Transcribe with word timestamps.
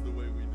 the 0.00 0.10
way 0.10 0.26
we 0.36 0.47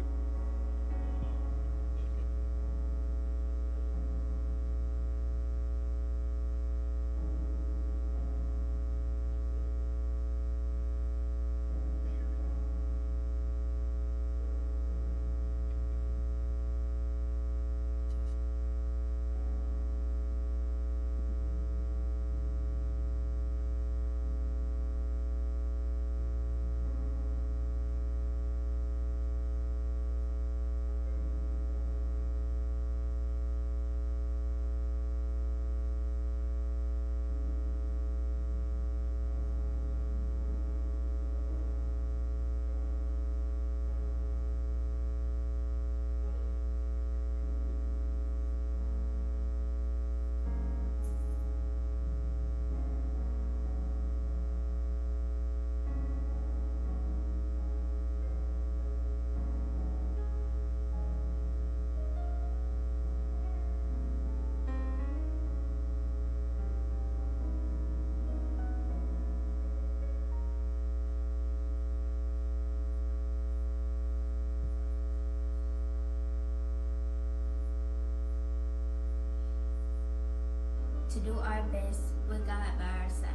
to 81.13 81.19
do 81.19 81.37
our 81.37 81.61
best 81.71 82.01
with 82.27 82.43
God 82.47 82.65
by 82.79 82.85
our 83.03 83.09
side. 83.09 83.29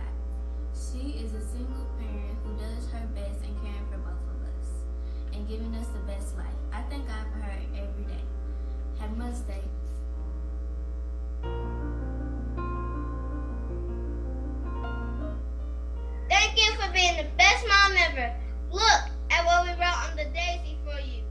She 0.74 1.22
is 1.22 1.32
a 1.32 1.40
single 1.40 1.86
parent 2.00 2.36
who 2.42 2.52
does 2.58 2.90
her 2.90 3.06
best 3.14 3.44
in 3.44 3.54
caring 3.62 3.86
for 3.88 3.98
both 3.98 4.18
of 4.34 4.42
us 4.50 4.82
and 5.32 5.46
giving 5.46 5.72
us 5.76 5.86
the 5.94 6.00
best 6.00 6.36
life. 6.36 6.46
I 6.72 6.82
thank 6.90 7.06
God 7.06 7.24
for 7.32 7.38
her 7.38 7.52
every 7.76 8.02
day. 8.02 8.24
Have 8.98 9.16
Mother's 9.16 9.38
Day. 9.42 9.62
Thank 16.28 16.56
you 16.56 16.72
for 16.82 16.92
being 16.92 17.16
the 17.16 17.28
best 17.36 17.64
mom 17.68 17.92
ever. 18.10 18.34
Look 18.72 19.02
at 19.30 19.46
what 19.46 19.62
we 19.62 19.70
wrote 19.74 20.10
on 20.10 20.16
the 20.16 20.24
daisy 20.34 20.78
for 20.84 20.98
you. 21.06 21.22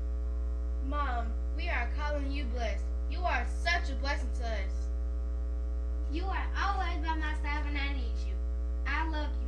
Mom, 0.87 1.27
we 1.57 1.67
are 1.67 1.89
calling 1.99 2.31
you 2.31 2.45
blessed. 2.45 2.85
You 3.11 3.19
are 3.19 3.45
such 3.65 3.89
a 3.89 3.95
blessing 3.95 4.29
to 4.39 4.45
us. 4.45 4.76
You 6.09 6.23
are 6.23 6.47
always 6.55 7.03
by 7.05 7.15
my 7.15 7.33
side 7.43 7.65
when 7.65 7.75
I 7.75 7.91
need 7.93 8.15
you. 8.25 8.33
I 8.85 9.09
love 9.09 9.29
you, 9.41 9.46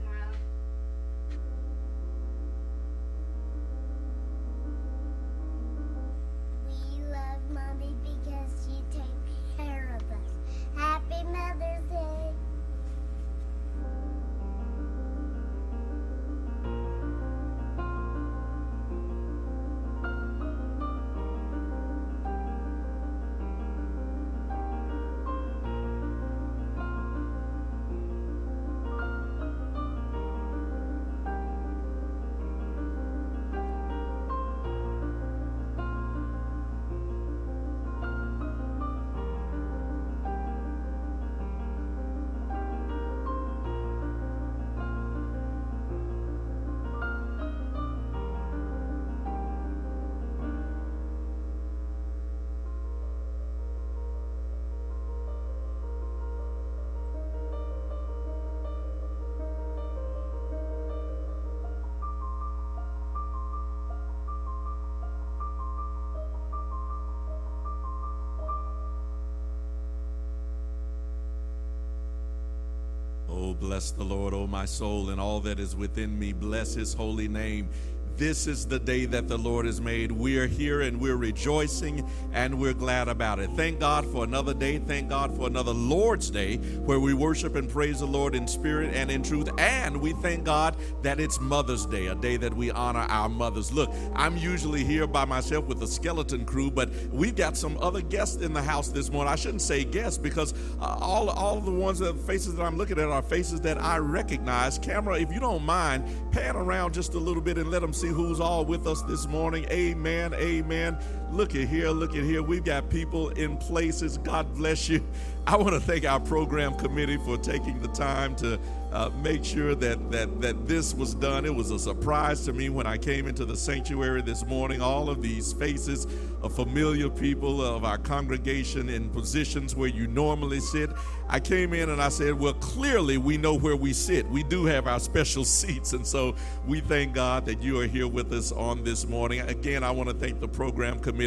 bless 73.60 73.92
the 73.92 74.04
Lord, 74.04 74.34
oh 74.34 74.48
my 74.48 74.66
soul, 74.66 75.10
and 75.10 75.20
all 75.20 75.40
that 75.42 75.60
is 75.60 75.76
within 75.76 76.18
me. 76.18 76.34
Bless 76.34 76.74
his 76.74 76.94
holy 76.94 77.28
name. 77.28 77.70
This 78.20 78.48
is 78.48 78.68
the 78.68 78.80
day 78.80 79.06
that 79.06 79.30
the 79.30 79.38
Lord 79.38 79.66
has 79.66 79.80
made. 79.80 80.12
We 80.12 80.40
are 80.40 80.46
here 80.46 80.82
and 80.82 81.00
we're 81.00 81.16
rejoicing 81.16 82.06
and 82.34 82.60
we're 82.60 82.74
glad 82.74 83.08
about 83.08 83.40
it. 83.40 83.50
Thank 83.52 83.80
God 83.80 84.06
for 84.06 84.26
another 84.26 84.54
day. 84.54 84.78
Thank 84.78 85.08
God 85.08 85.34
for 85.38 85.48
another 85.48 85.72
Lord's 85.72 86.30
Day 86.30 86.58
where 86.58 87.00
we 87.00 87.14
worship 87.14 87.56
and 87.56 87.70
praise 87.70 88.02
the 88.02 88.06
Lord 88.06 88.36
in 88.36 88.46
spirit 88.46 88.94
and 88.94 89.10
in 89.10 89.24
truth. 89.24 89.48
And 89.58 90.02
we 90.02 90.12
thank 90.12 90.44
God 90.44 90.76
that 91.02 91.22
it's 91.22 91.40
Mother's 91.40 91.86
Day, 91.86 92.08
a 92.08 92.16
day 92.16 92.36
that 92.36 92.54
we 92.54 92.72
honor 92.72 93.06
our 93.08 93.30
mothers. 93.30 93.72
Look, 93.72 93.90
I'm 94.14 94.36
usually 94.36 94.84
here 94.84 95.08
by 95.08 95.24
myself 95.24 95.68
with 95.68 95.80
the 95.80 95.88
skeleton 95.88 96.44
crew, 96.44 96.70
but 96.70 96.90
we've 97.14 97.38
got 97.38 97.56
some 97.56 97.78
other 97.78 98.02
guests 98.02 98.42
in 98.42 98.52
the 98.52 98.62
house 98.62 98.90
this 98.90 99.10
morning. 99.10 99.32
I 99.32 99.38
shouldn't 99.38 99.62
say 99.62 99.86
guests 99.86 100.18
because 100.18 100.54
uh, 100.82 100.98
all, 101.00 101.30
all 101.30 101.62
the 101.62 101.72
ones 101.72 102.00
that 102.00 102.20
faces 102.28 102.56
that 102.56 102.64
I'm 102.64 102.78
looking 102.78 103.00
at 103.00 103.08
are 103.08 103.22
faces 103.22 103.62
that 103.62 103.82
I 103.82 103.98
recognize. 104.00 104.78
Camera, 104.78 105.18
if 105.18 105.32
you 105.32 105.40
don't 105.40 105.64
mind, 105.64 106.04
pan 106.34 106.58
around 106.58 106.94
just 106.94 107.14
a 107.14 107.18
little 107.18 107.42
bit 107.42 107.58
and 107.58 107.72
let 107.72 107.82
them 107.82 107.94
see 107.94 108.09
who's 108.10 108.40
all 108.40 108.66
with 108.66 108.88
us 108.88 109.02
this 109.04 109.28
morning. 109.28 109.66
Amen. 109.70 110.34
Amen. 110.34 110.98
Look 111.32 111.56
at 111.56 111.68
here. 111.68 111.90
Look 111.90 112.16
at 112.16 112.24
here. 112.24 112.42
We've 112.42 112.64
got 112.64 112.90
people 112.90 113.30
in 113.30 113.58
places. 113.58 114.18
God 114.18 114.54
bless 114.56 114.90
you. 114.90 115.06
I 115.46 115.56
want 115.56 115.72
to 115.72 115.80
thank 115.80 116.06
our 116.06 116.20
program 116.20 116.76
committee 116.76 117.18
for 117.18 117.38
taking 117.38 117.80
the 117.82 117.88
time 117.90 118.36
to 118.38 118.60
uh, 118.92 119.10
make 119.22 119.46
sure 119.46 119.76
that, 119.76 120.12
that 120.12 120.42
that 120.42 120.68
this 120.68 120.94
was 120.96 121.14
done. 121.14 121.46
It 121.46 121.54
was 121.54 121.70
a 121.72 121.78
surprise 121.80 122.46
to 122.46 122.54
me 122.54 122.70
when 122.70 122.88
I 122.88 122.98
came 122.98 123.28
into 123.28 123.46
the 123.46 123.56
sanctuary 123.56 124.22
this 124.22 124.46
morning. 124.46 124.82
All 124.82 125.10
of 125.10 125.22
these 125.22 125.54
faces 125.54 126.08
of 126.42 126.56
familiar 126.56 127.10
people 127.10 127.62
of 127.62 127.84
our 127.84 127.98
congregation 127.98 128.90
in 128.90 129.10
positions 129.10 129.76
where 129.76 129.90
you 129.90 130.08
normally 130.08 130.60
sit. 130.60 130.90
I 131.28 131.40
came 131.40 131.74
in 131.74 131.90
and 131.90 132.02
I 132.02 132.10
said, 132.10 132.34
Well, 132.34 132.54
clearly 132.54 133.18
we 133.18 133.38
know 133.38 133.54
where 133.54 133.76
we 133.76 133.94
sit. 133.94 134.28
We 134.28 134.44
do 134.44 134.66
have 134.66 134.88
our 134.88 135.00
special 135.00 135.46
seats. 135.60 135.94
And 135.94 136.06
so 136.06 136.36
we 136.68 136.80
thank 136.80 137.14
God 137.14 137.46
that 137.46 137.62
you 137.62 137.80
are 137.80 137.88
here 137.88 138.08
with 138.08 138.34
us 138.34 138.52
on 138.52 138.84
this 138.84 139.08
morning. 139.08 139.42
Again, 139.42 139.84
I 139.84 139.92
want 139.92 140.10
to 140.10 140.16
thank 140.16 140.40
the 140.40 140.48
program 140.48 141.00
committee 141.00 141.19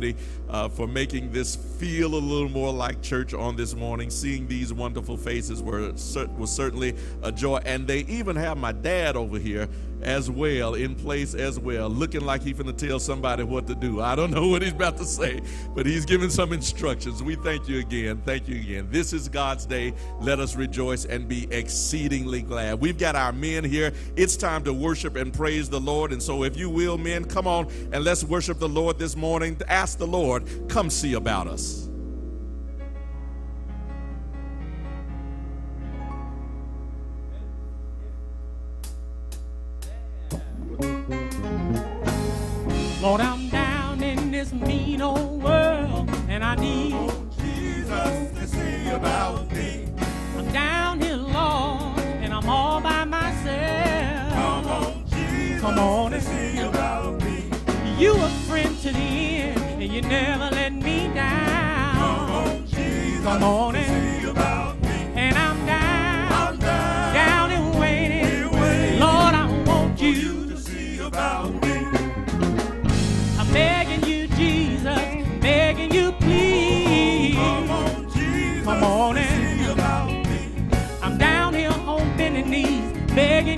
uh, 0.48 0.68
for 0.68 0.86
making 0.86 1.32
this 1.32 1.56
feel 1.56 2.14
a 2.14 2.16
little 2.16 2.48
more 2.48 2.72
like 2.72 3.02
church 3.02 3.34
on 3.34 3.56
this 3.56 3.74
morning. 3.74 4.10
Seeing 4.10 4.46
these 4.48 4.72
wonderful 4.72 5.16
faces 5.16 5.62
were, 5.62 5.92
was 5.92 6.50
certainly 6.50 6.94
a 7.22 7.30
joy. 7.30 7.58
And 7.64 7.86
they 7.86 8.00
even 8.00 8.36
have 8.36 8.56
my 8.56 8.72
dad 8.72 9.16
over 9.16 9.38
here 9.38 9.68
as 10.02 10.30
well, 10.30 10.74
in 10.74 10.94
place 10.94 11.34
as 11.34 11.58
well, 11.58 11.88
looking 11.88 12.22
like 12.22 12.42
he's 12.42 12.58
going 12.58 12.74
to 12.74 12.86
tell 12.86 12.98
somebody 12.98 13.42
what 13.44 13.66
to 13.66 13.74
do. 13.74 14.00
I 14.00 14.14
don't 14.14 14.30
know 14.30 14.48
what 14.48 14.62
he's 14.62 14.72
about 14.72 14.96
to 14.98 15.04
say, 15.04 15.40
but 15.74 15.86
he's 15.86 16.04
giving 16.04 16.30
some 16.30 16.52
instructions. 16.52 17.22
We 17.22 17.36
thank 17.36 17.68
you 17.68 17.78
again. 17.80 18.22
Thank 18.24 18.48
you 18.48 18.56
again. 18.56 18.88
This 18.90 19.12
is 19.12 19.28
God's 19.28 19.66
day. 19.66 19.94
Let 20.20 20.40
us 20.40 20.56
rejoice 20.56 21.04
and 21.04 21.28
be 21.28 21.46
exceedingly 21.50 22.42
glad. 22.42 22.80
We've 22.80 22.98
got 22.98 23.16
our 23.16 23.32
men 23.32 23.64
here. 23.64 23.92
It's 24.16 24.36
time 24.36 24.64
to 24.64 24.72
worship 24.72 25.16
and 25.16 25.32
praise 25.32 25.68
the 25.68 25.80
Lord. 25.80 26.12
And 26.12 26.22
so, 26.22 26.44
if 26.44 26.56
you 26.56 26.68
will, 26.70 26.98
men, 26.98 27.24
come 27.24 27.46
on 27.46 27.68
and 27.92 28.04
let's 28.04 28.24
worship 28.24 28.58
the 28.58 28.68
Lord 28.68 28.98
this 28.98 29.16
morning. 29.16 29.60
Ask 29.68 29.98
the 29.98 30.06
Lord, 30.06 30.68
come 30.68 30.90
see 30.90 31.14
about 31.14 31.46
us. 31.46 31.91
Lord, 43.00 43.20
I'm 43.20 43.48
down 43.48 44.02
in 44.02 44.30
this 44.30 44.52
mean 44.52 45.02
old 45.02 45.42
world, 45.42 46.08
and 46.28 46.42
I 46.42 46.54
need 46.54 46.94
oh, 46.94 47.26
Jesus 47.36 48.30
to 48.38 48.46
see 48.46 48.88
about 48.90 49.50
me. 49.52 49.88
I'm 50.36 50.52
down 50.52 51.00
here, 51.00 51.16
Lord, 51.16 51.98
and 52.22 52.32
I'm 52.32 52.48
all 52.48 52.80
by 52.80 53.04
myself. 53.04 54.32
Come 54.32 54.66
on, 54.66 55.04
Jesus, 55.10 55.60
come 55.60 55.78
on 55.78 56.12
and 56.14 56.22
see 56.22 56.58
about 56.60 57.22
me. 57.22 57.50
You 57.98 58.14
a 58.14 58.28
friend 58.48 58.78
to 58.80 58.92
the 58.92 58.98
end, 58.98 59.82
and 59.82 59.92
you 59.92 60.00
never 60.02 60.48
let 60.54 60.72
me 60.72 61.12
down. 61.12 61.94
Come 61.96 62.30
on, 62.30 62.66
Jesus, 62.66 63.22
come 63.24 63.42
on 63.42 63.76
and 63.76 64.01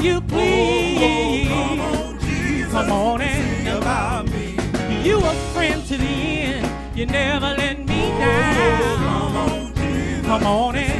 you, 0.04 0.16
Oh, 0.16 0.20
please. 0.28 1.48
come 1.48 1.80
on, 1.80 2.18
Jesus, 2.20 2.72
Come 2.72 2.90
on 2.92 3.20
see 3.20 3.66
about 3.68 4.26
me. 4.30 4.56
You 5.02 5.18
a 5.18 5.34
friend 5.54 5.84
to 5.86 5.96
the 5.96 6.04
end. 6.06 6.96
You 6.98 7.06
never 7.06 7.54
let 7.56 7.78
me 7.78 8.00
down. 8.18 8.96
Come 8.98 9.36
on, 9.36 9.74
Jesus, 9.74 10.26
Come 10.26 10.46
on 10.46 10.74
see 10.76 10.93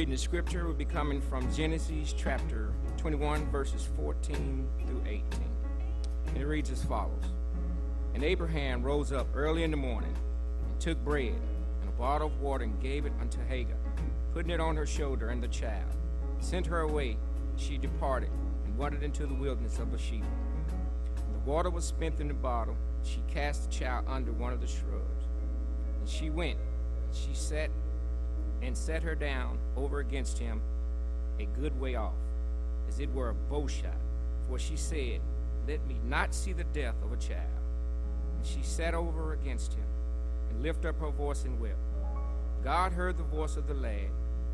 reading 0.00 0.14
the 0.14 0.18
scripture. 0.18 0.66
Will 0.66 0.72
be 0.72 0.86
coming 0.86 1.20
from 1.20 1.52
Genesis 1.52 2.14
chapter 2.16 2.72
21, 2.96 3.50
verses 3.50 3.86
14 3.98 4.66
through 4.86 5.02
18. 5.06 5.22
And 6.28 6.36
it 6.38 6.46
reads 6.46 6.70
as 6.70 6.82
follows 6.82 7.22
And 8.14 8.24
Abraham 8.24 8.82
rose 8.82 9.12
up 9.12 9.26
early 9.34 9.62
in 9.62 9.70
the 9.70 9.76
morning 9.76 10.16
and 10.70 10.80
took 10.80 10.96
bread 11.04 11.34
and 11.34 11.88
a 11.90 11.92
bottle 11.98 12.28
of 12.28 12.40
water 12.40 12.64
and 12.64 12.80
gave 12.80 13.04
it 13.04 13.12
unto 13.20 13.44
Hagar, 13.46 13.76
putting 14.32 14.50
it 14.50 14.58
on 14.58 14.74
her 14.74 14.86
shoulder 14.86 15.28
and 15.28 15.42
the 15.42 15.48
child. 15.48 15.92
Sent 16.38 16.64
her 16.64 16.80
away. 16.80 17.18
She 17.58 17.76
departed 17.76 18.30
and 18.64 18.78
wandered 18.78 19.02
into 19.02 19.26
the 19.26 19.34
wilderness 19.34 19.78
of 19.80 19.92
Bathsheba. 19.92 20.24
When 20.24 21.32
the 21.34 21.50
water 21.50 21.68
was 21.68 21.84
spent 21.84 22.20
in 22.20 22.28
the 22.28 22.32
bottle, 22.32 22.78
she 23.02 23.22
cast 23.28 23.68
the 23.68 23.76
child 23.76 24.06
under 24.08 24.32
one 24.32 24.54
of 24.54 24.62
the 24.62 24.66
shrubs. 24.66 25.26
And 25.98 26.08
she 26.08 26.30
went, 26.30 26.56
and 26.56 27.14
she 27.14 27.34
sat 27.34 27.68
and 28.62 28.76
set 28.76 29.02
her 29.02 29.14
down 29.14 29.58
over 29.76 30.00
against 30.00 30.38
him 30.38 30.60
a 31.38 31.46
good 31.60 31.78
way 31.80 31.94
off, 31.94 32.14
as 32.88 33.00
it 33.00 33.12
were 33.12 33.30
a 33.30 33.34
bow 33.34 33.66
shot. 33.66 33.94
For 34.48 34.58
she 34.58 34.76
said, 34.76 35.20
Let 35.66 35.86
me 35.86 35.96
not 36.04 36.34
see 36.34 36.52
the 36.52 36.64
death 36.64 36.96
of 37.02 37.12
a 37.12 37.16
child. 37.16 37.46
And 38.36 38.46
she 38.46 38.62
sat 38.62 38.94
over 38.94 39.32
against 39.32 39.72
him, 39.72 39.86
and 40.50 40.62
lifted 40.62 40.88
up 40.88 41.00
her 41.00 41.10
voice 41.10 41.44
and 41.44 41.60
wept. 41.60 41.76
God 42.62 42.92
heard 42.92 43.16
the 43.16 43.24
voice 43.24 43.56
of 43.56 43.66
the 43.66 43.74
lad, 43.74 44.10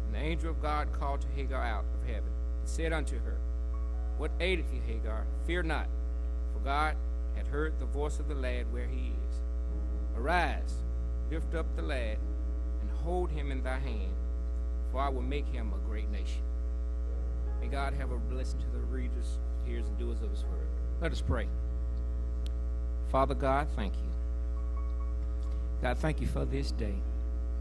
and 0.06 0.14
the 0.14 0.18
angel 0.18 0.50
of 0.50 0.62
God 0.62 0.92
called 0.92 1.22
to 1.22 1.28
Hagar 1.34 1.62
out 1.62 1.84
of 1.94 2.08
heaven, 2.08 2.30
and 2.60 2.68
said 2.68 2.92
unto 2.92 3.18
her, 3.18 3.36
What 4.18 4.30
aileth 4.38 4.70
thee, 4.70 4.80
Hagar? 4.86 5.24
Fear 5.46 5.64
not, 5.64 5.88
for 6.52 6.60
God 6.60 6.96
had 7.34 7.48
heard 7.48 7.78
the 7.78 7.86
voice 7.86 8.20
of 8.20 8.28
the 8.28 8.34
lad 8.34 8.72
where 8.72 8.86
he 8.86 9.08
is. 9.08 9.40
Arise, 10.16 10.74
lift 11.30 11.54
up 11.54 11.66
the 11.74 11.82
lad, 11.82 12.18
hold 13.06 13.30
him 13.30 13.52
in 13.52 13.62
thy 13.62 13.78
hand, 13.78 14.12
for 14.90 15.00
I 15.00 15.08
will 15.08 15.22
make 15.22 15.46
him 15.46 15.72
a 15.72 15.88
great 15.88 16.10
nation. 16.10 16.42
May 17.60 17.68
God 17.68 17.94
have 17.94 18.10
a 18.10 18.18
blessing 18.18 18.58
to 18.58 18.66
the 18.72 18.84
readers, 18.84 19.38
hearers, 19.64 19.86
and 19.86 19.96
doers 19.96 20.20
of 20.22 20.30
his 20.30 20.42
word. 20.42 20.66
Let 21.00 21.12
us 21.12 21.20
pray. 21.20 21.46
Father 23.12 23.34
God, 23.34 23.68
thank 23.76 23.94
you. 23.94 24.10
God, 25.80 25.98
thank 25.98 26.20
you 26.20 26.26
for 26.26 26.44
this 26.44 26.72
day. 26.72 26.96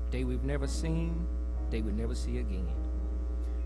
Day 0.10 0.24
we've 0.24 0.44
never 0.44 0.66
seen, 0.66 1.28
day 1.70 1.82
we'll 1.82 1.94
never 1.94 2.16
see 2.16 2.40
again. 2.40 2.68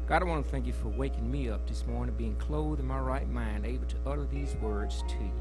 God, 0.06 0.22
I 0.22 0.26
want 0.26 0.44
to 0.44 0.52
thank 0.52 0.66
you 0.66 0.74
for 0.74 0.90
waking 0.90 1.32
me 1.32 1.50
up 1.50 1.66
this 1.66 1.88
morning, 1.88 2.14
being 2.18 2.36
clothed 2.36 2.82
in 2.82 2.88
my 2.88 3.00
right 3.00 3.30
mind, 3.30 3.66
able 3.66 3.86
to 3.86 3.96
utter 4.06 4.26
these 4.26 4.54
words 4.56 5.02
to 5.08 5.16
you. 5.16 5.32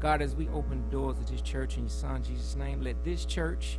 God, 0.00 0.22
as 0.22 0.34
we 0.34 0.48
open 0.48 0.82
the 0.84 0.90
doors 0.90 1.18
of 1.18 1.30
this 1.30 1.42
church 1.42 1.76
in 1.76 1.82
your 1.82 1.90
Son 1.90 2.22
Jesus' 2.22 2.56
name, 2.56 2.80
let 2.80 3.04
this 3.04 3.26
church 3.26 3.78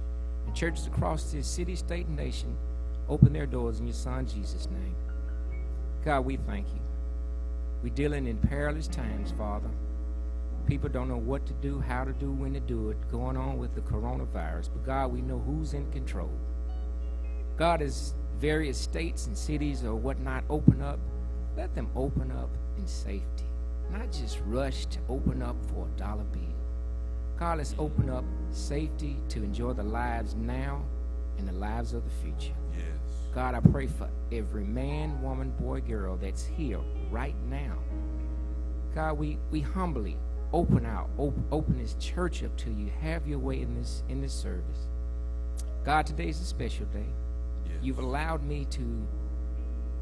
churches 0.55 0.87
across 0.87 1.31
this 1.31 1.45
city, 1.45 1.75
state, 1.75 2.07
and 2.07 2.15
nation 2.15 2.57
open 3.09 3.33
their 3.33 3.45
doors 3.45 3.79
in 3.79 3.87
your 3.87 3.93
Son 3.93 4.25
Jesus' 4.25 4.67
name. 4.69 4.95
God, 6.03 6.21
we 6.21 6.37
thank 6.37 6.67
you. 6.67 6.79
We're 7.83 7.93
dealing 7.93 8.25
in 8.25 8.37
perilous 8.37 8.87
times, 8.87 9.33
Father. 9.37 9.69
People 10.65 10.89
don't 10.89 11.09
know 11.09 11.17
what 11.17 11.45
to 11.45 11.53
do, 11.53 11.79
how 11.79 12.03
to 12.03 12.13
do, 12.13 12.31
when 12.31 12.53
to 12.53 12.59
do 12.59 12.89
it, 12.89 12.97
going 13.11 13.37
on 13.37 13.59
with 13.59 13.75
the 13.75 13.81
coronavirus. 13.81 14.69
But 14.73 14.85
God, 14.85 15.13
we 15.13 15.21
know 15.21 15.39
who's 15.39 15.73
in 15.73 15.91
control. 15.91 16.31
God, 17.57 17.81
as 17.81 18.15
various 18.39 18.77
states 18.77 19.27
and 19.27 19.37
cities 19.37 19.83
or 19.83 19.95
whatnot 19.95 20.43
open 20.49 20.81
up, 20.81 20.99
let 21.55 21.75
them 21.75 21.89
open 21.95 22.31
up 22.31 22.49
in 22.77 22.87
safety. 22.87 23.45
Not 23.91 24.11
just 24.11 24.39
rush 24.45 24.87
to 24.87 24.99
open 25.07 25.43
up 25.43 25.55
for 25.67 25.87
a 25.87 25.99
dollar 25.99 26.23
bill. 26.23 26.54
God, 27.37 27.57
let's 27.57 27.75
open 27.77 28.09
up 28.09 28.23
safety 28.51 29.17
to 29.29 29.43
enjoy 29.43 29.73
the 29.73 29.83
lives 29.83 30.35
now 30.35 30.81
and 31.37 31.47
the 31.47 31.53
lives 31.53 31.93
of 31.93 32.03
the 32.05 32.09
future. 32.23 32.55
Yes. 32.73 32.85
God, 33.33 33.55
I 33.55 33.59
pray 33.59 33.87
for 33.87 34.09
every 34.31 34.63
man, 34.63 35.21
woman, 35.21 35.51
boy, 35.59 35.81
girl 35.81 36.15
that's 36.15 36.45
here 36.45 36.79
right 37.11 37.35
now. 37.49 37.77
God, 38.93 39.17
we, 39.17 39.37
we 39.51 39.59
humbly 39.59 40.17
open 40.53 40.85
out, 40.85 41.09
op- 41.17 41.33
open 41.51 41.77
this 41.77 41.95
church 41.95 42.41
up 42.43 42.55
to 42.57 42.71
you. 42.71 42.89
Have 43.01 43.27
your 43.27 43.39
way 43.39 43.61
in 43.61 43.75
this 43.75 44.03
in 44.07 44.21
this 44.21 44.33
service. 44.33 44.87
God, 45.83 46.05
today 46.05 46.29
is 46.29 46.39
a 46.39 46.45
special 46.45 46.85
day. 46.87 47.05
Yes. 47.65 47.75
You've 47.81 47.99
allowed 47.99 48.43
me 48.43 48.65
to 48.71 49.05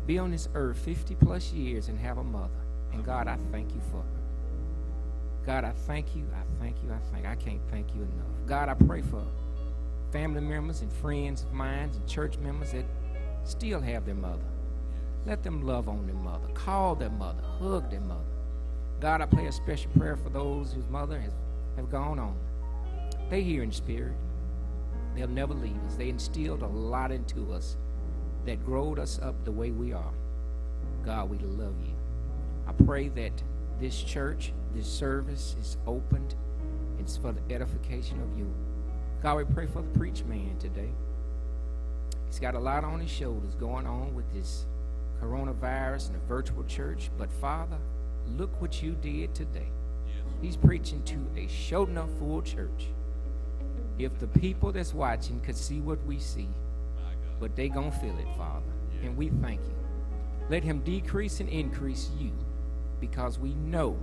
be 0.05 0.19
on 0.19 0.29
this 0.29 0.47
earth 0.53 0.77
50 0.77 1.15
plus 1.15 1.51
years 1.51 1.87
and 1.87 1.99
have 1.99 2.19
a 2.19 2.23
mother. 2.23 2.49
And 2.93 3.03
God, 3.03 3.27
I 3.27 3.37
thank 3.51 3.73
you 3.73 3.81
for 3.89 3.97
her. 3.97 4.22
God, 5.45 5.65
I 5.65 5.71
thank 5.71 6.15
you. 6.15 6.23
I 6.33 6.61
thank 6.61 6.77
you. 6.83 6.91
I 6.91 6.97
thank. 7.11 7.25
I 7.25 7.35
can't 7.35 7.61
thank 7.69 7.93
you 7.93 8.01
enough. 8.01 8.47
God, 8.47 8.69
I 8.69 8.73
pray 8.73 9.01
for 9.01 9.23
family 10.11 10.41
members 10.41 10.81
and 10.81 10.91
friends 10.91 11.43
of 11.43 11.53
mine 11.53 11.89
and 11.93 12.07
church 12.07 12.37
members 12.37 12.71
that 12.71 12.85
still 13.43 13.81
have 13.81 14.05
their 14.05 14.15
mother. 14.15 14.43
Let 15.25 15.43
them 15.43 15.65
love 15.65 15.89
on 15.89 16.05
their 16.05 16.15
mother. 16.15 16.47
Call 16.53 16.95
their 16.95 17.09
mother. 17.09 17.41
Hug 17.59 17.89
their 17.89 18.01
mother. 18.01 18.21
God, 18.99 19.21
I 19.21 19.25
pray 19.25 19.47
a 19.47 19.51
special 19.51 19.91
prayer 19.97 20.15
for 20.15 20.29
those 20.29 20.71
whose 20.73 20.87
mother 20.87 21.19
has 21.19 21.33
have 21.75 21.89
gone 21.89 22.19
on. 22.19 22.37
They 23.29 23.41
here 23.41 23.63
in 23.63 23.71
spirit. 23.71 24.13
They'll 25.15 25.27
never 25.27 25.53
leave 25.53 25.77
us. 25.87 25.95
They 25.95 26.09
instilled 26.09 26.61
a 26.61 26.67
lot 26.67 27.11
into 27.11 27.51
us 27.51 27.77
that 28.45 28.63
growed 28.65 28.99
us 28.99 29.19
up 29.19 29.43
the 29.43 29.51
way 29.51 29.71
we 29.71 29.93
are. 29.93 30.13
God, 31.05 31.29
we 31.29 31.37
love 31.39 31.75
you. 31.83 31.93
I 32.67 32.71
pray 32.85 33.09
that 33.09 33.31
this 33.79 34.01
church, 34.01 34.53
this 34.73 34.87
service 34.87 35.55
is 35.59 35.77
opened. 35.85 36.35
It's 36.99 37.17
for 37.17 37.31
the 37.31 37.53
edification 37.53 38.21
of 38.21 38.37
you. 38.37 38.51
God, 39.21 39.37
we 39.37 39.43
pray 39.45 39.67
for 39.67 39.81
the 39.81 39.99
preach 39.99 40.23
man 40.25 40.57
today. 40.59 40.89
He's 42.27 42.39
got 42.39 42.55
a 42.55 42.59
lot 42.59 42.83
on 42.83 42.99
his 42.99 43.11
shoulders 43.11 43.55
going 43.55 43.85
on 43.85 44.15
with 44.15 44.31
this 44.33 44.65
coronavirus 45.21 46.07
and 46.07 46.15
the 46.15 46.25
virtual 46.27 46.63
church. 46.63 47.09
But 47.17 47.31
Father, 47.31 47.77
look 48.37 48.59
what 48.61 48.81
you 48.81 48.93
did 49.01 49.35
today. 49.35 49.67
He's 50.41 50.57
preaching 50.57 51.03
to 51.03 51.25
a 51.37 51.47
showed 51.47 51.89
enough 51.89 52.09
full 52.19 52.41
church. 52.41 52.87
If 53.99 54.17
the 54.19 54.27
people 54.27 54.71
that's 54.71 54.93
watching 54.93 55.39
could 55.41 55.55
see 55.55 55.79
what 55.79 56.03
we 56.05 56.19
see, 56.19 56.49
but 57.39 57.55
they 57.55 57.69
gonna 57.69 57.91
feel 57.91 58.17
it, 58.17 58.27
Father. 58.37 58.65
And 59.03 59.15
we 59.15 59.29
thank 59.29 59.61
you. 59.61 59.75
Let 60.49 60.63
him 60.63 60.79
decrease 60.79 61.39
and 61.39 61.47
increase 61.49 62.09
you, 62.19 62.31
because 62.99 63.37
we 63.39 63.53
know 63.53 63.97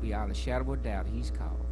beyond 0.00 0.30
a 0.30 0.34
shadow 0.34 0.72
of 0.72 0.80
a 0.80 0.82
doubt 0.82 1.06
he's 1.06 1.30
called. 1.30 1.66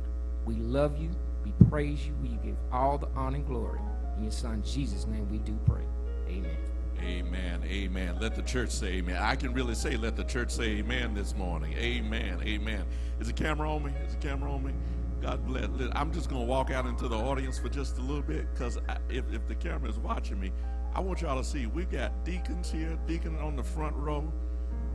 We 0.44 0.56
love 0.56 1.00
you, 1.00 1.10
we 1.44 1.52
praise 1.68 2.06
you, 2.06 2.14
we 2.22 2.30
give 2.44 2.56
all 2.72 2.98
the 2.98 3.08
honor 3.14 3.36
and 3.36 3.46
glory. 3.46 3.80
In 4.16 4.24
your 4.24 4.32
son 4.32 4.62
Jesus' 4.62 5.06
name 5.06 5.28
we 5.30 5.38
do 5.38 5.58
pray. 5.66 5.84
Amen. 6.28 6.56
Amen. 7.00 7.62
Amen. 7.64 8.16
Let 8.20 8.34
the 8.34 8.42
church 8.42 8.70
say 8.70 8.94
amen. 8.94 9.16
I 9.16 9.36
can 9.36 9.52
really 9.52 9.74
say, 9.74 9.96
let 9.96 10.16
the 10.16 10.24
church 10.24 10.50
say 10.50 10.78
amen 10.78 11.14
this 11.14 11.34
morning. 11.34 11.74
Amen. 11.74 12.40
Amen. 12.42 12.84
Is 13.20 13.28
the 13.28 13.32
camera 13.32 13.72
on 13.72 13.84
me? 13.84 13.92
Is 14.06 14.14
the 14.14 14.20
camera 14.20 14.52
on 14.52 14.64
me? 14.64 14.72
God 15.20 15.44
bless. 15.46 15.68
I'm 15.92 16.12
just 16.12 16.28
going 16.28 16.42
to 16.42 16.46
walk 16.46 16.70
out 16.70 16.86
into 16.86 17.08
the 17.08 17.16
audience 17.16 17.58
for 17.58 17.68
just 17.68 17.98
a 17.98 18.00
little 18.00 18.22
bit 18.22 18.52
because 18.52 18.78
if, 19.08 19.24
if 19.32 19.46
the 19.46 19.54
camera 19.54 19.88
is 19.90 19.98
watching 19.98 20.38
me, 20.40 20.52
I 20.94 21.00
want 21.00 21.20
y'all 21.20 21.40
to 21.40 21.44
see 21.44 21.66
we 21.66 21.84
got 21.84 22.24
deacons 22.24 22.70
here, 22.70 22.98
deacon 23.06 23.36
on 23.38 23.56
the 23.56 23.62
front 23.62 23.94
row. 23.96 24.32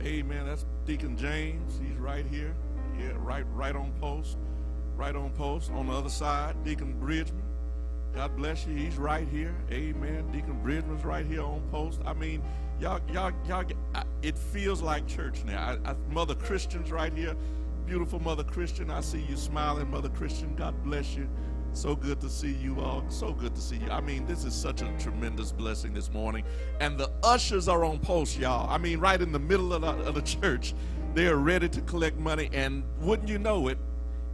Amen. 0.02 0.46
That's 0.46 0.66
Deacon 0.84 1.16
James. 1.16 1.80
He's 1.82 1.96
right 1.96 2.26
here. 2.26 2.54
Yeah, 2.98 3.12
right, 3.16 3.44
right 3.52 3.74
on 3.74 3.92
post. 4.00 4.38
Right 4.96 5.14
on 5.16 5.30
post. 5.30 5.70
On 5.72 5.86
the 5.86 5.92
other 5.92 6.08
side, 6.08 6.62
Deacon 6.64 6.98
Bridgman. 6.98 7.42
God 8.14 8.36
bless 8.36 8.64
you. 8.66 8.76
He's 8.76 8.96
right 8.96 9.26
here. 9.26 9.54
Amen. 9.72 10.30
Deacon 10.30 10.62
Bridgman's 10.62 11.04
right 11.04 11.26
here 11.26 11.42
on 11.42 11.60
post. 11.72 12.00
I 12.04 12.12
mean, 12.12 12.42
y'all, 12.78 13.00
y'all, 13.12 13.32
y'all. 13.46 13.64
It 14.22 14.38
feels 14.38 14.82
like 14.82 15.06
church 15.08 15.44
now. 15.44 15.76
I, 15.84 15.90
I, 15.90 15.94
Mother 16.10 16.36
Christian's 16.36 16.92
right 16.92 17.12
here. 17.12 17.34
Beautiful 17.86 18.20
Mother 18.20 18.44
Christian. 18.44 18.90
I 18.90 19.00
see 19.00 19.20
you 19.20 19.36
smiling, 19.36 19.90
Mother 19.90 20.08
Christian. 20.10 20.54
God 20.54 20.74
bless 20.84 21.16
you. 21.16 21.28
So 21.74 21.96
good 21.96 22.20
to 22.20 22.30
see 22.30 22.52
you 22.52 22.80
all. 22.80 23.04
So 23.08 23.32
good 23.32 23.56
to 23.56 23.60
see 23.60 23.76
you. 23.78 23.90
I 23.90 24.00
mean, 24.00 24.26
this 24.26 24.44
is 24.44 24.54
such 24.54 24.80
a 24.80 24.96
tremendous 24.96 25.50
blessing 25.50 25.92
this 25.92 26.12
morning. 26.12 26.44
And 26.80 26.96
the 26.96 27.10
ushers 27.24 27.66
are 27.66 27.84
on 27.84 27.98
post, 27.98 28.38
y'all. 28.38 28.70
I 28.70 28.78
mean, 28.78 29.00
right 29.00 29.20
in 29.20 29.32
the 29.32 29.40
middle 29.40 29.72
of 29.72 29.82
the, 29.82 29.88
of 29.88 30.14
the 30.14 30.22
church. 30.40 30.72
They 31.14 31.28
are 31.28 31.36
ready 31.36 31.68
to 31.68 31.80
collect 31.82 32.18
money. 32.18 32.50
And 32.52 32.82
wouldn't 33.00 33.28
you 33.28 33.38
know 33.38 33.68
it, 33.68 33.78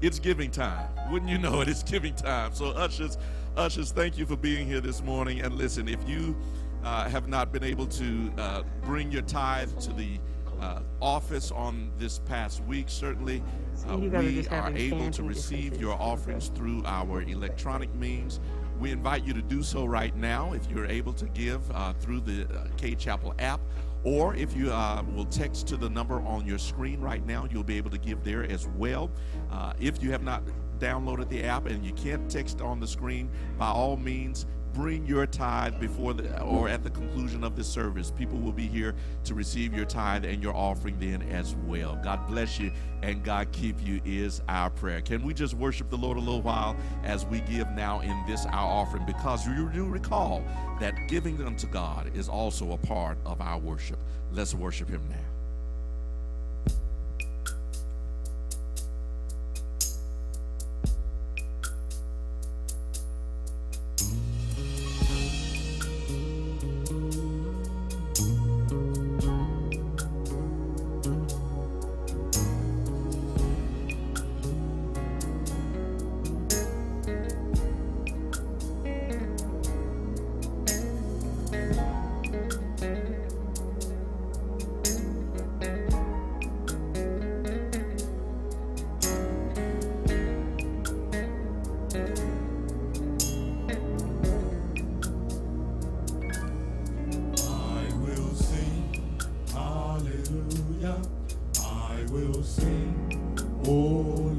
it's 0.00 0.18
giving 0.18 0.50
time. 0.50 0.88
Wouldn't 1.10 1.30
you 1.30 1.38
know 1.38 1.60
it, 1.60 1.68
it's 1.68 1.82
giving 1.82 2.14
time. 2.14 2.54
So, 2.54 2.68
ushers, 2.70 3.18
ushers, 3.56 3.92
thank 3.92 4.16
you 4.16 4.24
for 4.24 4.36
being 4.36 4.66
here 4.66 4.80
this 4.80 5.02
morning. 5.02 5.42
And 5.42 5.56
listen, 5.56 5.88
if 5.88 5.98
you 6.08 6.34
uh, 6.82 7.08
have 7.10 7.28
not 7.28 7.52
been 7.52 7.64
able 7.64 7.86
to 7.86 8.32
uh, 8.38 8.62
bring 8.82 9.12
your 9.12 9.22
tithe 9.22 9.78
to 9.80 9.92
the 9.92 10.18
uh, 10.58 10.80
office 11.02 11.50
on 11.50 11.90
this 11.98 12.18
past 12.20 12.64
week, 12.64 12.86
certainly 12.88 13.42
uh, 13.86 13.98
You 13.98 14.08
guys 14.08 14.48
are 14.48 14.70
we 14.70 14.90
are 14.90 14.94
able 14.94 15.10
to 15.10 15.22
receive 15.22 15.78
your 15.78 16.00
offerings 16.00 16.48
through 16.48 16.82
our 16.86 17.20
electronic 17.22 17.94
means. 17.94 18.40
We 18.78 18.90
invite 18.90 19.24
you 19.24 19.34
to 19.34 19.42
do 19.42 19.62
so 19.62 19.84
right 19.84 20.16
now 20.16 20.54
if 20.54 20.70
you're 20.70 20.86
able 20.86 21.12
to 21.14 21.26
give 21.26 21.60
uh, 21.72 21.92
through 21.94 22.20
the 22.20 22.44
uh, 22.44 22.68
Cade 22.78 22.98
Chapel 22.98 23.34
app. 23.38 23.60
Or 24.04 24.34
if 24.34 24.56
you 24.56 24.72
uh, 24.72 25.02
will 25.14 25.26
text 25.26 25.66
to 25.68 25.76
the 25.76 25.88
number 25.88 26.20
on 26.22 26.46
your 26.46 26.58
screen 26.58 27.00
right 27.00 27.24
now, 27.26 27.46
you'll 27.50 27.62
be 27.62 27.76
able 27.76 27.90
to 27.90 27.98
give 27.98 28.24
there 28.24 28.44
as 28.44 28.66
well. 28.76 29.10
Uh, 29.50 29.74
if 29.78 30.02
you 30.02 30.10
have 30.10 30.22
not 30.22 30.42
downloaded 30.78 31.28
the 31.28 31.44
app 31.44 31.66
and 31.66 31.84
you 31.84 31.92
can't 31.92 32.30
text 32.30 32.60
on 32.60 32.80
the 32.80 32.86
screen, 32.86 33.30
by 33.58 33.68
all 33.68 33.96
means, 33.96 34.46
bring 34.72 35.06
your 35.06 35.26
tithe 35.26 35.78
before 35.80 36.14
the 36.14 36.40
or 36.42 36.68
at 36.68 36.82
the 36.84 36.90
conclusion 36.90 37.44
of 37.44 37.56
this 37.56 37.68
service. 37.68 38.10
People 38.10 38.38
will 38.38 38.52
be 38.52 38.66
here 38.66 38.94
to 39.24 39.34
receive 39.34 39.74
your 39.74 39.84
tithe 39.84 40.24
and 40.24 40.42
your 40.42 40.54
offering 40.54 40.98
then 40.98 41.22
as 41.22 41.54
well. 41.66 41.98
God 42.02 42.26
bless 42.26 42.58
you 42.58 42.72
and 43.02 43.24
God 43.24 43.50
keep 43.52 43.76
you 43.84 44.00
is 44.04 44.42
our 44.48 44.70
prayer. 44.70 45.00
Can 45.00 45.22
we 45.22 45.34
just 45.34 45.54
worship 45.54 45.90
the 45.90 45.96
Lord 45.96 46.16
a 46.16 46.20
little 46.20 46.42
while 46.42 46.76
as 47.04 47.24
we 47.24 47.40
give 47.40 47.68
now 47.70 48.00
in 48.00 48.24
this 48.26 48.46
our 48.46 48.68
offering? 48.68 49.04
Because 49.06 49.46
you 49.46 49.70
do 49.72 49.86
recall 49.86 50.44
that 50.80 51.08
giving 51.08 51.42
unto 51.44 51.66
God 51.66 52.10
is 52.14 52.28
also 52.28 52.72
a 52.72 52.78
part 52.78 53.18
of 53.24 53.40
our 53.40 53.58
worship. 53.58 53.98
Let's 54.32 54.54
worship 54.54 54.88
Him 54.88 55.02
now. 55.08 55.29
Oh 103.66 104.29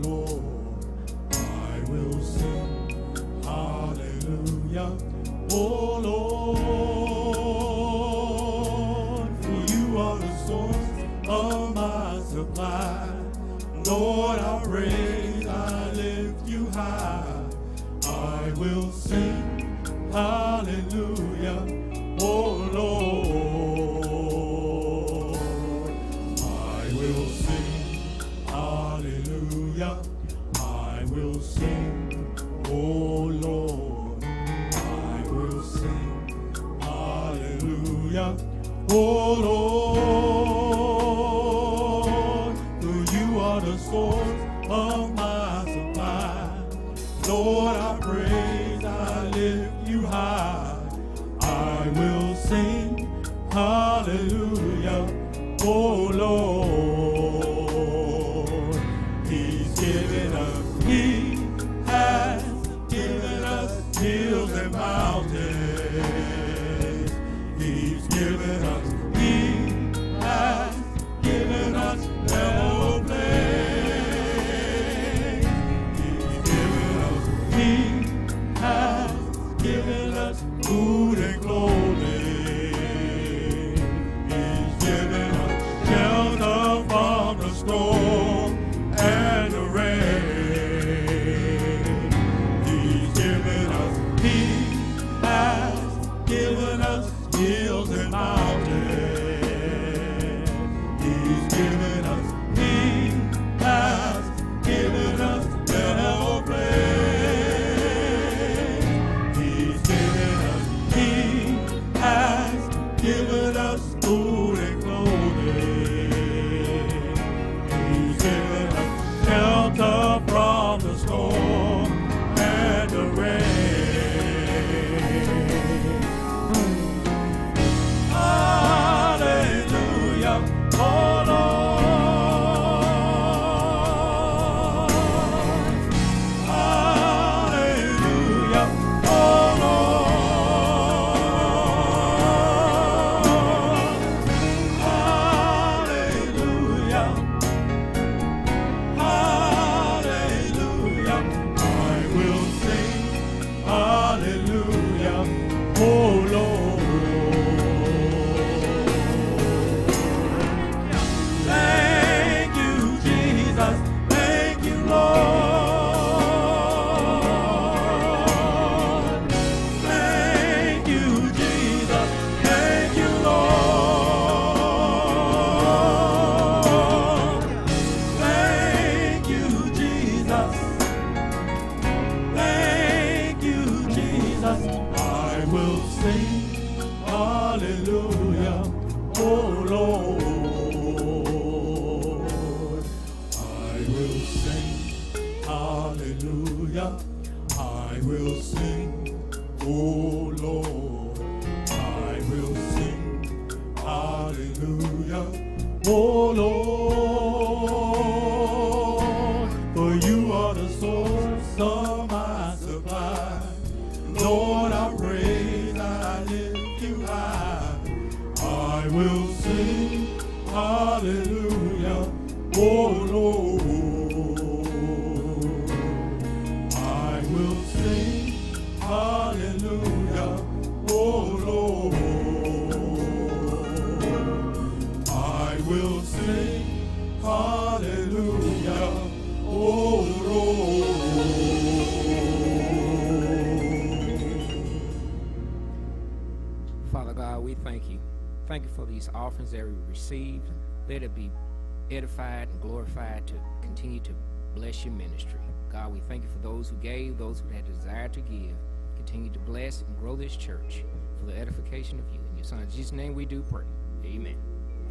glorified 253.12 253.28
to 253.28 253.34
continue 253.62 254.00
to 254.02 254.12
bless 254.56 254.86
your 254.86 254.94
ministry. 254.94 255.40
God, 255.72 255.94
we 255.94 256.02
thank 256.08 256.24
you 256.24 256.30
for 256.30 256.40
those 256.40 256.70
who 256.70 256.76
gave, 256.78 257.18
those 257.18 257.40
who 257.42 257.54
had 257.54 257.66
desire 257.66 258.10
to 258.10 258.22
give. 258.22 258.56
Continue 258.96 259.32
to 259.32 259.40
bless 259.40 259.82
and 259.82 259.98
grow 260.00 260.16
this 260.16 260.36
church 260.36 260.84
for 261.20 261.26
the 261.26 261.38
edification 261.38 262.00
of 262.00 262.06
you. 262.14 262.20
In 262.32 262.38
your 262.38 262.46
son 262.46 262.66
Jesus' 262.70 262.92
name 262.92 263.16
we 263.16 263.26
do 263.26 263.42
pray. 263.50 263.64
Amen. 264.06 264.36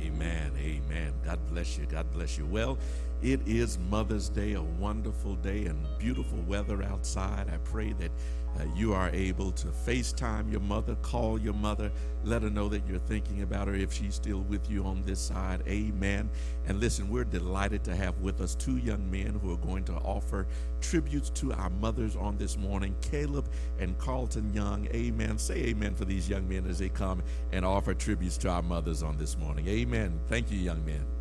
Amen. 0.00 0.52
Amen. 0.58 1.12
God 1.24 1.38
bless 1.50 1.76
you. 1.76 1.86
God 1.86 2.10
bless 2.10 2.38
you. 2.38 2.46
Well, 2.46 2.78
it 3.22 3.40
is 3.46 3.78
Mother's 3.78 4.30
Day, 4.30 4.54
a 4.54 4.62
wonderful 4.62 5.36
day 5.36 5.66
and 5.66 5.86
beautiful 5.98 6.38
weather 6.46 6.82
outside. 6.82 7.50
I 7.52 7.58
pray 7.58 7.92
that 7.94 8.10
uh, 8.58 8.64
you 8.74 8.92
are 8.92 9.10
able 9.10 9.52
to 9.52 9.68
FaceTime 9.68 10.50
your 10.50 10.60
mother, 10.60 10.94
call 10.96 11.38
your 11.40 11.54
mother, 11.54 11.90
let 12.24 12.42
her 12.42 12.50
know 12.50 12.68
that 12.68 12.82
you're 12.86 12.98
thinking 12.98 13.42
about 13.42 13.68
her 13.68 13.74
if 13.74 13.92
she's 13.92 14.14
still 14.14 14.40
with 14.40 14.70
you 14.70 14.84
on 14.84 15.02
this 15.04 15.20
side. 15.20 15.62
Amen. 15.66 16.28
And 16.66 16.80
listen, 16.80 17.08
we're 17.08 17.24
delighted 17.24 17.84
to 17.84 17.96
have 17.96 18.18
with 18.20 18.40
us 18.40 18.54
two 18.54 18.76
young 18.78 19.10
men 19.10 19.38
who 19.42 19.52
are 19.52 19.58
going 19.58 19.84
to 19.84 19.94
offer 19.94 20.46
tributes 20.80 21.30
to 21.30 21.52
our 21.52 21.70
mothers 21.70 22.16
on 22.16 22.36
this 22.36 22.56
morning, 22.56 22.94
Caleb 23.00 23.48
and 23.78 23.96
Carlton 23.98 24.52
Young. 24.52 24.86
Amen. 24.94 25.38
Say 25.38 25.66
amen 25.66 25.94
for 25.94 26.04
these 26.04 26.28
young 26.28 26.48
men 26.48 26.66
as 26.66 26.78
they 26.78 26.88
come 26.88 27.22
and 27.52 27.64
offer 27.64 27.94
tributes 27.94 28.36
to 28.38 28.48
our 28.48 28.62
mothers 28.62 29.02
on 29.02 29.16
this 29.16 29.38
morning. 29.38 29.66
Amen. 29.68 30.18
Thank 30.28 30.50
you, 30.50 30.58
young 30.58 30.84
men. 30.84 31.19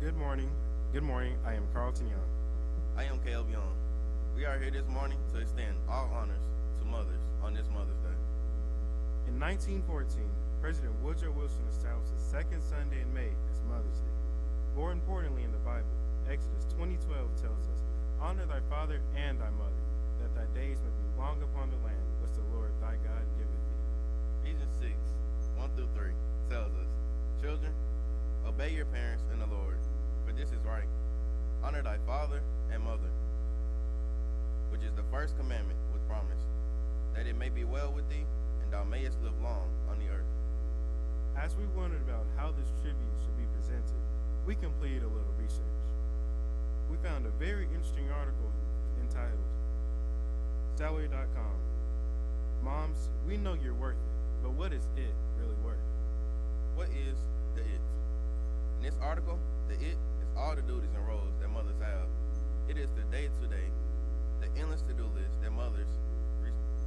Good 0.00 0.16
morning. 0.16 0.48
Good 0.94 1.02
morning. 1.02 1.36
I 1.44 1.52
am 1.52 1.68
Carlton 1.74 2.08
Young. 2.08 2.30
I 2.96 3.04
am 3.04 3.20
Caleb 3.20 3.52
Young. 3.52 3.76
We 4.34 4.46
are 4.46 4.56
here 4.56 4.70
this 4.70 4.88
morning 4.88 5.18
to 5.28 5.44
extend 5.44 5.76
all 5.90 6.08
honors 6.16 6.40
to 6.80 6.88
mothers 6.88 7.20
on 7.44 7.52
this 7.52 7.68
Mother's 7.68 8.00
Day. 8.00 8.16
In 9.28 9.36
1914, 9.36 10.24
President 10.64 10.96
Woodrow 11.04 11.36
Wilson 11.36 11.68
established 11.68 12.16
the 12.16 12.24
second 12.32 12.64
Sunday 12.64 13.04
in 13.04 13.12
May 13.12 13.28
as 13.28 13.60
Mother's 13.68 14.00
Day. 14.00 14.16
More 14.72 14.88
importantly 14.88 15.44
in 15.44 15.52
the 15.52 15.60
Bible, 15.68 15.92
Exodus 16.24 16.64
20:12 16.80 17.36
tells 17.36 17.60
us, 17.68 17.84
"Honor 18.24 18.46
thy 18.48 18.64
father 18.72 19.04
and 19.14 19.36
thy 19.36 19.50
mother, 19.50 19.84
that 20.24 20.32
thy 20.32 20.48
days 20.56 20.80
may 20.80 20.96
be 20.96 21.20
long 21.20 21.44
upon 21.44 21.68
the 21.68 21.80
land 21.84 22.08
which 22.24 22.32
the 22.40 22.56
Lord 22.56 22.72
thy 22.80 22.96
God 23.04 23.24
giveth 23.36 23.52
thee." 23.68 24.48
Ephesians 24.48 24.76
6, 24.80 24.96
1 25.60 25.68
through 25.76 25.92
3 25.92 26.16
tells 26.48 26.72
us, 26.72 26.88
Children, 27.44 27.74
obey 28.46 28.72
your 28.72 28.86
parents 28.86 29.24
in 29.30 29.38
the 29.38 29.46
Lord, 29.46 29.76
for 30.30 30.36
this 30.36 30.52
is 30.52 30.64
right. 30.64 30.86
Honor 31.64 31.82
thy 31.82 31.98
father 32.06 32.40
and 32.72 32.82
mother. 32.82 33.10
which 34.70 34.82
is 34.86 34.94
the 34.94 35.02
first 35.10 35.36
commandment 35.36 35.78
with 35.92 36.06
promise, 36.06 36.46
that 37.14 37.26
it 37.26 37.34
may 37.34 37.48
be 37.48 37.64
well 37.64 37.90
with 37.90 38.08
thee, 38.08 38.22
and 38.62 38.72
thou 38.72 38.84
mayest 38.84 39.18
live 39.24 39.34
long 39.42 39.66
on 39.90 39.98
the 39.98 40.06
earth. 40.14 40.30
As 41.36 41.56
we 41.56 41.66
wondered 41.74 42.02
about 42.06 42.22
how 42.36 42.52
this 42.54 42.70
tribute 42.78 43.18
should 43.26 43.36
be 43.36 43.50
presented, 43.58 43.98
we 44.46 44.54
completed 44.54 45.02
a 45.02 45.10
little 45.10 45.34
research. 45.42 45.82
We 46.88 46.96
found 47.02 47.26
a 47.26 47.30
very 47.30 47.66
interesting 47.74 48.06
article 48.14 48.52
entitled 49.02 49.50
Salary.com 50.76 51.58
Moms, 52.62 53.08
we 53.26 53.36
know 53.36 53.54
you're 53.54 53.74
worth 53.74 53.98
it, 53.98 54.42
but 54.42 54.52
what 54.52 54.72
is 54.72 54.86
it 54.96 55.14
really 55.40 55.56
worth? 55.64 55.82
What 56.76 56.88
is 56.90 57.18
the 57.56 57.62
it? 57.62 57.82
In 58.78 58.84
this 58.84 58.94
article, 59.02 59.38
the 59.68 59.74
it 59.74 59.96
all 60.40 60.56
the 60.56 60.64
duties 60.64 60.88
and 60.96 61.04
roles 61.06 61.36
that 61.44 61.52
mothers 61.52 61.76
have. 61.84 62.08
It 62.64 62.80
is 62.80 62.88
the 62.96 63.04
day 63.12 63.28
to 63.28 63.46
day, 63.52 63.68
the 64.40 64.48
endless 64.56 64.80
to 64.88 64.94
do 64.96 65.04
list 65.12 65.36
that 65.44 65.52
mothers, 65.52 65.92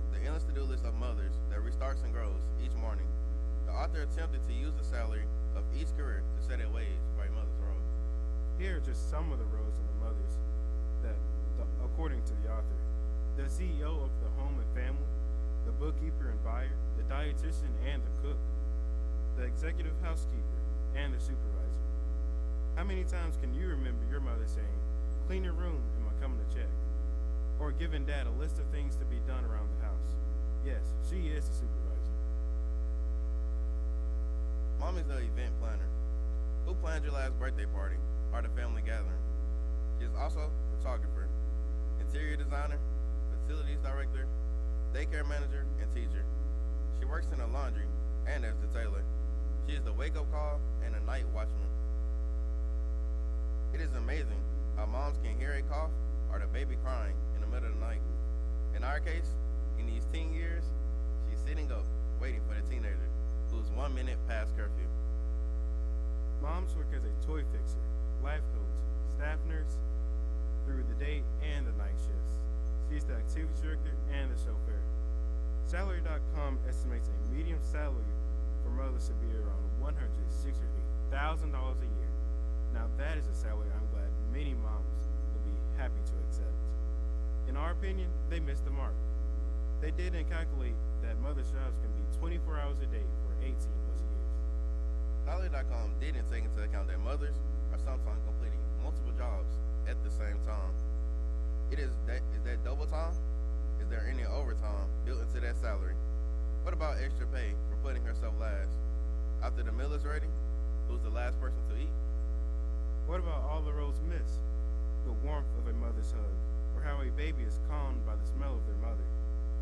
the 0.09 0.19
endless 0.25 0.43
to 0.49 0.53
do 0.57 0.65
list 0.65 0.85
of 0.85 0.95
mothers 0.97 1.37
that 1.53 1.61
restarts 1.61 2.01
and 2.03 2.11
grows 2.11 2.41
each 2.65 2.73
morning. 2.81 3.05
The 3.69 3.73
author 3.73 4.01
attempted 4.01 4.41
to 4.49 4.53
use 4.53 4.73
the 4.73 4.83
salary 4.83 5.29
of 5.55 5.61
each 5.77 5.93
career 5.93 6.25
to 6.25 6.41
set 6.41 6.65
a 6.65 6.69
wage 6.73 6.97
for 7.13 7.29
a 7.29 7.31
mother's 7.31 7.61
role. 7.61 7.85
Here 8.57 8.77
are 8.77 8.85
just 8.85 9.09
some 9.13 9.29
of 9.31 9.37
the 9.37 9.45
roles 9.45 9.77
of 9.77 9.85
the 9.85 9.97
mothers 10.01 10.33
that, 11.05 11.17
the, 11.61 11.65
according 11.85 12.25
to 12.25 12.33
the 12.41 12.49
author, 12.49 12.81
the 13.37 13.45
CEO 13.53 14.01
of 14.01 14.09
the 14.25 14.33
home 14.41 14.57
and 14.57 14.69
family, 14.73 15.09
the 15.69 15.73
bookkeeper 15.77 16.33
and 16.33 16.41
buyer, 16.43 16.73
the 16.97 17.05
dietitian 17.05 17.69
and 17.85 18.01
the 18.01 18.13
cook, 18.25 18.37
the 19.37 19.43
executive 19.45 19.93
housekeeper, 20.01 20.57
and 20.97 21.13
the 21.13 21.19
supervisor. 21.19 21.62
How 22.75 22.83
many 22.83 23.03
times 23.03 23.37
can 23.37 23.53
you 23.53 23.67
remember 23.67 24.01
your 24.09 24.19
mother 24.19 24.45
saying, 24.47 24.79
clean 25.27 25.43
your 25.43 25.53
room 25.53 25.77
and 25.95 26.09
I'm 26.09 26.19
coming 26.19 26.39
to 26.41 26.55
check? 26.55 26.69
Or 27.59 27.71
giving 27.71 28.03
dad 28.03 28.25
a 28.25 28.31
list 28.41 28.57
of 28.57 28.65
things 28.73 28.95
to 28.95 29.05
be 29.05 29.17
done 29.27 29.45
around 29.45 29.69
the 29.77 29.85
house? 29.85 30.09
Yes, 30.65 30.81
she 31.07 31.29
is 31.29 31.45
the 31.45 31.53
supervisor. 31.53 32.17
Mom 34.79 34.97
is 34.97 35.05
the 35.05 35.17
event 35.17 35.53
planner. 35.61 35.85
Who 36.65 36.73
planned 36.73 37.03
your 37.03 37.13
last 37.13 37.37
birthday 37.37 37.67
party 37.67 37.97
or 38.33 38.41
the 38.41 38.49
family 38.49 38.81
gathering? 38.81 39.21
She 39.99 40.05
is 40.05 40.11
also 40.17 40.49
photographer, 40.75 41.27
interior 42.01 42.37
designer, 42.37 42.79
facilities 43.37 43.77
director, 43.83 44.25
daycare 44.95 45.29
manager, 45.29 45.63
and 45.79 45.93
teacher. 45.93 46.25
She 46.99 47.05
works 47.05 47.27
in 47.31 47.37
the 47.37 47.47
laundry 47.47 47.85
and 48.25 48.43
as 48.43 48.55
the 48.65 48.79
tailor. 48.79 49.03
She 49.67 49.75
is 49.75 49.83
the 49.83 49.93
wake-up 49.93 50.29
call 50.31 50.59
and 50.83 50.95
the 50.95 50.99
night 51.01 51.25
watchman. 51.35 51.72
It 53.73 53.81
is 53.81 53.89
amazing 53.97 54.37
how 54.77 54.85
moms 54.85 55.17
can 55.23 55.35
hear 55.39 55.53
a 55.53 55.61
cough 55.63 55.89
or 56.31 56.37
the 56.37 56.45
baby 56.45 56.77
crying 56.83 57.15
in 57.33 57.41
the 57.41 57.47
middle 57.47 57.69
of 57.69 57.73
the 57.73 57.81
night. 57.81 58.01
In 58.77 58.83
our 58.83 58.99
case, 58.99 59.33
in 59.79 59.87
these 59.87 60.05
teen 60.13 60.31
years, 60.31 60.63
she's 61.25 61.39
sitting 61.41 61.71
up 61.71 61.83
waiting 62.21 62.41
for 62.47 62.53
the 62.53 62.61
teenager 62.69 63.09
who's 63.49 63.65
one 63.71 63.95
minute 63.95 64.17
past 64.27 64.55
curfew. 64.55 64.85
Moms 66.41 66.75
work 66.75 66.85
as 66.95 67.01
a 67.01 67.09
toy 67.25 67.41
fixer, 67.49 67.81
life 68.23 68.45
coach, 68.53 68.77
staff 69.17 69.39
nurse 69.49 69.77
through 70.65 70.83
the 70.89 70.95
day 71.03 71.23
and 71.41 71.65
the 71.65 71.73
night 71.73 71.97
shifts. 71.97 72.33
She's 72.91 73.05
the 73.05 73.15
activity 73.15 73.53
director 73.61 73.93
and 74.13 74.29
the 74.29 74.37
chauffeur. 74.37 74.81
Salary.com 75.65 76.59
estimates 76.69 77.09
a 77.09 77.33
medium 77.33 77.59
salary 77.63 78.13
for 78.63 78.69
mothers 78.69 79.09
to 79.09 79.13
be 79.17 79.33
around 79.33 79.65
$168,000 79.81 81.41
a 81.41 81.89
year. 81.97 82.02
Now 82.73 82.89
that 82.97 83.17
is 83.17 83.27
a 83.29 83.35
salary 83.37 83.69
I'm 83.69 83.85
glad 83.93 84.09
many 84.33 84.57
moms 84.57 85.05
will 85.31 85.45
be 85.45 85.53
happy 85.77 86.01
to 86.09 86.13
accept. 86.25 86.57
In 87.47 87.55
our 87.55 87.71
opinion, 87.71 88.09
they 88.29 88.39
missed 88.39 88.65
the 88.65 88.71
mark. 88.71 88.97
They 89.79 89.91
didn't 89.91 90.25
calculate 90.29 90.73
that 91.03 91.19
mother's 91.21 91.51
jobs 91.53 91.77
can 91.77 91.91
be 91.93 92.03
24 92.17 92.57
hours 92.59 92.77
a 92.81 92.87
day 92.89 93.05
for 93.27 93.33
18 93.45 93.53
plus 93.53 94.01
years. 94.01 94.31
Salary.com 95.25 95.93
didn't 96.01 96.25
take 96.31 96.43
into 96.43 96.63
account 96.63 96.87
that 96.87 96.99
mothers 96.99 97.35
are 97.71 97.79
sometimes 97.79 98.23
completing 98.25 98.59
multiple 98.81 99.13
jobs 99.17 99.53
at 99.87 100.01
the 100.03 100.09
same 100.09 100.39
time. 100.47 100.73
It 101.69 101.77
is 101.79 101.93
that 102.07 102.25
is 102.33 102.41
that 102.45 102.63
double 102.65 102.87
time? 102.87 103.13
Is 103.81 103.89
there 103.89 104.07
any 104.09 104.25
overtime 104.25 104.89
built 105.05 105.21
into 105.21 105.39
that 105.41 105.57
salary? 105.57 105.95
What 106.63 106.73
about 106.73 106.97
extra 106.97 107.27
pay 107.27 107.53
for 107.69 107.75
putting 107.85 108.03
herself 108.03 108.33
last? 108.39 108.73
After 109.43 109.61
the 109.63 109.71
meal 109.71 109.93
is 109.93 110.05
ready, 110.05 110.31
who's 110.87 111.01
the 111.01 111.09
last 111.09 111.39
person 111.39 111.59
to 111.69 111.75
eat? 111.75 111.91
About 114.03 114.27
the 115.05 115.13
warmth 115.23 115.47
of 115.59 115.67
a 115.67 115.73
mother's 115.79 116.11
hug, 116.11 116.35
or 116.75 116.81
how 116.83 116.99
a 117.01 117.09
baby 117.15 117.43
is 117.43 117.59
calmed 117.69 118.05
by 118.05 118.15
the 118.15 118.27
smell 118.35 118.55
of 118.55 118.65
their 118.67 118.79
mother. 118.83 119.03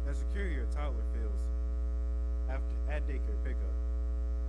The 0.05 0.15
security 0.15 0.57
a 0.57 0.65
toddler 0.73 1.05
feels 1.13 1.41
after 2.49 2.73
at 2.89 3.05
daycare 3.07 3.37
pickup. 3.43 3.77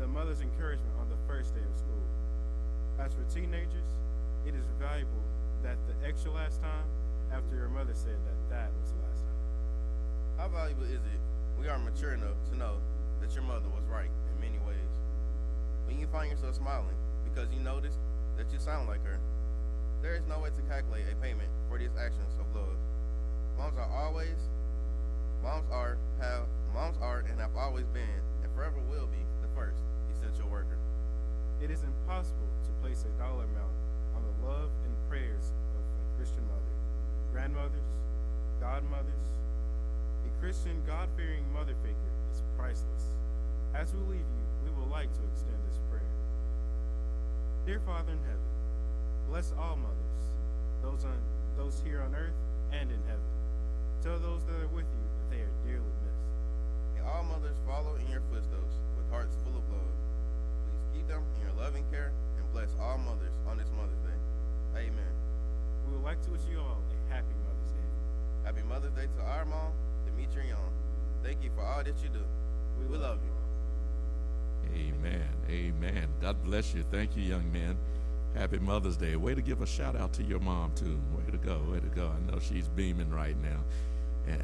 The 0.00 0.06
mother's 0.06 0.40
encouragement 0.40 0.92
on 1.00 1.08
the 1.08 1.20
first 1.28 1.54
day 1.54 1.60
of 1.60 1.76
school. 1.76 2.06
As 2.98 3.12
for 3.12 3.24
teenagers, 3.32 3.88
it 4.46 4.54
is 4.54 4.64
valuable 4.80 5.24
that 5.62 5.76
the 5.88 6.08
extra 6.08 6.32
last 6.32 6.60
time 6.60 6.88
after 7.32 7.56
your 7.56 7.68
mother 7.68 7.94
said 7.94 8.16
that 8.24 8.38
that 8.48 8.70
was 8.80 8.92
the 8.92 9.00
last 9.04 9.20
time. 9.20 9.40
How 10.38 10.48
valuable 10.48 10.84
is 10.84 11.04
it 11.04 11.20
we 11.60 11.68
are 11.68 11.78
mature 11.78 12.14
enough 12.14 12.36
to 12.50 12.56
know 12.56 12.76
that 13.20 13.32
your 13.34 13.44
mother 13.44 13.68
was 13.68 13.84
right 13.92 14.10
in 14.10 14.34
many 14.40 14.58
ways? 14.64 14.92
When 15.86 16.00
you 16.00 16.06
find 16.08 16.30
yourself 16.30 16.56
smiling 16.56 16.96
because 17.28 17.52
you 17.52 17.60
noticed 17.60 17.98
that 18.36 18.52
you 18.52 18.58
sound 18.58 18.88
like 18.88 19.04
her, 19.04 19.20
there 20.02 20.18
is 20.18 20.26
no 20.28 20.40
way 20.40 20.50
to 20.50 20.62
calculate 20.66 21.06
a 21.06 21.14
payment 21.22 21.48
for 21.70 21.78
these 21.78 21.94
actions 21.94 22.34
of 22.42 22.46
love. 22.58 22.74
Moms 23.56 23.78
are 23.78 23.88
always, 23.94 24.34
moms 25.42 25.70
are, 25.70 25.96
have, 26.18 26.50
moms 26.74 26.98
are 27.00 27.22
and 27.30 27.38
have 27.38 27.54
always 27.56 27.86
been 27.94 28.20
and 28.42 28.50
forever 28.52 28.82
will 28.90 29.06
be 29.06 29.22
the 29.46 29.48
first 29.54 29.78
essential 30.10 30.50
worker. 30.50 30.76
It 31.62 31.70
is 31.70 31.86
impossible 31.86 32.50
to 32.66 32.70
place 32.82 33.06
a 33.06 33.12
dollar 33.22 33.44
amount 33.44 33.78
on 34.18 34.26
the 34.26 34.34
love 34.46 34.70
and 34.82 34.92
prayers 35.08 35.54
of 35.78 35.82
a 35.86 36.16
Christian 36.18 36.42
mother, 36.50 36.74
grandmothers, 37.32 37.90
godmothers. 38.58 39.26
A 40.26 40.40
Christian, 40.42 40.82
God 40.84 41.08
fearing 41.16 41.46
mother 41.54 41.74
figure 41.82 42.14
is 42.34 42.42
priceless. 42.58 43.14
As 43.74 43.94
we 43.94 44.18
leave 44.18 44.26
you, 44.26 44.44
we 44.66 44.70
would 44.74 44.90
like 44.90 45.10
to 45.14 45.22
extend 45.30 45.62
this 45.70 45.78
prayer. 45.90 46.12
Dear 47.66 47.80
Father 47.86 48.10
in 48.10 48.18
heaven, 48.26 48.51
bless 49.32 49.54
all 49.56 49.80
mothers, 49.80 50.20
those, 50.84 51.08
on, 51.08 51.16
those 51.56 51.80
here 51.88 52.04
on 52.04 52.14
earth 52.14 52.36
and 52.68 52.92
in 52.92 53.00
heaven. 53.08 53.32
Tell 54.04 54.20
those 54.20 54.44
that 54.44 54.60
are 54.60 54.68
with 54.76 54.84
you 54.84 55.04
that 55.08 55.28
they 55.32 55.40
are 55.40 55.56
dearly 55.64 55.88
missed. 56.04 56.28
May 56.92 57.00
all 57.00 57.24
mothers 57.24 57.56
follow 57.64 57.96
in 57.96 58.04
your 58.12 58.20
footsteps 58.28 58.76
with 58.92 59.08
hearts 59.08 59.32
full 59.40 59.56
of 59.56 59.64
love. 59.72 59.96
Please 60.68 60.84
keep 60.92 61.08
them 61.08 61.24
in 61.40 61.48
your 61.48 61.56
loving 61.56 61.80
care 61.88 62.12
and 62.36 62.44
bless 62.52 62.68
all 62.76 63.00
mothers 63.00 63.32
on 63.48 63.56
this 63.56 63.72
Mother's 63.72 64.04
Day. 64.04 64.20
Amen. 64.84 65.14
We 65.88 65.96
would 65.96 66.04
like 66.04 66.20
to 66.28 66.30
wish 66.30 66.44
you 66.52 66.60
all 66.60 66.84
a 66.84 66.96
happy 67.08 67.32
Mother's 67.40 67.72
Day. 67.72 67.88
Happy 68.44 68.62
Mother's 68.68 68.92
Day 68.92 69.08
to 69.16 69.22
our 69.32 69.48
mom, 69.48 69.72
Demetri 70.04 70.52
Young. 70.52 70.76
Thank 71.24 71.40
you 71.40 71.48
for 71.56 71.64
all 71.64 71.80
that 71.80 71.96
you 72.04 72.12
do. 72.12 72.20
We, 72.84 73.00
love 73.00 73.16
you. 73.24 73.32
Amen. 74.76 75.24
Amen. 75.48 76.08
God 76.20 76.36
bless 76.44 76.74
you. 76.74 76.84
Thank 76.92 77.16
you, 77.16 77.22
young 77.22 77.50
man. 77.50 77.78
Happy 78.34 78.58
Mother's 78.58 78.96
Day. 78.96 79.16
Way 79.16 79.34
to 79.34 79.42
give 79.42 79.60
a 79.60 79.66
shout 79.66 79.96
out 79.96 80.12
to 80.14 80.22
your 80.22 80.40
mom, 80.40 80.72
too. 80.74 81.00
Way 81.16 81.30
to 81.30 81.38
go. 81.38 81.60
Way 81.70 81.80
to 81.80 81.86
go. 81.86 82.10
I 82.10 82.30
know 82.30 82.38
she's 82.38 82.68
beaming 82.68 83.10
right 83.10 83.36
now. 83.42 83.60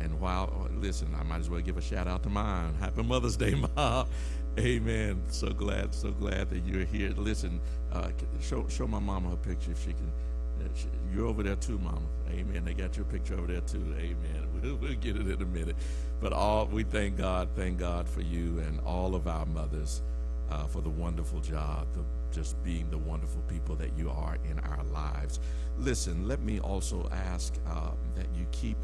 And, 0.00 0.20
while, 0.20 0.52
oh, 0.54 0.68
listen, 0.74 1.14
I 1.18 1.22
might 1.22 1.38
as 1.38 1.48
well 1.48 1.60
give 1.60 1.76
a 1.76 1.80
shout 1.82 2.08
out 2.08 2.22
to 2.24 2.28
mine. 2.28 2.74
Happy 2.80 3.02
Mother's 3.02 3.36
Day, 3.36 3.54
Mom. 3.54 4.06
Amen. 4.58 5.22
So 5.28 5.50
glad, 5.50 5.94
so 5.94 6.10
glad 6.10 6.50
that 6.50 6.64
you're 6.66 6.84
here. 6.84 7.10
Listen, 7.16 7.60
uh, 7.92 8.08
show, 8.40 8.66
show 8.68 8.88
my 8.88 8.98
mama 8.98 9.30
her 9.30 9.36
picture 9.36 9.70
if 9.70 9.84
she 9.84 9.92
can. 9.92 10.12
Uh, 10.60 10.68
you're 11.14 11.26
over 11.26 11.44
there 11.44 11.54
too, 11.54 11.78
Mama. 11.78 12.00
Amen. 12.30 12.64
They 12.64 12.74
got 12.74 12.96
your 12.96 13.04
picture 13.06 13.34
over 13.34 13.46
there 13.46 13.60
too. 13.60 13.94
Amen. 13.96 14.46
We'll, 14.60 14.74
we'll 14.74 14.94
get 14.94 15.14
it 15.14 15.28
in 15.28 15.40
a 15.40 15.44
minute. 15.44 15.76
But 16.20 16.32
all 16.32 16.66
we 16.66 16.82
thank 16.82 17.16
God, 17.16 17.48
thank 17.54 17.78
God 17.78 18.08
for 18.08 18.22
you 18.22 18.58
and 18.58 18.80
all 18.80 19.14
of 19.14 19.28
our 19.28 19.46
mothers 19.46 20.02
uh, 20.50 20.66
for 20.66 20.80
the 20.80 20.90
wonderful 20.90 21.38
job, 21.40 21.86
the, 21.94 22.00
just 22.30 22.62
being 22.62 22.88
the 22.90 22.98
wonderful 22.98 23.42
people 23.48 23.74
that 23.76 23.96
you 23.96 24.10
are 24.10 24.36
in 24.50 24.58
our 24.60 24.84
lives. 24.84 25.40
Listen, 25.78 26.26
let 26.26 26.40
me 26.40 26.60
also 26.60 27.08
ask 27.12 27.54
uh, 27.68 27.90
that 28.14 28.26
you 28.36 28.46
keep 28.52 28.76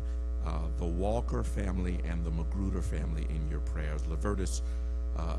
uh, 0.46 0.58
the 0.78 0.84
Walker 0.84 1.42
family 1.42 1.98
and 2.04 2.24
the 2.24 2.30
Magruder 2.30 2.82
family 2.82 3.26
in 3.30 3.48
your 3.50 3.60
prayers. 3.60 4.02
Lavertus, 4.02 4.62
uh, 5.16 5.36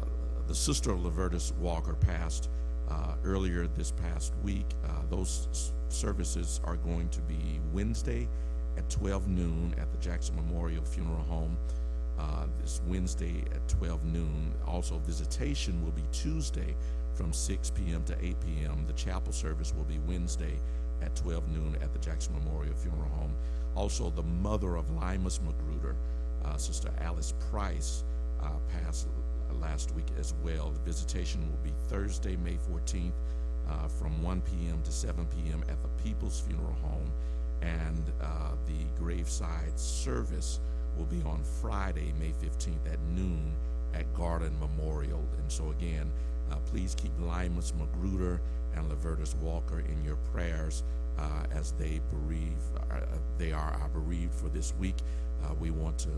the 0.48 0.56
sister 0.56 0.92
of 0.92 1.00
Lavertus 1.00 1.56
Walker 1.58 1.94
passed 1.94 2.50
uh, 2.90 3.16
earlier 3.24 3.68
this 3.68 3.92
past 3.92 4.34
week. 4.44 4.66
Uh, 4.86 5.02
those 5.10 5.72
services 5.90 6.60
are 6.64 6.78
going 6.78 7.10
to 7.10 7.22
be 7.22 7.60
Wednesday 7.74 8.28
at 8.78 8.90
12 8.90 9.28
noon 9.28 9.76
at 9.80 9.92
the 9.92 9.98
Jackson 9.98 10.36
Memorial 10.36 10.84
Funeral 10.84 11.24
Home. 11.24 11.58
Uh, 12.18 12.46
this 12.62 12.82
Wednesday 12.88 13.44
at 13.54 13.68
12 13.68 14.06
noon. 14.06 14.54
Also, 14.66 14.98
visitation 15.00 15.84
will 15.84 15.92
be 15.92 16.04
Tuesday 16.14 16.74
from 17.16 17.34
6 17.34 17.70
p.m. 17.72 18.04
to 18.04 18.14
8 18.24 18.36
p.m. 18.42 18.86
The 18.88 18.94
chapel 18.94 19.32
service 19.32 19.74
will 19.76 19.84
be 19.86 20.00
Wednesday 20.00 20.60
at 21.02 21.16
12 21.16 21.50
noon 21.50 21.78
at 21.82 21.94
the 21.94 22.00
Jackson 22.00 22.34
Memorial 22.34 22.76
Funeral 22.76 23.10
Home. 23.10 23.34
Also, 23.76 24.10
the 24.10 24.24
mother 24.24 24.76
of 24.76 24.90
Limas 24.92 25.40
Magruder, 25.42 25.96
uh, 26.44 26.58
Sister 26.58 26.90
Alice 27.02 27.34
Price, 27.52 28.04
uh, 28.42 28.50
passed 28.70 29.08
last 29.60 29.94
week 29.96 30.08
as 30.20 30.34
well. 30.44 30.70
The 30.70 30.80
visitation 30.80 31.42
will 31.50 31.60
be 31.64 31.74
Thursday, 31.88 32.36
May 32.38 32.58
14th, 32.72 33.14
uh, 33.70 33.88
from 33.88 34.22
1 34.22 34.42
p.m. 34.42 34.82
to 34.84 34.92
7 34.92 35.26
p.m. 35.28 35.64
at 35.70 35.82
the 35.82 36.04
People's 36.04 36.42
Funeral 36.42 36.76
Home, 36.84 37.12
and 37.62 38.12
uh, 38.22 38.52
the 38.68 38.86
graveside 39.02 39.80
service 39.80 40.60
will 40.98 41.06
be 41.06 41.22
on 41.24 41.42
Friday, 41.62 42.14
May 42.20 42.32
15th 42.46 42.92
at 42.92 43.00
noon 43.16 43.54
at 43.94 44.12
Garden 44.14 44.58
Memorial. 44.60 45.24
And 45.40 45.52
so, 45.52 45.72
again, 45.72 46.12
uh, 46.52 46.56
please 46.72 46.96
keep 46.96 47.12
Limas 47.20 47.74
Magruder 47.74 48.42
and 48.76 48.90
Lavertus 48.90 49.36
Walker 49.38 49.80
in 49.80 50.04
your 50.04 50.18
prayers 50.32 50.84
uh, 51.18 51.44
as 51.52 51.72
they 51.74 52.02
bereave. 52.12 52.62
Uh, 52.92 53.00
they 53.38 53.52
are 53.52 53.78
our 53.82 53.90
bereaved 53.90 54.34
for 54.34 54.50
this 54.50 54.74
week. 54.80 54.96
Uh, 55.44 55.54
we 55.60 55.72
want 55.72 55.98
to 56.00 56.10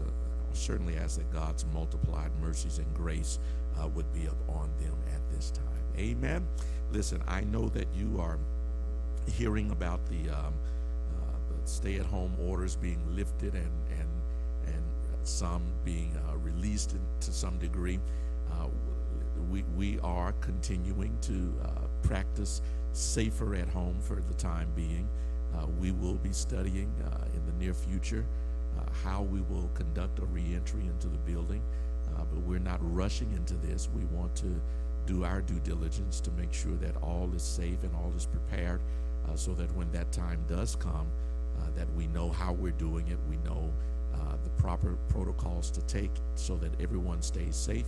certainly 0.53 0.97
ask 0.97 1.17
that 1.17 1.31
God's 1.31 1.65
multiplied 1.73 2.31
mercies 2.41 2.79
and 2.79 2.93
grace 2.93 3.39
uh, 3.79 3.87
would 3.89 4.11
be 4.13 4.25
upon 4.25 4.69
them 4.79 4.95
at 5.13 5.21
this 5.35 5.51
time. 5.51 5.63
Amen. 5.97 6.47
Listen, 6.91 7.21
I 7.27 7.41
know 7.41 7.69
that 7.69 7.87
you 7.95 8.19
are 8.19 8.39
hearing 9.27 9.71
about 9.71 9.99
the, 10.07 10.29
um, 10.29 10.53
uh, 11.15 11.37
the 11.49 11.69
stay-at-home 11.69 12.37
orders 12.41 12.75
being 12.75 13.01
lifted 13.15 13.53
and 13.53 13.71
and 13.89 14.07
and 14.67 14.83
some 15.23 15.63
being 15.83 16.17
released 16.43 16.95
to 17.19 17.31
some 17.31 17.57
degree. 17.59 17.99
Uh, 19.37 19.43
we 19.51 19.63
we 19.75 19.99
are 20.01 20.33
continuing 20.41 21.17
to 21.21 21.53
uh, 21.63 21.87
practice 22.01 22.61
safer 22.93 23.55
at 23.55 23.67
home 23.69 23.97
for 24.01 24.15
the 24.15 24.33
time 24.35 24.69
being. 24.75 25.07
Uh, 25.55 25.65
we 25.79 25.91
will 25.91 26.15
be 26.15 26.31
studying 26.31 26.91
uh, 27.05 27.25
in 27.33 27.45
the 27.45 27.53
near 27.63 27.73
future 27.73 28.25
how 29.03 29.23
we 29.23 29.41
will 29.41 29.69
conduct 29.73 30.19
a 30.19 30.25
reentry 30.25 30.81
into 30.81 31.07
the 31.07 31.17
building, 31.19 31.61
but 32.15 32.39
we're 32.43 32.59
not 32.59 32.79
rushing 32.93 33.31
into 33.33 33.55
this. 33.55 33.89
We 33.93 34.05
want 34.15 34.35
to 34.35 34.61
do 35.07 35.23
our 35.23 35.41
due 35.41 35.59
diligence 35.61 36.19
to 36.21 36.31
make 36.31 36.53
sure 36.53 36.75
that 36.75 36.95
all 36.97 37.31
is 37.35 37.41
safe 37.41 37.83
and 37.83 37.95
all 37.95 38.13
is 38.15 38.25
prepared 38.25 38.81
uh, 39.27 39.35
so 39.35 39.53
that 39.53 39.73
when 39.75 39.91
that 39.93 40.11
time 40.11 40.43
does 40.47 40.75
come, 40.75 41.07
uh, 41.57 41.65
that 41.75 41.91
we 41.95 42.07
know 42.07 42.29
how 42.29 42.53
we're 42.53 42.71
doing 42.71 43.07
it, 43.07 43.17
we 43.29 43.37
know 43.37 43.71
uh, 44.13 44.35
the 44.43 44.49
proper 44.61 44.97
protocols 45.09 45.71
to 45.71 45.81
take 45.81 46.11
so 46.35 46.55
that 46.57 46.71
everyone 46.79 47.21
stays 47.21 47.55
safe. 47.55 47.85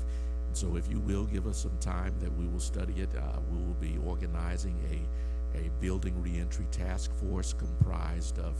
So, 0.53 0.75
if 0.75 0.89
you 0.89 0.99
will 0.99 1.25
give 1.25 1.47
us 1.47 1.57
some 1.57 1.77
time, 1.79 2.13
that 2.19 2.35
we 2.37 2.47
will 2.47 2.59
study 2.59 2.93
it. 2.97 3.09
Uh, 3.15 3.39
we 3.51 3.57
will 3.57 3.77
be 3.79 3.97
organizing 4.05 4.75
a, 4.89 5.57
a 5.57 5.69
building 5.81 6.21
reentry 6.21 6.65
task 6.71 7.13
force 7.15 7.53
comprised 7.53 8.39
of, 8.39 8.55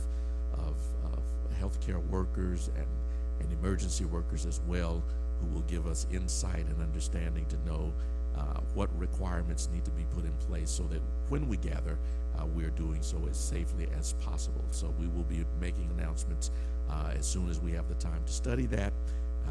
of, 0.54 0.76
of 1.12 1.22
healthcare 1.60 2.04
workers 2.08 2.70
and, 2.76 2.86
and 3.40 3.52
emergency 3.52 4.04
workers 4.04 4.46
as 4.46 4.60
well, 4.66 5.02
who 5.40 5.54
will 5.54 5.62
give 5.62 5.86
us 5.86 6.06
insight 6.12 6.66
and 6.66 6.82
understanding 6.82 7.46
to 7.46 7.56
know 7.64 7.92
uh, 8.36 8.60
what 8.74 8.88
requirements 8.98 9.68
need 9.72 9.84
to 9.84 9.90
be 9.92 10.04
put 10.14 10.24
in 10.24 10.32
place 10.48 10.70
so 10.70 10.84
that 10.84 11.00
when 11.28 11.48
we 11.48 11.56
gather, 11.56 11.98
uh, 12.38 12.46
we're 12.46 12.70
doing 12.70 13.02
so 13.02 13.18
as 13.28 13.36
safely 13.36 13.88
as 13.98 14.12
possible. 14.14 14.64
So 14.70 14.94
we 14.98 15.08
will 15.08 15.24
be 15.24 15.44
making 15.60 15.90
announcements 15.98 16.50
uh, 16.88 17.12
as 17.16 17.26
soon 17.26 17.50
as 17.50 17.60
we 17.60 17.72
have 17.72 17.88
the 17.88 17.94
time 17.94 18.22
to 18.24 18.32
study 18.32 18.66
that. 18.66 18.92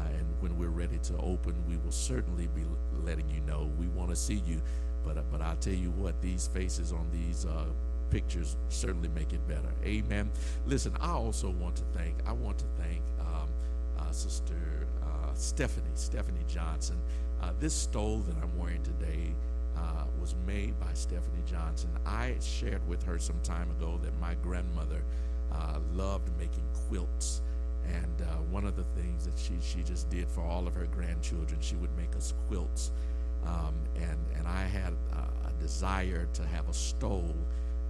Uh, 0.00 0.08
and 0.08 0.26
when 0.40 0.58
we're 0.58 0.68
ready 0.68 0.98
to 0.98 1.16
open, 1.18 1.54
we 1.68 1.76
will 1.76 1.92
certainly 1.92 2.48
be 2.48 2.62
letting 3.04 3.28
you 3.28 3.40
know. 3.42 3.70
We 3.78 3.88
want 3.88 4.10
to 4.10 4.16
see 4.16 4.42
you, 4.46 4.60
but 5.04 5.18
uh, 5.18 5.22
but 5.30 5.42
I'll 5.42 5.56
tell 5.56 5.74
you 5.74 5.90
what, 5.90 6.20
these 6.22 6.46
faces 6.48 6.92
on 6.92 7.06
these 7.12 7.44
uh, 7.44 7.66
pictures 8.10 8.56
certainly 8.68 9.08
make 9.08 9.32
it 9.32 9.46
better. 9.46 9.70
Amen. 9.84 10.30
Listen, 10.66 10.96
I 11.00 11.10
also 11.10 11.50
want 11.50 11.76
to 11.76 11.84
thank. 11.94 12.16
I 12.26 12.32
want 12.32 12.58
to 12.58 12.66
thank 12.78 13.02
um, 13.20 13.48
Sister 14.12 14.54
Stephanie 15.34 15.86
Stephanie 15.94 16.44
Johnson. 16.48 16.96
Uh, 17.42 17.52
this 17.58 17.74
stole 17.74 18.18
that 18.18 18.36
I'm 18.42 18.56
wearing 18.58 18.82
today 18.82 19.32
uh, 19.76 20.04
was 20.20 20.34
made 20.46 20.78
by 20.78 20.92
Stephanie 20.92 21.42
Johnson. 21.46 21.90
I 22.04 22.34
shared 22.40 22.86
with 22.88 23.02
her 23.04 23.18
some 23.18 23.40
time 23.42 23.70
ago 23.70 23.98
that 24.02 24.18
my 24.20 24.34
grandmother 24.42 25.02
uh, 25.52 25.78
loved 25.94 26.28
making 26.38 26.64
quilts. 26.88 27.40
And 27.92 28.22
uh, 28.22 28.36
one 28.50 28.64
of 28.64 28.76
the 28.76 28.84
things 29.00 29.24
that 29.26 29.38
she, 29.38 29.54
she 29.60 29.82
just 29.82 30.08
did 30.10 30.28
for 30.28 30.42
all 30.42 30.66
of 30.66 30.74
her 30.74 30.86
grandchildren, 30.86 31.60
she 31.60 31.76
would 31.76 31.94
make 31.96 32.14
us 32.16 32.34
quilts. 32.48 32.90
Um, 33.46 33.74
and, 33.96 34.18
and 34.36 34.46
I 34.46 34.64
had 34.64 34.92
a 35.14 35.62
desire 35.62 36.28
to 36.34 36.46
have 36.46 36.68
a 36.68 36.74
stole 36.74 37.34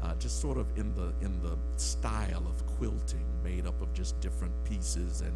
uh, 0.02 0.14
just 0.14 0.40
sort 0.40 0.56
of 0.56 0.66
in 0.76 0.94
the, 0.94 1.12
in 1.24 1.40
the 1.42 1.56
style 1.76 2.44
of 2.46 2.66
quilting, 2.78 3.24
made 3.44 3.66
up 3.66 3.80
of 3.82 3.92
just 3.92 4.18
different 4.20 4.52
pieces 4.64 5.20
and 5.20 5.32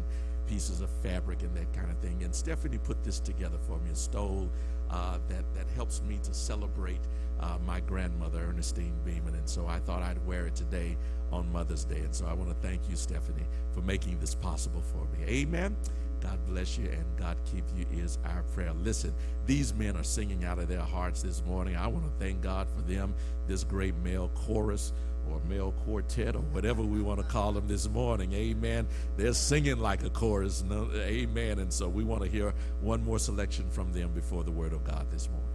pieces 0.47 0.81
of 0.81 0.89
fabric 1.01 1.41
and 1.41 1.55
that 1.55 1.71
kind 1.73 1.89
of 1.89 1.97
thing. 1.97 2.23
And 2.23 2.33
Stephanie 2.33 2.77
put 2.77 3.03
this 3.03 3.19
together 3.19 3.57
for 3.67 3.77
me, 3.79 3.91
a 3.91 3.95
stole 3.95 4.49
uh, 4.89 5.17
that, 5.29 5.43
that 5.55 5.67
helps 5.75 6.01
me 6.03 6.19
to 6.23 6.33
celebrate 6.33 7.01
uh, 7.39 7.57
my 7.65 7.79
grandmother, 7.81 8.39
Ernestine 8.49 8.95
Beeman. 9.03 9.35
And 9.35 9.47
so 9.47 9.67
I 9.67 9.79
thought 9.79 10.01
I'd 10.01 10.25
wear 10.25 10.47
it 10.47 10.55
today 10.55 10.97
on 11.35 11.51
Mother's 11.51 11.83
Day. 11.83 11.99
And 11.99 12.13
so 12.15 12.25
I 12.25 12.33
want 12.33 12.49
to 12.49 12.67
thank 12.67 12.89
you, 12.89 12.95
Stephanie, 12.95 13.45
for 13.73 13.81
making 13.81 14.19
this 14.19 14.33
possible 14.33 14.81
for 14.81 15.05
me. 15.17 15.25
Amen. 15.27 15.75
God 16.21 16.39
bless 16.47 16.77
you 16.77 16.89
and 16.89 17.05
God 17.17 17.37
keep 17.51 17.63
you 17.77 17.85
is 18.01 18.17
our 18.25 18.41
prayer. 18.53 18.73
Listen, 18.73 19.13
these 19.45 19.73
men 19.75 19.95
are 19.95 20.03
singing 20.03 20.43
out 20.43 20.57
of 20.57 20.67
their 20.67 20.79
hearts 20.79 21.21
this 21.21 21.43
morning. 21.45 21.75
I 21.75 21.87
want 21.87 22.05
to 22.05 22.25
thank 22.25 22.41
God 22.41 22.67
for 22.75 22.81
them, 22.81 23.13
this 23.47 23.63
great 23.63 23.95
male 23.97 24.31
chorus 24.33 24.91
or 25.29 25.39
male 25.47 25.73
quartet 25.85 26.35
or 26.35 26.41
whatever 26.41 26.81
we 26.81 27.01
want 27.01 27.19
to 27.19 27.25
call 27.25 27.51
them 27.51 27.67
this 27.67 27.87
morning. 27.89 28.33
Amen. 28.33 28.87
They're 29.17 29.33
singing 29.33 29.77
like 29.77 30.03
a 30.03 30.09
chorus. 30.09 30.63
Amen. 30.71 31.59
And 31.59 31.71
so 31.71 31.89
we 31.89 32.03
want 32.03 32.23
to 32.23 32.29
hear 32.29 32.53
one 32.81 33.03
more 33.03 33.19
selection 33.19 33.69
from 33.69 33.91
them 33.91 34.11
before 34.13 34.43
the 34.43 34.51
word 34.51 34.73
of 34.73 34.83
God 34.83 35.05
this 35.11 35.29
morning. 35.29 35.54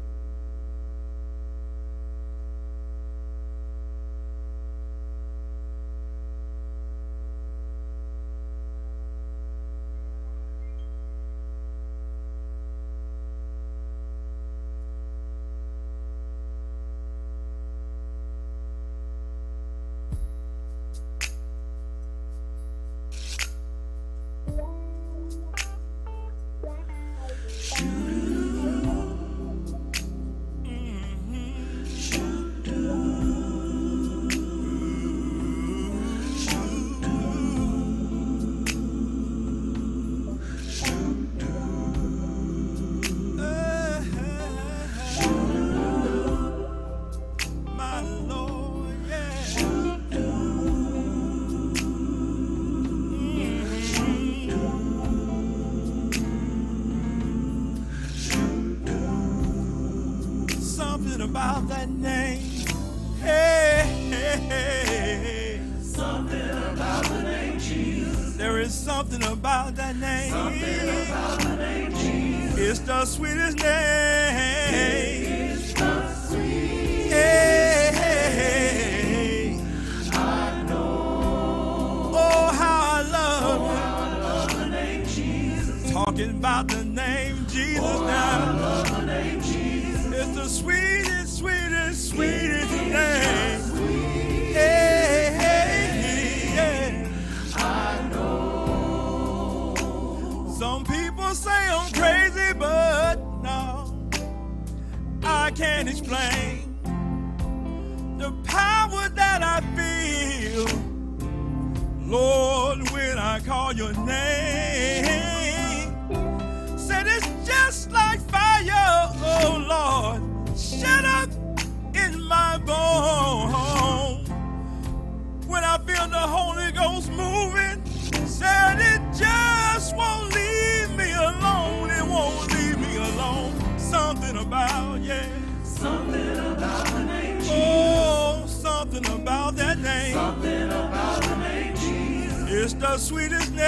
The 142.91 142.99
sweetest 142.99 143.55
name. 143.55 143.67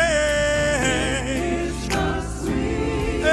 It's 1.28 1.86
the 1.86 2.22
sweetest 2.22 3.24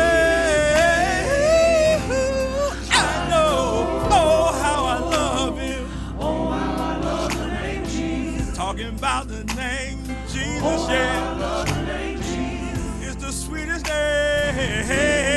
I 2.91 3.27
know. 3.27 4.07
Oh, 4.11 4.59
how 4.61 4.85
I 4.85 4.99
love 4.99 5.57
him. 5.57 5.89
Oh, 6.19 6.51
how 6.51 6.83
I 6.83 6.97
love 6.99 7.35
the 7.35 7.47
name 7.47 7.85
Jesus. 7.85 8.55
Talking 8.55 8.89
about 8.89 9.29
the 9.29 9.43
name 9.55 9.97
Jesus, 10.27 10.61
oh, 10.63 10.87
yeah. 10.91 11.33
I 11.33 11.39
love 11.39 11.67
the 11.67 11.81
name 11.81 12.17
Jesus. 12.17 13.07
It's 13.07 13.15
the 13.23 13.31
sweetest 13.31 13.87
name. 13.87 15.28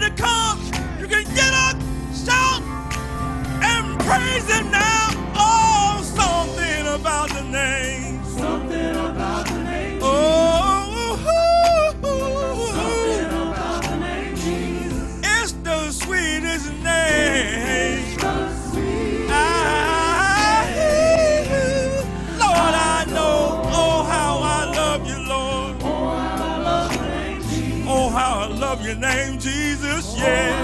To 0.00 0.10
come. 0.10 0.37
Yeah. 30.18 30.57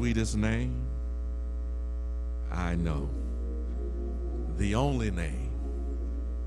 Sweetest 0.00 0.34
name 0.34 0.74
I 2.50 2.74
know. 2.74 3.10
The 4.56 4.74
only 4.74 5.10
name 5.10 5.50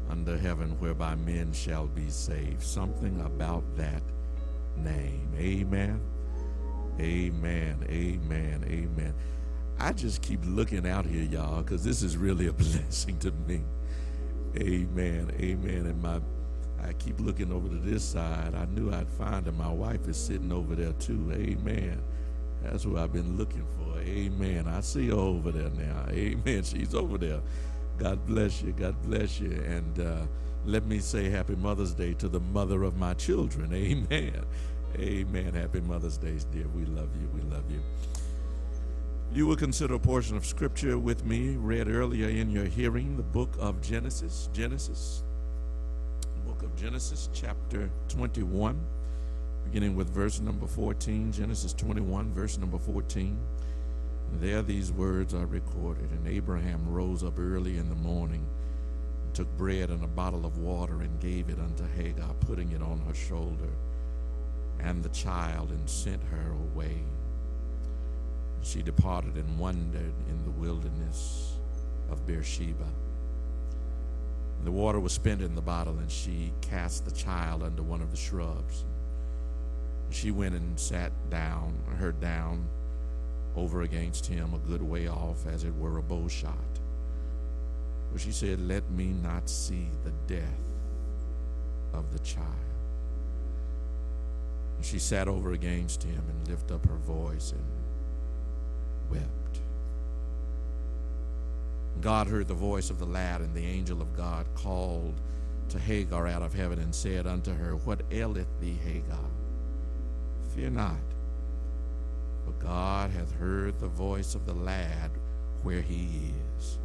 under 0.10 0.36
heaven 0.39 0.72
whereby 0.80 1.14
men 1.14 1.54
shall 1.54 1.86
be 1.86 2.10
saved. 2.10 2.64
Something 2.64 3.22
about 3.22 3.64
that 3.78 4.01
name. 4.76 5.32
Amen. 5.38 6.01
Amen. 6.99 7.86
Amen. 7.88 8.66
Amen. 8.68 9.14
I 9.78 9.93
just 9.93 10.24
keep 10.24 10.39
looking 10.45 10.88
out 10.88 11.06
here, 11.06 11.24
y'all, 11.24 11.62
because 11.62 11.84
this 11.84 12.01
is 12.01 12.18
really 12.18 12.47
a 12.47 12.54
blessing 12.66 13.20
to 13.20 13.30
me. 13.47 13.62
Amen. 14.58 15.32
Amen. 15.39 15.86
And 15.86 16.01
my 16.01 16.20
I 16.84 16.93
keep 16.93 17.20
looking 17.20 17.51
over 17.51 17.70
to 17.70 17.76
this 17.76 18.04
side. 18.04 18.56
I 18.56 18.66
knew 18.66 18.91
I'd 18.91 19.08
find 19.10 19.45
her. 19.45 19.51
My 19.51 19.72
wife 19.72 20.08
is 20.08 20.18
sitting 20.18 20.51
over 20.51 20.74
there 20.74 20.93
too. 20.93 21.32
Amen. 21.32 22.01
That's 22.64 22.86
what 22.86 23.01
I've 23.01 23.14
been 23.14 23.38
looking 23.38 23.66
for. 23.78 23.99
Amen. 23.99 24.68
I 24.68 24.80
see 24.82 25.09
her 25.09 25.16
over 25.16 25.51
there 25.51 25.70
now. 25.70 26.05
Amen. 26.09 26.64
She's 26.64 26.95
over 26.95 27.18
there. 27.18 27.41
God 27.97 28.26
bless 28.26 28.61
you. 28.61 28.72
God 28.72 28.95
bless 29.03 29.39
you. 29.39 29.51
And 29.51 29.99
uh, 29.99 30.22
let 30.66 30.86
me 30.86 30.99
say 30.99 31.30
happy 31.30 31.55
Mother's 31.55 31.93
Day 31.93 32.14
to 32.16 32.28
the 32.28 32.39
mother 32.39 32.84
of 32.84 32.97
my 32.97 33.14
children. 33.14 33.74
Amen. 33.74 34.45
Amen. 34.97 35.53
Happy 35.53 35.82
Mother's 35.82 36.18
Day, 36.18 36.38
dear. 36.51 36.68
We 36.70 36.86
love 36.86 37.09
you. 37.20 37.30
We 37.34 37.41
love 37.49 37.70
you. 37.70 37.82
You 39.34 39.47
will 39.47 39.55
consider 39.55 39.95
a 39.95 39.99
portion 39.99 40.38
of 40.38 40.45
scripture 40.45 40.99
with 40.99 41.26
me 41.26 41.55
read 41.55 41.88
earlier 41.88 42.30
in 42.30 42.51
your 42.51 42.66
hearing, 42.66 43.18
the 43.18 43.24
book 43.24 43.49
of 43.59 43.82
Genesis. 43.82 44.47
Genesis. 44.53 45.24
Book 46.45 46.61
of 46.61 46.76
Genesis, 46.76 47.30
chapter 47.34 47.89
21. 48.09 48.80
Beginning 49.66 49.95
with 49.95 50.09
verse 50.09 50.39
number 50.39 50.68
14, 50.68 51.32
Genesis 51.32 51.74
21, 51.74 52.32
verse 52.34 52.57
number 52.57 52.78
14. 52.78 53.38
There 54.39 54.61
these 54.61 54.91
words 54.91 55.34
are 55.34 55.45
recorded. 55.45 56.09
And 56.11 56.28
Abraham 56.28 56.88
rose 56.88 57.24
up 57.24 57.39
early 57.39 57.78
in 57.78 57.89
the 57.89 57.95
morning, 57.95 58.45
and 59.24 59.34
took 59.34 59.47
bread 59.57 59.89
and 59.89 60.03
a 60.03 60.07
bottle 60.07 60.45
of 60.45 60.57
water, 60.57 61.01
and 61.01 61.20
gave 61.20 61.49
it 61.49 61.59
unto 61.59 61.86
Hagar, 61.95 62.34
putting 62.41 62.72
it 62.72 62.82
on 62.82 63.01
her 63.07 63.14
shoulder, 63.14 63.70
and 64.80 65.03
the 65.03 65.09
child, 65.09 65.70
and 65.70 65.89
sent 65.89 66.22
her 66.24 66.51
away. 66.51 66.97
She 68.61 68.82
departed 68.82 69.36
and 69.36 69.59
wandered 69.59 70.14
in 70.30 70.43
the 70.43 70.51
wilderness 70.51 71.57
of 72.09 72.26
Beersheba. 72.26 72.88
The 74.64 74.72
water 74.72 74.99
was 74.99 75.11
spent 75.11 75.41
in 75.41 75.55
the 75.55 75.61
bottle, 75.61 75.97
and 75.97 76.09
she 76.09 76.53
cast 76.61 77.03
the 77.05 77.11
child 77.11 77.64
under 77.64 77.84
one 77.84 78.01
of 78.01 78.11
the 78.11 78.18
shrubs. 78.18 78.86
She 80.14 80.30
went 80.30 80.53
and 80.53 80.80
sat 80.80 81.11
down, 81.32 81.74
her 81.97 82.11
down, 82.11 82.68
over 83.55 83.82
against 83.82 84.28
him 84.28 84.53
a 84.53 84.59
good 84.59 84.84
way 84.84 85.07
off, 85.07 85.47
as 85.47 85.64
it 85.64 85.76
were 85.76 85.97
a 85.97 86.03
bow 86.03 86.28
shot. 86.28 86.53
But 88.11 88.22
she 88.22 88.32
said, 88.32 88.59
Let 88.61 88.89
me 88.91 89.07
not 89.07 89.49
see 89.49 89.88
the 90.03 90.11
death 90.28 90.43
of 91.93 92.14
the 92.14 92.20
child. 92.20 92.47
And 94.78 94.86
she 94.86 94.99
sat 94.99 95.28
over 95.28 95.53
against 95.53 96.03
him 96.03 96.22
and 96.30 96.47
lifted 96.47 96.76
up 96.76 96.86
her 96.86 96.95
voice 96.95 97.51
and 97.51 97.66
wept. 99.09 99.59
God 102.01 102.28
heard 102.28 102.47
the 102.47 102.53
voice 102.53 102.91
of 102.91 102.99
the 102.99 103.05
lad, 103.05 103.41
and 103.41 103.53
the 103.55 103.66
angel 103.66 103.99
of 103.99 104.16
God 104.16 104.45
called 104.53 105.16
to 105.70 105.80
Hagar 105.80 106.28
out 106.28 106.43
of 106.43 106.53
heaven 106.53 106.78
and 106.78 106.93
said 106.93 107.26
unto 107.26 107.51
her, 107.51 107.76
What 107.78 108.01
aileth 108.11 108.59
thee, 108.61 108.78
Hagar? 108.84 109.33
Fear 110.56 110.70
not, 110.72 110.97
for 112.45 112.51
God 112.64 113.10
hath 113.10 113.32
heard 113.34 113.80
the 113.80 113.88
voice 113.88 114.36
of 114.36 114.45
the 114.45 114.54
lad 114.54 115.10
where 115.64 115.82
he 115.82 116.32
is. 116.58 116.78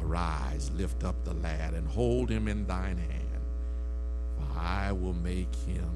Arise, 0.00 0.70
lift 0.74 1.02
up 1.02 1.14
the 1.24 1.32
lad, 1.34 1.72
and 1.72 1.88
hold 1.88 2.28
him 2.28 2.46
in 2.46 2.66
thine 2.66 2.98
hand, 2.98 3.40
for 4.36 4.58
I 4.58 4.92
will 4.92 5.14
make 5.14 5.54
him 5.66 5.90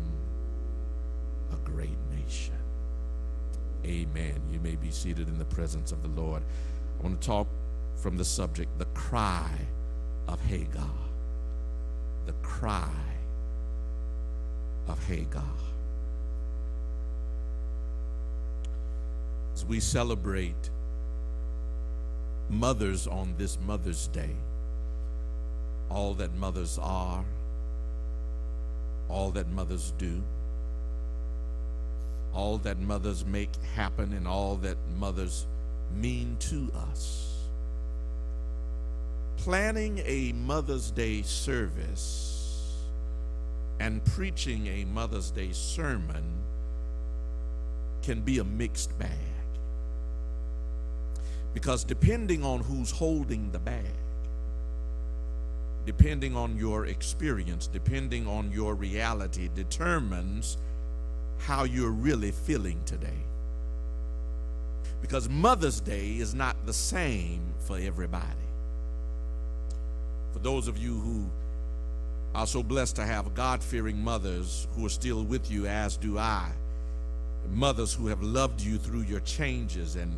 a 1.53 1.57
great 1.57 1.99
nation. 2.11 2.55
Amen. 3.84 4.41
You 4.51 4.61
may 4.61 4.76
be 4.76 4.91
seated 4.91 5.28
in 5.28 5.39
the 5.39 5.45
presence 5.45 5.93
of 5.93 6.03
the 6.03 6.20
Lord. 6.20 6.43
I 6.99 7.03
want 7.03 7.20
to 7.20 7.26
talk 7.26 7.49
from 7.97 8.16
the 8.16 8.24
subject, 8.24 8.78
the 8.78 8.86
cry 8.86 9.51
of 10.26 10.41
Hagar. 10.41 10.91
The 12.24 12.32
cry 12.43 12.91
of 14.86 15.05
Hagar. 15.07 15.45
As 19.59 19.65
we 19.65 19.81
celebrate 19.81 20.71
mothers 22.49 23.09
on 23.09 23.35
this 23.39 23.59
Mother's 23.67 24.07
Day, 24.07 24.31
all 25.91 26.15
that 26.15 26.33
mothers 26.37 26.79
are, 26.81 27.25
all 29.09 29.33
that 29.33 29.49
mothers 29.49 29.93
do, 29.99 30.23
all 32.33 32.59
that 32.59 32.79
mothers 32.79 33.27
make 33.27 33.51
happen, 33.75 34.13
and 34.13 34.29
all 34.29 34.55
that 34.59 34.77
mothers 34.97 35.45
mean 35.93 36.37
to 36.39 36.71
us. 36.93 37.49
Planning 39.39 40.01
a 40.05 40.35
Mother's 40.35 40.93
Day 40.93 41.23
service 41.23 42.85
and 43.81 44.05
preaching 44.05 44.69
a 44.69 44.85
Mother's 44.85 45.33
Day 45.33 45.51
sermon 45.51 46.23
can 48.03 48.21
be 48.21 48.39
a 48.39 48.45
mixed 48.45 48.97
bag. 49.01 49.28
Because 51.59 51.83
depending 51.83 52.45
on 52.45 52.61
who's 52.61 52.93
holding 52.93 53.51
the 53.51 53.59
bag, 53.59 53.83
depending 55.87 56.37
on 56.37 56.57
your 56.57 56.87
experience, 56.87 57.67
depending 57.67 58.29
on 58.29 58.53
your 58.53 58.77
reality, 58.77 59.51
determines 59.57 60.57
how 61.39 61.65
you're 61.65 61.91
really 61.91 62.31
feeling 62.31 62.81
today. 62.87 63.25
Because 65.01 65.29
Mother's 65.29 65.81
Day 65.81 66.19
is 66.19 66.33
not 66.33 66.55
the 66.65 66.73
same 66.73 67.41
for 67.59 67.77
everybody. 67.77 68.47
For 70.33 70.39
those 70.39 70.69
of 70.69 70.79
you 70.79 70.95
who 70.95 71.25
are 72.37 72.47
so 72.47 72.63
blessed 72.63 72.95
to 72.95 73.05
have 73.05 73.35
God 73.35 73.65
fearing 73.65 74.01
mothers 74.01 74.69
who 74.77 74.87
are 74.87 74.91
still 74.91 75.25
with 75.25 75.51
you, 75.51 75.67
as 75.67 75.97
do 75.97 76.19
I, 76.19 76.53
mothers 77.51 77.93
who 77.93 78.07
have 78.07 78.23
loved 78.23 78.61
you 78.61 78.79
through 78.79 79.03
your 79.03 79.21
changes 79.21 79.97
and 79.97 80.13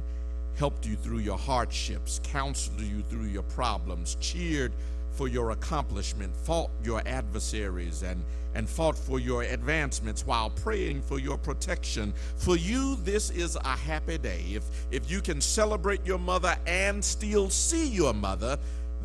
helped 0.56 0.86
you 0.86 0.96
through 0.96 1.18
your 1.18 1.38
hardships, 1.38 2.20
counseled 2.24 2.80
you 2.80 3.02
through 3.08 3.26
your 3.26 3.42
problems, 3.42 4.16
cheered 4.20 4.72
for 5.12 5.28
your 5.28 5.50
accomplishment, 5.50 6.34
fought 6.44 6.70
your 6.84 7.02
adversaries, 7.06 8.02
and, 8.02 8.22
and 8.54 8.68
fought 8.68 8.96
for 8.96 9.18
your 9.18 9.42
advancements 9.42 10.26
while 10.26 10.50
praying 10.50 11.02
for 11.02 11.18
your 11.18 11.38
protection. 11.38 12.12
For 12.36 12.56
you, 12.56 12.96
this 13.04 13.30
is 13.30 13.56
a 13.56 13.76
happy 13.76 14.18
day. 14.18 14.44
If, 14.52 14.64
if 14.90 15.10
you 15.10 15.20
can 15.20 15.40
celebrate 15.40 16.04
your 16.06 16.18
mother 16.18 16.56
and 16.66 17.04
still 17.04 17.50
see 17.50 17.88
your 17.88 18.14
mother, 18.14 18.58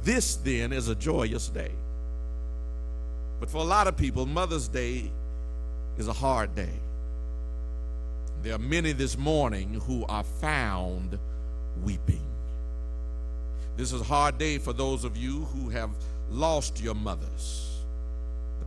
this 0.04 0.36
then 0.38 0.72
is 0.72 0.88
a 0.88 0.96
joyous 0.96 1.50
day. 1.50 1.72
But 3.40 3.50
for 3.50 3.58
a 3.58 3.64
lot 3.64 3.88
of 3.88 3.98
people, 3.98 4.26
Mother's 4.26 4.68
Day 4.68 5.12
is 5.98 6.08
a 6.08 6.14
hard 6.14 6.56
day. 6.56 6.74
There 8.44 8.54
are 8.54 8.60
many 8.60 8.92
this 8.92 9.18
morning 9.18 9.82
who 9.88 10.06
are 10.08 10.24
found 10.24 11.18
weeping. 11.84 12.22
This 13.78 13.92
is 13.92 14.02
a 14.02 14.06
hard 14.06 14.38
day 14.38 14.58
for 14.58 14.74
those 14.74 15.04
of 15.04 15.18
you 15.18 15.46
who 15.46 15.70
have 15.70 15.90
lost 16.30 16.82
your 16.82 16.96
mothers. 16.96 17.65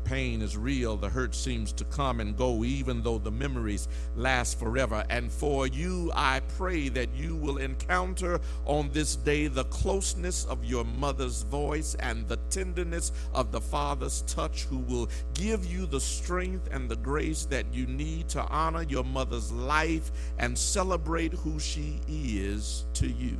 Pain 0.09 0.41
is 0.41 0.57
real, 0.57 0.97
the 0.97 1.11
hurt 1.11 1.35
seems 1.35 1.71
to 1.73 1.85
come 1.85 2.21
and 2.21 2.35
go, 2.35 2.65
even 2.65 3.03
though 3.03 3.19
the 3.19 3.31
memories 3.31 3.89
last 4.17 4.59
forever. 4.59 5.05
And 5.11 5.31
for 5.31 5.67
you, 5.67 6.11
I 6.15 6.41
pray 6.57 6.89
that 6.89 7.15
you 7.15 7.37
will 7.37 7.59
encounter 7.59 8.41
on 8.65 8.89
this 8.91 9.17
day 9.17 9.49
the 9.49 9.65
closeness 9.65 10.47
of 10.47 10.65
your 10.65 10.85
mother's 10.85 11.43
voice 11.43 11.95
and 12.01 12.27
the 12.27 12.39
tenderness 12.49 13.13
of 13.35 13.53
the 13.53 13.61
father's 13.61 14.23
touch, 14.23 14.65
who 14.65 14.79
will 14.79 15.11
give 15.35 15.67
you 15.67 15.85
the 15.85 16.01
strength 16.01 16.71
and 16.73 16.89
the 16.89 16.97
grace 16.97 17.45
that 17.45 17.67
you 17.71 17.87
need 17.87 18.31
to 18.31 18.41
honor 18.47 18.85
your 18.85 19.05
mother's 19.05 19.53
life 19.53 20.11
and 20.39 20.57
celebrate 20.57 21.35
who 21.35 21.61
she 21.61 22.01
is 22.09 22.87
to 22.95 23.07
you. 23.07 23.37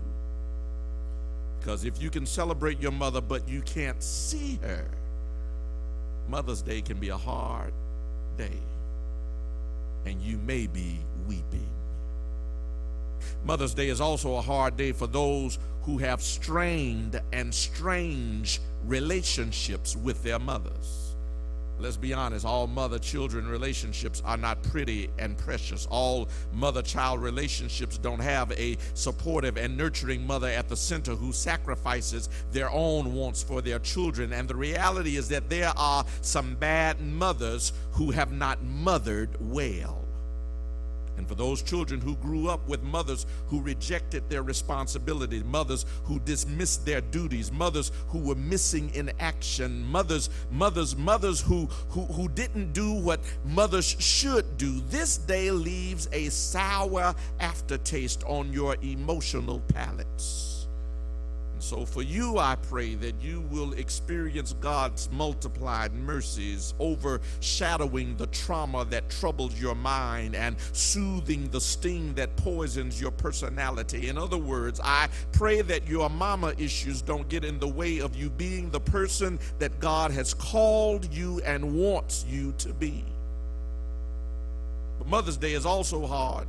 Because 1.59 1.87
if 1.87 2.03
you 2.03 2.11
can 2.11 2.27
celebrate 2.27 2.79
your 2.79 2.93
mother 2.93 3.23
but 3.23 3.49
you 3.49 3.63
can't 3.63 4.03
see 4.03 4.59
her, 4.61 4.85
Mother's 6.29 6.63
Day 6.63 6.83
can 6.83 6.99
be 6.99 7.09
a 7.09 7.17
hard 7.17 7.73
day. 8.37 8.59
And 10.07 10.21
you 10.21 10.39
may 10.39 10.67
be 10.67 10.99
weeping. 11.27 11.69
Mother's 13.45 13.75
Day 13.75 13.89
is 13.89 14.01
also 14.01 14.37
a 14.37 14.41
hard 14.41 14.77
day 14.77 14.93
for 14.93 15.07
those 15.07 15.59
who 15.83 15.99
have 15.99 16.23
strained 16.23 17.21
and 17.33 17.55
strange 17.55 18.61
relationships 18.87 19.97
with 19.97 20.23
their 20.23 20.39
mothers. 20.39 21.08
Let's 21.81 21.97
be 21.97 22.13
honest, 22.13 22.45
all 22.45 22.67
mother 22.67 22.99
children 22.99 23.47
relationships 23.47 24.21
are 24.25 24.37
not 24.37 24.63
pretty 24.65 25.11
and 25.19 25.39
precious. 25.39 25.87
All 25.91 26.29
mother 26.53 26.83
child 26.83 27.23
relationships 27.23 27.99
don't 27.99 28.21
have 28.21 28.51
a 28.53 28.77
supportive 28.95 29.57
and 29.57 29.77
nurturing 29.77 30.27
mother 30.27 30.49
at 30.49 30.69
the 30.69 30.77
center 30.77 31.15
who 31.15 31.33
sacrifices 31.33 32.29
their 32.51 32.71
own 32.71 33.15
wants 33.15 33.43
for 33.43 33.63
their 33.63 33.79
children. 33.79 34.33
And 34.33 34.49
the 34.49 34.57
reality 34.57 35.17
is 35.17 35.29
that 35.29 35.49
there 35.49 35.73
are 35.77 36.05
some 36.21 36.57
bad 36.57 37.01
mothers 37.01 37.73
who 37.93 38.11
have 38.11 38.33
not 38.33 38.63
mothered 38.63 39.37
well. 39.41 40.08
And 41.19 41.29
for 41.29 41.35
those 41.35 41.63
children 41.63 42.01
who 42.01 42.15
grew 42.17 42.49
up 42.49 42.67
with 42.69 42.83
mothers 42.83 43.27
who 43.49 43.61
rejected 43.61 44.31
their 44.31 44.45
responsibilities, 44.45 45.43
mothers 45.45 45.85
who 46.05 46.21
dismissed 46.21 46.87
their 46.87 47.01
duties, 47.01 47.51
mothers 47.51 47.91
who 48.09 48.21
were 48.21 48.37
missing 48.37 48.95
in 48.95 49.11
action, 49.19 49.85
mothers, 49.85 50.31
mothers, 50.51 50.97
mothers 50.97 51.41
who, 51.41 51.67
who, 51.91 52.03
who 52.05 52.29
didn't 52.29 52.73
do 52.73 52.93
what 52.93 53.21
mothers 53.45 53.97
should 53.99 54.57
do, 54.57 54.81
this 54.89 55.19
day 55.19 55.51
leaves 55.51 56.09
a 56.13 56.29
sour 56.29 57.15
aftertaste 57.41 58.23
on 58.25 58.53
your 58.53 58.77
emotional 58.81 59.61
palates. 59.69 60.48
And 61.59 61.65
so, 61.65 61.85
for 61.85 62.03
you, 62.03 62.39
I 62.39 62.55
pray 62.55 62.95
that 62.95 63.21
you 63.21 63.41
will 63.51 63.73
experience 63.73 64.55
God's 64.61 65.11
multiplied 65.11 65.93
mercies, 65.93 66.73
overshadowing 66.79 68.17
the 68.17 68.29
trauma 68.29 68.85
that 68.91 69.11
troubles 69.11 69.61
your 69.61 69.75
mind 69.75 70.37
and 70.37 70.55
soothing 70.73 71.49
the 71.49 71.61
sting 71.61 72.15
that 72.15 72.37
poisons 72.37 73.01
your 73.01 73.11
personality. 73.11 74.07
In 74.07 74.17
other 74.17 74.39
words, 74.39 74.81
I 74.85 75.09
pray 75.33 75.61
that 75.63 75.89
your 75.89 76.09
mama 76.09 76.55
issues 76.59 77.03
don't 77.03 77.29
get 77.29 77.45
in 77.45 77.59
the 77.59 77.67
way 77.67 77.99
of 77.99 78.15
you 78.15 78.31
being 78.31 78.71
the 78.71 78.79
person 78.79 79.41
that 79.59 79.81
God 79.81 80.13
has 80.13 80.35
called 80.35 81.13
you 81.13 81.41
and 81.45 81.75
wants 81.75 82.25
you 82.29 82.55
to 82.59 82.73
be. 82.73 83.03
But 85.01 85.09
Mother's 85.09 85.37
Day 85.37 85.55
is 85.55 85.67
also 85.67 86.07
hard 86.07 86.47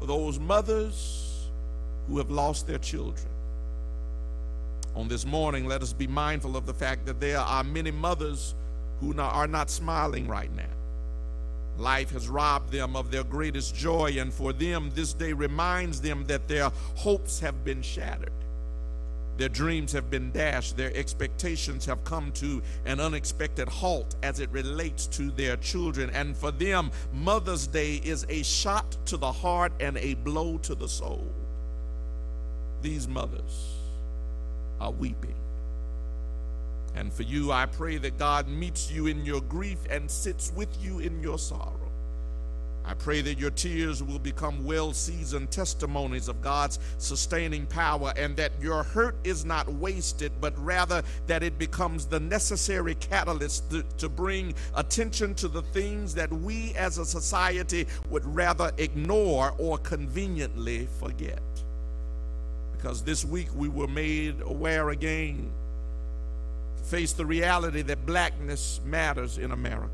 for 0.00 0.06
those 0.06 0.38
mothers 0.38 1.50
who 2.08 2.16
have 2.16 2.30
lost 2.30 2.66
their 2.66 2.78
children. 2.78 3.28
On 4.98 5.06
this 5.06 5.24
morning, 5.24 5.64
let 5.64 5.80
us 5.80 5.92
be 5.92 6.08
mindful 6.08 6.56
of 6.56 6.66
the 6.66 6.74
fact 6.74 7.06
that 7.06 7.20
there 7.20 7.38
are 7.38 7.62
many 7.62 7.92
mothers 7.92 8.56
who 8.98 9.16
are 9.16 9.46
not 9.46 9.70
smiling 9.70 10.26
right 10.26 10.52
now. 10.56 10.64
Life 11.76 12.10
has 12.10 12.28
robbed 12.28 12.72
them 12.72 12.96
of 12.96 13.12
their 13.12 13.22
greatest 13.22 13.76
joy, 13.76 14.16
and 14.18 14.34
for 14.34 14.52
them, 14.52 14.90
this 14.96 15.12
day 15.12 15.32
reminds 15.32 16.00
them 16.00 16.24
that 16.24 16.48
their 16.48 16.72
hopes 16.96 17.38
have 17.38 17.64
been 17.64 17.80
shattered. 17.80 18.32
Their 19.36 19.48
dreams 19.48 19.92
have 19.92 20.10
been 20.10 20.32
dashed. 20.32 20.76
Their 20.76 20.92
expectations 20.96 21.86
have 21.86 22.02
come 22.02 22.32
to 22.32 22.60
an 22.84 22.98
unexpected 22.98 23.68
halt 23.68 24.16
as 24.24 24.40
it 24.40 24.50
relates 24.50 25.06
to 25.06 25.30
their 25.30 25.56
children. 25.58 26.10
And 26.10 26.36
for 26.36 26.50
them, 26.50 26.90
Mother's 27.12 27.68
Day 27.68 28.00
is 28.02 28.26
a 28.28 28.42
shot 28.42 28.96
to 29.06 29.16
the 29.16 29.30
heart 29.30 29.72
and 29.78 29.96
a 29.98 30.14
blow 30.14 30.58
to 30.58 30.74
the 30.74 30.88
soul. 30.88 31.24
These 32.82 33.06
mothers 33.06 33.77
are 34.80 34.90
weeping. 34.90 35.34
And 36.94 37.12
for 37.12 37.22
you, 37.22 37.52
I 37.52 37.66
pray 37.66 37.98
that 37.98 38.18
God 38.18 38.48
meets 38.48 38.90
you 38.90 39.06
in 39.06 39.24
your 39.24 39.40
grief 39.42 39.78
and 39.90 40.10
sits 40.10 40.52
with 40.56 40.68
you 40.82 40.98
in 40.98 41.22
your 41.22 41.38
sorrow. 41.38 41.88
I 42.88 42.94
pray 42.94 43.20
that 43.20 43.38
your 43.38 43.50
tears 43.50 44.02
will 44.02 44.18
become 44.18 44.64
well 44.64 44.94
seasoned 44.94 45.50
testimonies 45.50 46.26
of 46.26 46.40
God's 46.40 46.78
sustaining 46.96 47.66
power 47.66 48.14
and 48.16 48.34
that 48.36 48.50
your 48.62 48.82
hurt 48.82 49.14
is 49.24 49.44
not 49.44 49.68
wasted, 49.68 50.32
but 50.40 50.58
rather 50.64 51.02
that 51.26 51.42
it 51.42 51.58
becomes 51.58 52.06
the 52.06 52.18
necessary 52.18 52.94
catalyst 52.94 53.70
to, 53.72 53.84
to, 53.98 54.08
bring 54.08 54.54
attention 54.74 55.34
to 55.34 55.48
the 55.48 55.60
things 55.60 56.14
that 56.14 56.32
we 56.32 56.72
as 56.76 56.96
a 56.96 57.04
society 57.04 57.86
would 58.08 58.24
rather 58.24 58.72
ignore 58.78 59.52
or 59.58 59.76
conveniently 59.76 60.88
forget. 60.98 61.40
Because 62.78 63.02
this 63.02 63.24
week 63.24 63.48
we 63.56 63.68
were 63.68 63.88
made 63.88 64.40
aware 64.40 64.90
again 64.90 65.50
to 66.76 66.82
face 66.84 67.12
the 67.12 67.26
reality 67.26 67.82
that 67.82 68.06
blackness 68.06 68.80
matters 68.84 69.36
in 69.36 69.50
America. 69.50 69.90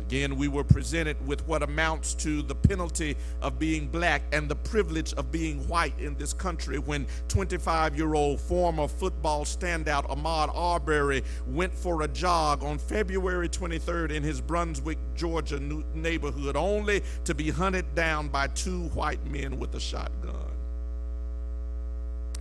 Again, 0.00 0.36
we 0.36 0.48
were 0.48 0.64
presented 0.64 1.16
with 1.26 1.46
what 1.46 1.62
amounts 1.62 2.14
to 2.14 2.42
the 2.42 2.54
penalty 2.54 3.16
of 3.40 3.58
being 3.58 3.86
black 3.88 4.22
and 4.32 4.48
the 4.48 4.56
privilege 4.56 5.12
of 5.14 5.30
being 5.30 5.66
white 5.68 5.92
in 5.98 6.16
this 6.16 6.32
country 6.32 6.78
when 6.78 7.06
25 7.28 7.96
year 7.96 8.14
old 8.14 8.40
former 8.40 8.88
football 8.88 9.44
standout 9.44 10.08
Ahmaud 10.08 10.50
Arbery 10.56 11.22
went 11.46 11.74
for 11.74 12.02
a 12.02 12.08
jog 12.08 12.64
on 12.64 12.78
February 12.78 13.48
23rd 13.48 14.10
in 14.10 14.22
his 14.22 14.40
Brunswick, 14.40 14.98
Georgia 15.14 15.60
neighborhood, 15.94 16.56
only 16.56 17.02
to 17.24 17.34
be 17.34 17.50
hunted 17.50 17.94
down 17.94 18.28
by 18.28 18.46
two 18.48 18.84
white 18.88 19.24
men 19.26 19.58
with 19.58 19.74
a 19.74 19.80
shotgun. 19.80 20.47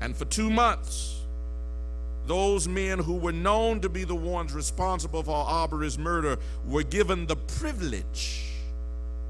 And 0.02 0.16
for 0.16 0.26
two 0.26 0.50
months, 0.50 1.22
those 2.28 2.68
men 2.68 3.00
who 3.00 3.16
were 3.16 3.32
known 3.32 3.80
to 3.82 3.90
be 3.90 4.04
the 4.04 4.16
ones 4.16 4.54
responsible 4.54 5.24
for 5.24 5.34
Arbery's 5.36 5.98
murder 5.98 6.38
were 6.66 6.84
given 6.84 7.26
the 7.26 7.38
privilege 7.38 8.52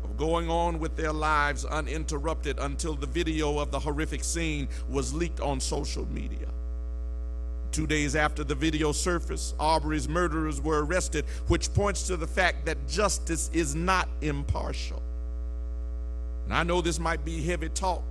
of 0.04 0.18
going 0.18 0.50
on 0.50 0.80
with 0.80 0.96
their 0.96 1.14
lives 1.14 1.64
uninterrupted 1.64 2.58
until 2.60 2.96
the 2.96 3.06
video 3.06 3.60
of 3.60 3.70
the 3.72 3.80
horrific 3.80 4.24
scene 4.24 4.68
was 4.90 5.14
leaked 5.14 5.40
on 5.40 5.60
social 5.60 6.08
media. 6.08 6.48
Two 7.72 7.86
days 7.86 8.16
after 8.16 8.44
the 8.44 8.56
video 8.56 8.92
surfaced, 8.92 9.54
Arbery's 9.60 10.10
murderers 10.10 10.60
were 10.60 10.84
arrested, 10.84 11.26
which 11.48 11.72
points 11.76 12.08
to 12.08 12.18
the 12.18 12.26
fact 12.26 12.66
that 12.66 12.88
justice 12.88 13.52
is 13.54 13.76
not 13.76 14.10
impartial. 14.22 15.02
And 16.46 16.54
I 16.56 16.64
know 16.64 16.82
this 16.82 17.00
might 17.00 17.24
be 17.24 17.44
heavy 17.44 17.70
talk, 17.70 18.02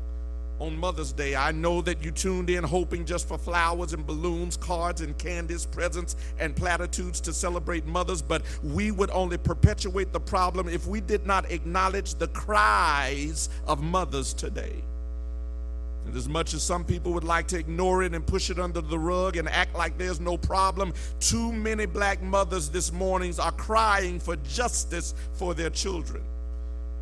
on 0.58 0.76
Mother's 0.76 1.12
Day. 1.12 1.36
I 1.36 1.52
know 1.52 1.80
that 1.82 2.02
you 2.02 2.10
tuned 2.10 2.50
in 2.50 2.64
hoping 2.64 3.04
just 3.04 3.28
for 3.28 3.38
flowers 3.38 3.92
and 3.92 4.06
balloons, 4.06 4.56
cards 4.56 5.00
and 5.00 5.16
candies, 5.18 5.66
presents 5.66 6.16
and 6.38 6.56
platitudes 6.56 7.20
to 7.22 7.32
celebrate 7.32 7.86
mothers, 7.86 8.22
but 8.22 8.42
we 8.62 8.90
would 8.90 9.10
only 9.10 9.38
perpetuate 9.38 10.12
the 10.12 10.20
problem 10.20 10.68
if 10.68 10.86
we 10.86 11.00
did 11.00 11.26
not 11.26 11.50
acknowledge 11.50 12.14
the 12.14 12.28
cries 12.28 13.48
of 13.66 13.82
mothers 13.82 14.32
today. 14.32 14.82
And 16.06 16.16
as 16.16 16.28
much 16.28 16.54
as 16.54 16.62
some 16.62 16.84
people 16.84 17.12
would 17.14 17.24
like 17.24 17.48
to 17.48 17.58
ignore 17.58 18.04
it 18.04 18.14
and 18.14 18.24
push 18.24 18.48
it 18.48 18.60
under 18.60 18.80
the 18.80 18.98
rug 18.98 19.36
and 19.36 19.48
act 19.48 19.74
like 19.74 19.98
there's 19.98 20.20
no 20.20 20.38
problem, 20.38 20.94
too 21.18 21.52
many 21.52 21.84
black 21.84 22.22
mothers 22.22 22.68
this 22.68 22.92
morning 22.92 23.34
are 23.40 23.50
crying 23.52 24.20
for 24.20 24.36
justice 24.36 25.14
for 25.32 25.52
their 25.52 25.70
children. 25.70 26.22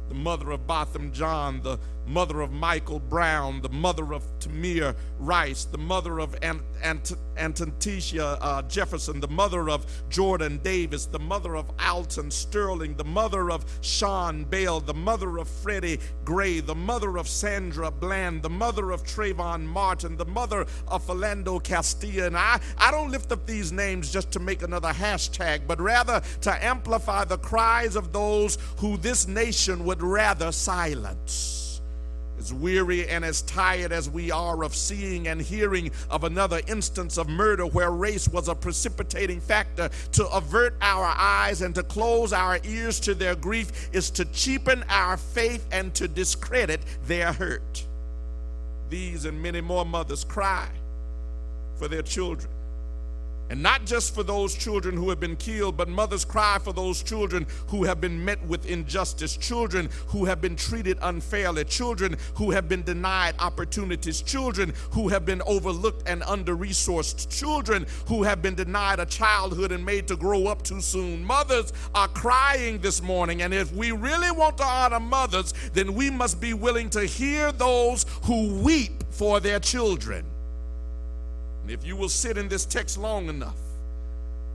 The 0.08 0.14
mother 0.14 0.50
of 0.52 0.66
Botham 0.66 1.12
Jean, 1.12 1.62
the 1.62 1.78
mother 2.06 2.40
of 2.40 2.52
Michael 2.52 3.00
Brown, 3.00 3.60
the 3.60 3.68
mother 3.68 4.12
of 4.12 4.24
Tamir 4.38 4.94
Rice, 5.18 5.64
the 5.64 5.78
mother 5.78 6.18
of 6.18 6.36
Ant- 6.42 6.62
Ant- 6.82 7.12
Antontia 7.36 8.38
uh, 8.40 8.62
Jefferson, 8.62 9.20
the 9.20 9.28
mother 9.28 9.70
of 9.70 9.86
Jordan 10.08 10.58
Davis, 10.62 11.06
the 11.06 11.18
mother 11.18 11.56
of 11.56 11.70
Alton 11.80 12.30
Sterling, 12.30 12.96
the 12.96 13.04
mother 13.04 13.50
of 13.50 13.64
Sean 13.80 14.44
Bell, 14.44 14.80
the 14.80 14.94
mother 14.94 15.38
of 15.38 15.48
Freddie 15.48 15.98
Gray, 16.24 16.60
the 16.60 16.74
mother 16.74 17.16
of 17.16 17.28
Sandra 17.28 17.90
Bland, 17.90 18.42
the 18.42 18.50
mother 18.50 18.90
of 18.90 19.02
Trayvon 19.04 19.64
Martin, 19.64 20.16
the 20.16 20.24
mother 20.24 20.66
of 20.88 21.06
Philando 21.06 21.62
Castilla. 21.62 22.26
And 22.26 22.36
I, 22.36 22.60
I 22.78 22.90
don't 22.90 23.10
lift 23.10 23.32
up 23.32 23.46
these 23.46 23.72
names 23.72 24.12
just 24.12 24.30
to 24.32 24.40
make 24.40 24.62
another 24.62 24.92
hashtag, 24.92 25.66
but 25.66 25.80
rather 25.80 26.22
to 26.42 26.64
amplify 26.64 27.24
the 27.24 27.38
cries 27.38 27.96
of 27.96 28.12
those 28.12 28.58
who 28.78 28.96
this 28.96 29.26
nation 29.26 29.84
would 29.84 30.02
rather 30.02 30.52
silence. 30.52 31.53
As 32.44 32.52
weary 32.52 33.08
and 33.08 33.24
as 33.24 33.40
tired 33.40 33.90
as 33.90 34.10
we 34.10 34.30
are 34.30 34.64
of 34.64 34.74
seeing 34.74 35.28
and 35.28 35.40
hearing 35.40 35.90
of 36.10 36.24
another 36.24 36.60
instance 36.66 37.16
of 37.16 37.26
murder 37.26 37.64
where 37.64 37.90
race 37.90 38.28
was 38.28 38.48
a 38.48 38.54
precipitating 38.54 39.40
factor, 39.40 39.88
to 40.12 40.28
avert 40.28 40.74
our 40.82 41.06
eyes 41.06 41.62
and 41.62 41.74
to 41.74 41.82
close 41.82 42.34
our 42.34 42.58
ears 42.64 43.00
to 43.00 43.14
their 43.14 43.34
grief 43.34 43.88
is 43.94 44.10
to 44.10 44.26
cheapen 44.26 44.84
our 44.90 45.16
faith 45.16 45.66
and 45.72 45.94
to 45.94 46.06
discredit 46.06 46.82
their 47.06 47.32
hurt. 47.32 47.86
These 48.90 49.24
and 49.24 49.42
many 49.42 49.62
more 49.62 49.86
mothers 49.86 50.22
cry 50.22 50.68
for 51.76 51.88
their 51.88 52.02
children. 52.02 52.53
And 53.50 53.62
not 53.62 53.84
just 53.84 54.14
for 54.14 54.22
those 54.22 54.54
children 54.54 54.96
who 54.96 55.10
have 55.10 55.20
been 55.20 55.36
killed, 55.36 55.76
but 55.76 55.88
mothers 55.88 56.24
cry 56.24 56.58
for 56.58 56.72
those 56.72 57.02
children 57.02 57.46
who 57.68 57.84
have 57.84 58.00
been 58.00 58.24
met 58.24 58.44
with 58.46 58.66
injustice, 58.66 59.36
children 59.36 59.90
who 60.06 60.24
have 60.24 60.40
been 60.40 60.56
treated 60.56 60.98
unfairly, 61.02 61.64
children 61.64 62.16
who 62.36 62.50
have 62.50 62.68
been 62.68 62.82
denied 62.82 63.34
opportunities, 63.38 64.22
children 64.22 64.72
who 64.92 65.08
have 65.08 65.26
been 65.26 65.42
overlooked 65.46 66.08
and 66.08 66.22
under 66.22 66.56
resourced, 66.56 67.28
children 67.28 67.86
who 68.06 68.22
have 68.22 68.40
been 68.40 68.54
denied 68.54 68.98
a 68.98 69.06
childhood 69.06 69.72
and 69.72 69.84
made 69.84 70.08
to 70.08 70.16
grow 70.16 70.46
up 70.46 70.62
too 70.62 70.80
soon. 70.80 71.22
Mothers 71.24 71.72
are 71.94 72.08
crying 72.08 72.78
this 72.78 73.02
morning, 73.02 73.42
and 73.42 73.52
if 73.52 73.72
we 73.72 73.90
really 73.92 74.30
want 74.30 74.56
to 74.58 74.64
honor 74.64 75.00
mothers, 75.00 75.52
then 75.74 75.94
we 75.94 76.10
must 76.10 76.40
be 76.40 76.54
willing 76.54 76.88
to 76.90 77.04
hear 77.04 77.52
those 77.52 78.06
who 78.22 78.54
weep 78.62 79.04
for 79.10 79.38
their 79.38 79.60
children. 79.60 80.24
And 81.64 81.70
if 81.70 81.86
you 81.86 81.96
will 81.96 82.10
sit 82.10 82.36
in 82.36 82.46
this 82.46 82.66
text 82.66 82.98
long 82.98 83.30
enough, 83.30 83.56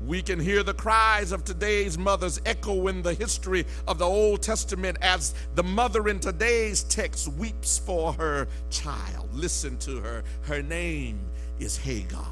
we 0.06 0.22
can 0.22 0.40
hear 0.40 0.62
the 0.62 0.76
cries 0.76 1.32
of 1.32 1.44
today's 1.44 1.98
mothers 1.98 2.40
echo 2.46 2.88
in 2.88 3.02
the 3.02 3.16
history 3.16 3.66
of 3.88 3.98
the 3.98 4.06
Old 4.06 4.44
Testament 4.44 5.00
as 5.02 5.34
the 5.56 5.64
mother 5.64 6.08
in 6.08 6.20
today's 6.20 6.84
text 6.84 7.28
weeps 7.30 7.80
for 7.80 8.14
her 8.14 8.48
child. 8.70 9.28
Listen 9.34 9.76
to 9.80 10.00
her. 10.02 10.24
Her 10.44 10.62
name 10.62 11.20
is 11.60 11.78
Hagar. 11.78 12.28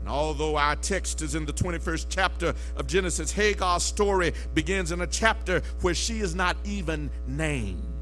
And 0.00 0.08
although 0.08 0.56
our 0.56 0.76
text 0.76 1.20
is 1.20 1.34
in 1.34 1.44
the 1.44 1.52
21st 1.52 2.06
chapter 2.08 2.54
of 2.76 2.86
Genesis, 2.86 3.30
Hagar's 3.30 3.82
story 3.82 4.32
begins 4.54 4.90
in 4.90 5.02
a 5.02 5.06
chapter 5.06 5.60
where 5.82 5.94
she 5.94 6.20
is 6.20 6.34
not 6.34 6.56
even 6.64 7.10
named. 7.26 7.93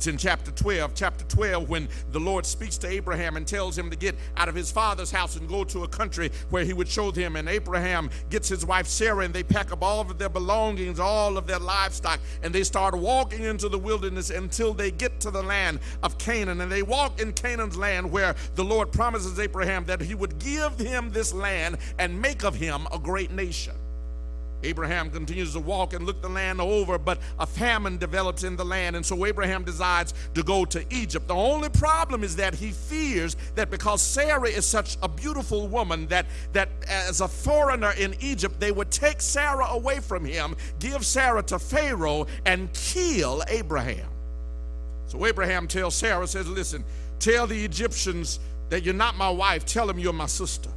It's 0.00 0.06
in 0.06 0.16
chapter 0.16 0.50
12. 0.50 0.94
Chapter 0.94 1.26
12, 1.26 1.68
when 1.68 1.86
the 2.10 2.18
Lord 2.18 2.46
speaks 2.46 2.78
to 2.78 2.88
Abraham 2.88 3.36
and 3.36 3.46
tells 3.46 3.76
him 3.76 3.90
to 3.90 3.96
get 3.98 4.14
out 4.34 4.48
of 4.48 4.54
his 4.54 4.72
father's 4.72 5.10
house 5.10 5.36
and 5.36 5.46
go 5.46 5.62
to 5.64 5.84
a 5.84 5.88
country 5.88 6.32
where 6.48 6.64
he 6.64 6.72
would 6.72 6.88
show 6.88 7.10
them. 7.10 7.36
And 7.36 7.46
Abraham 7.50 8.08
gets 8.30 8.48
his 8.48 8.64
wife 8.64 8.86
Sarah 8.86 9.26
and 9.26 9.34
they 9.34 9.42
pack 9.42 9.72
up 9.72 9.82
all 9.82 10.00
of 10.00 10.16
their 10.16 10.30
belongings, 10.30 10.98
all 10.98 11.36
of 11.36 11.46
their 11.46 11.58
livestock, 11.58 12.18
and 12.42 12.50
they 12.50 12.64
start 12.64 12.94
walking 12.94 13.42
into 13.42 13.68
the 13.68 13.78
wilderness 13.78 14.30
until 14.30 14.72
they 14.72 14.90
get 14.90 15.20
to 15.20 15.30
the 15.30 15.42
land 15.42 15.80
of 16.02 16.16
Canaan. 16.16 16.62
And 16.62 16.72
they 16.72 16.82
walk 16.82 17.20
in 17.20 17.34
Canaan's 17.34 17.76
land 17.76 18.10
where 18.10 18.34
the 18.54 18.64
Lord 18.64 18.92
promises 18.92 19.38
Abraham 19.38 19.84
that 19.84 20.00
he 20.00 20.14
would 20.14 20.38
give 20.38 20.78
him 20.78 21.10
this 21.10 21.34
land 21.34 21.76
and 21.98 22.18
make 22.18 22.42
of 22.42 22.54
him 22.54 22.86
a 22.90 22.98
great 22.98 23.32
nation. 23.32 23.74
Abraham 24.62 25.10
continues 25.10 25.52
to 25.54 25.60
walk 25.60 25.94
and 25.94 26.04
look 26.04 26.20
the 26.20 26.28
land 26.28 26.60
over, 26.60 26.98
but 26.98 27.18
a 27.38 27.46
famine 27.46 27.96
develops 27.98 28.44
in 28.44 28.56
the 28.56 28.64
land, 28.64 28.96
and 28.96 29.04
so 29.04 29.24
Abraham 29.24 29.64
decides 29.64 30.12
to 30.34 30.42
go 30.42 30.64
to 30.66 30.84
Egypt. 30.90 31.28
The 31.28 31.34
only 31.34 31.68
problem 31.70 32.22
is 32.22 32.36
that 32.36 32.54
he 32.54 32.70
fears 32.72 33.36
that 33.54 33.70
because 33.70 34.02
Sarah 34.02 34.48
is 34.48 34.66
such 34.66 34.98
a 35.02 35.08
beautiful 35.08 35.68
woman, 35.68 36.06
that, 36.08 36.26
that 36.52 36.68
as 36.88 37.20
a 37.20 37.28
foreigner 37.28 37.92
in 37.92 38.14
Egypt, 38.20 38.60
they 38.60 38.72
would 38.72 38.90
take 38.90 39.20
Sarah 39.20 39.68
away 39.70 40.00
from 40.00 40.24
him, 40.24 40.56
give 40.78 41.06
Sarah 41.06 41.42
to 41.44 41.58
Pharaoh, 41.58 42.26
and 42.44 42.72
kill 42.72 43.42
Abraham. 43.48 44.08
So 45.06 45.26
Abraham 45.26 45.66
tells 45.66 45.94
Sarah, 45.94 46.26
says, 46.26 46.46
Listen, 46.48 46.84
tell 47.18 47.46
the 47.46 47.64
Egyptians 47.64 48.38
that 48.68 48.84
you're 48.84 48.94
not 48.94 49.16
my 49.16 49.30
wife, 49.30 49.64
tell 49.64 49.86
them 49.86 49.98
you're 49.98 50.12
my 50.12 50.26
sister 50.26 50.70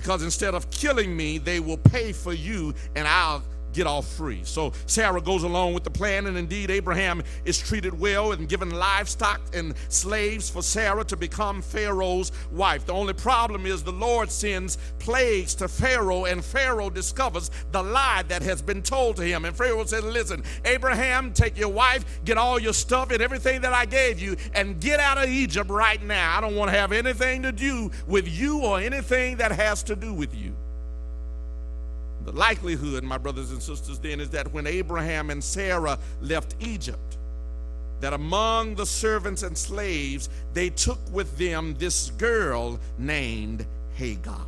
because 0.00 0.22
instead 0.22 0.54
of 0.54 0.70
killing 0.70 1.14
me, 1.14 1.36
they 1.36 1.60
will 1.60 1.76
pay 1.76 2.10
for 2.10 2.32
you 2.32 2.74
and 2.96 3.06
I'll 3.06 3.42
get 3.72 3.86
off 3.86 4.06
free. 4.06 4.40
So 4.44 4.72
Sarah 4.86 5.20
goes 5.20 5.42
along 5.42 5.74
with 5.74 5.84
the 5.84 5.90
plan, 5.90 6.26
and 6.26 6.36
indeed, 6.36 6.70
Abraham 6.70 7.22
is 7.44 7.58
treated 7.58 7.98
well 7.98 8.32
and 8.32 8.48
given 8.48 8.70
livestock 8.70 9.40
and 9.54 9.74
slaves 9.88 10.50
for 10.50 10.62
Sarah 10.62 11.04
to 11.04 11.16
become 11.16 11.62
Pharaoh's 11.62 12.32
wife. 12.52 12.86
The 12.86 12.92
only 12.92 13.14
problem 13.14 13.66
is 13.66 13.82
the 13.82 13.92
Lord 13.92 14.30
sends 14.30 14.78
plagues 14.98 15.54
to 15.56 15.68
Pharaoh, 15.68 16.24
and 16.24 16.44
Pharaoh 16.44 16.90
discovers 16.90 17.50
the 17.72 17.82
lie 17.82 18.24
that 18.28 18.42
has 18.42 18.62
been 18.62 18.82
told 18.82 19.16
to 19.16 19.22
him. 19.22 19.44
And 19.44 19.56
Pharaoh 19.56 19.84
says, 19.84 20.04
Listen, 20.04 20.42
Abraham, 20.64 21.32
take 21.32 21.58
your 21.58 21.68
wife, 21.68 22.20
get 22.24 22.38
all 22.38 22.58
your 22.58 22.72
stuff 22.72 23.10
and 23.10 23.22
everything 23.22 23.60
that 23.62 23.72
I 23.72 23.86
gave 23.86 24.20
you, 24.20 24.36
and 24.54 24.80
get 24.80 25.00
out 25.00 25.18
of 25.18 25.28
Egypt 25.28 25.70
right 25.70 26.02
now. 26.02 26.36
I 26.36 26.40
don't 26.40 26.56
want 26.56 26.70
to 26.70 26.76
have 26.76 26.92
anything 26.92 27.42
to 27.42 27.52
do 27.52 27.90
with 28.06 28.28
you 28.28 28.60
or 28.60 28.80
anything 28.80 29.36
that 29.38 29.52
has 29.52 29.82
to 29.84 29.96
do 29.96 30.12
with 30.12 30.34
you. 30.34 30.54
The 32.30 32.36
likelihood, 32.36 33.02
my 33.02 33.18
brothers 33.18 33.50
and 33.50 33.60
sisters, 33.60 33.98
then 33.98 34.20
is 34.20 34.30
that 34.30 34.52
when 34.52 34.64
Abraham 34.64 35.30
and 35.30 35.42
Sarah 35.42 35.98
left 36.20 36.54
Egypt, 36.60 37.16
that 37.98 38.12
among 38.12 38.76
the 38.76 38.86
servants 38.86 39.42
and 39.42 39.58
slaves, 39.58 40.28
they 40.54 40.70
took 40.70 41.00
with 41.12 41.36
them 41.38 41.74
this 41.78 42.10
girl 42.18 42.78
named 42.98 43.66
Hagar. 43.94 44.46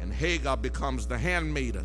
And 0.00 0.10
Hagar 0.10 0.56
becomes 0.56 1.06
the 1.06 1.18
handmaiden 1.18 1.84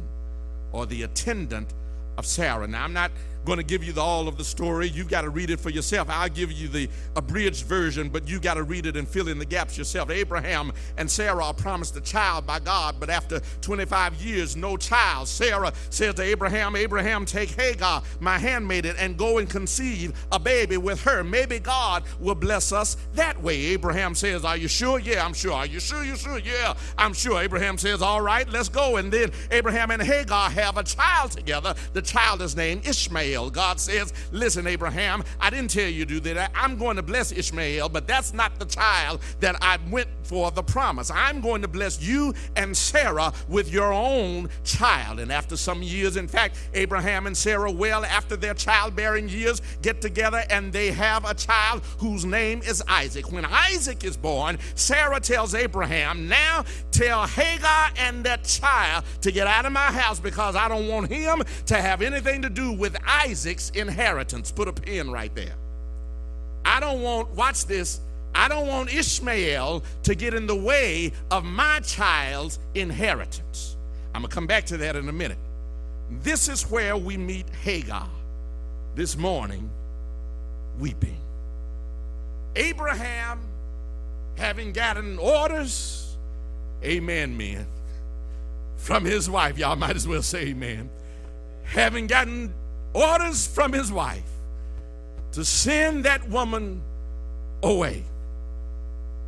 or 0.72 0.86
the 0.86 1.04
attendant 1.04 1.74
of 2.18 2.26
Sarah. 2.26 2.66
Now, 2.66 2.86
I'm 2.86 2.94
not 2.94 3.12
going 3.46 3.58
to 3.58 3.64
give 3.64 3.84
you 3.84 3.94
the, 3.94 4.02
all 4.02 4.28
of 4.28 4.38
the 4.38 4.44
story. 4.44 4.88
You've 4.88 5.10
got 5.10 5.22
to 5.22 5.30
read 5.30 5.50
it 5.50 5.60
for 5.60 5.70
yourself. 5.70 6.10
I'll 6.10 6.30
give 6.30 6.52
you 6.52 6.68
the 6.68 6.90
abridged 7.16 7.66
version, 7.66 8.10
but 8.10 8.28
you 8.28 8.40
got 8.40 8.56
to 8.56 8.64
read 8.64 8.86
it 8.86 8.96
and 8.96 9.08
fill 9.08 9.28
in 9.28 9.40
the 9.40 9.46
gaps 9.46 9.78
yourself. 9.78 10.10
Abraham 10.10 10.72
and 10.98 11.10
Sarah 11.10 11.46
are 11.46 11.54
promised 11.54 11.96
a 11.96 12.02
child 12.02 12.46
by 12.46 12.60
God, 12.60 12.96
but 13.00 13.10
after 13.10 13.40
25 13.62 14.16
years, 14.16 14.56
no 14.56 14.78
child. 14.78 15.28
Sarah 15.28 15.74
says 15.90 16.16
to 16.16 16.22
Abraham, 16.22 16.76
Abraham, 16.76 17.26
take 17.26 17.50
Hagar, 17.50 18.04
my 18.20 18.38
handmaiden, 18.38 18.96
and 18.98 19.18
go 19.18 19.38
and 19.38 19.50
conceive 19.50 20.14
a 20.32 20.40
baby 20.40 20.78
with 20.78 21.02
her. 21.04 21.24
Maybe 21.24 21.60
God 21.60 22.04
will 22.20 22.36
bless 22.36 22.72
us 22.72 22.98
that 23.14 23.42
way. 23.42 23.58
Abraham 23.68 24.16
says, 24.16 24.46
Are 24.46 24.58
you 24.58 24.68
sure? 24.68 25.00
Yeah, 25.00 25.26
I'm 25.26 25.34
sure. 25.34 25.54
Are 25.54 25.66
you 25.66 25.80
sure? 25.80 26.04
You 26.04 26.16
sure? 26.16 26.40
Yeah, 26.40 26.74
I'm 26.98 27.14
sure. 27.14 27.42
Abraham 27.42 27.78
says, 27.78 28.02
All 28.02 28.22
right, 28.22 28.48
let's 28.50 28.70
go. 28.70 28.98
And 28.98 29.12
then 29.12 29.32
Abraham 29.52 29.92
and 29.92 30.02
Hagar 30.02 30.50
have 30.50 30.78
a 30.78 30.84
child 30.84 31.32
together. 31.32 31.74
The 31.94 32.02
child 32.02 32.42
is 32.42 32.56
named 32.56 32.88
Ishmael. 32.88 33.29
Ishmael. 33.30 33.50
God 33.52 33.80
says, 33.80 34.14
Listen, 34.32 34.68
Abraham, 34.68 35.24
I 35.40 35.50
didn't 35.50 35.72
tell 35.72 35.90
you 35.90 36.06
to 36.06 36.20
do 36.20 36.34
that. 36.34 36.52
I'm 36.56 36.78
going 36.78 36.96
to 36.96 37.04
bless 37.04 37.32
Ishmael, 37.32 37.90
but 37.90 38.08
that's 38.08 38.34
not 38.34 38.58
the 38.60 38.66
child 38.66 39.22
that 39.40 39.56
I 39.62 39.78
went 39.90 40.10
for 40.24 40.52
the 40.52 40.64
promise. 40.64 41.12
I'm 41.12 41.42
going 41.42 41.62
to 41.62 41.68
bless 41.68 42.02
you 42.02 42.34
and 42.56 42.76
Sarah 42.76 43.34
with 43.48 43.72
your 43.72 43.92
own 43.94 44.50
child. 44.64 45.20
And 45.20 45.32
after 45.32 45.58
some 45.58 45.82
years, 45.82 46.18
in 46.18 46.28
fact, 46.28 46.58
Abraham 46.74 47.28
and 47.28 47.36
Sarah, 47.36 47.72
well 47.72 48.06
after 48.06 48.36
their 48.36 48.54
childbearing 48.54 49.30
years, 49.30 49.62
get 49.82 50.02
together 50.02 50.44
and 50.50 50.72
they 50.72 50.92
have 50.92 51.26
a 51.26 51.34
child 51.34 51.82
whose 51.98 52.26
name 52.26 52.62
is 52.62 52.84
Isaac. 52.88 53.32
When 53.32 53.46
Isaac 53.46 54.04
is 54.04 54.18
born, 54.18 54.58
Sarah 54.76 55.20
tells 55.20 55.56
Abraham, 55.56 56.28
Now 56.28 56.66
tell 56.92 57.26
Hagar 57.26 57.90
and 57.98 58.24
that 58.26 58.44
child 58.44 59.04
to 59.22 59.32
get 59.32 59.48
out 59.48 59.66
of 59.66 59.72
my 59.72 59.92
house 59.92 60.20
because 60.20 60.56
I 60.56 60.68
don't 60.68 60.88
want 60.88 61.12
him 61.12 61.44
to 61.68 61.76
have 61.76 62.02
anything 62.02 62.42
to 62.44 62.50
do 62.50 62.72
with 62.72 62.96
Isaac 63.06 63.19
Isaac's 63.20 63.70
inheritance. 63.72 64.52
Put 64.52 64.68
a 64.68 64.74
pin 64.74 65.12
right 65.12 65.34
there. 65.36 65.56
I 66.66 66.80
don't 66.80 67.02
want, 67.02 67.30
watch 67.32 67.66
this, 67.66 68.00
I 68.34 68.48
don't 68.48 68.68
want 68.68 68.94
Ishmael 68.94 69.84
to 70.04 70.16
get 70.16 70.34
in 70.34 70.48
the 70.48 70.56
way 70.56 71.12
of 71.32 71.44
my 71.44 71.80
child's 71.82 72.60
inheritance. 72.76 73.76
I'm 74.14 74.22
going 74.22 74.30
to 74.30 74.36
come 74.36 74.48
back 74.48 74.66
to 74.68 74.78
that 74.78 74.96
in 74.96 75.10
a 75.10 75.14
minute. 75.14 75.38
This 76.22 76.48
is 76.48 76.64
where 76.70 76.98
we 76.98 77.18
meet 77.18 77.50
Hagar 77.50 78.08
this 78.96 79.18
morning 79.18 79.70
weeping. 80.80 81.18
Abraham, 82.56 83.40
having 84.36 84.74
gotten 84.74 85.18
orders, 85.20 86.18
amen, 86.84 87.38
men, 87.38 87.66
from 88.78 89.06
his 89.06 89.30
wife, 89.30 89.58
y'all 89.58 89.76
might 89.76 89.96
as 89.96 90.08
well 90.08 90.22
say 90.22 90.48
amen, 90.48 90.90
having 91.64 92.08
gotten 92.08 92.54
orders 92.94 93.48
from 93.48 93.74
his 93.74 93.92
wife 93.92 94.24
to 95.34 95.46
send 95.46 96.06
that 96.06 96.28
woman 96.30 96.82
away. 97.64 98.04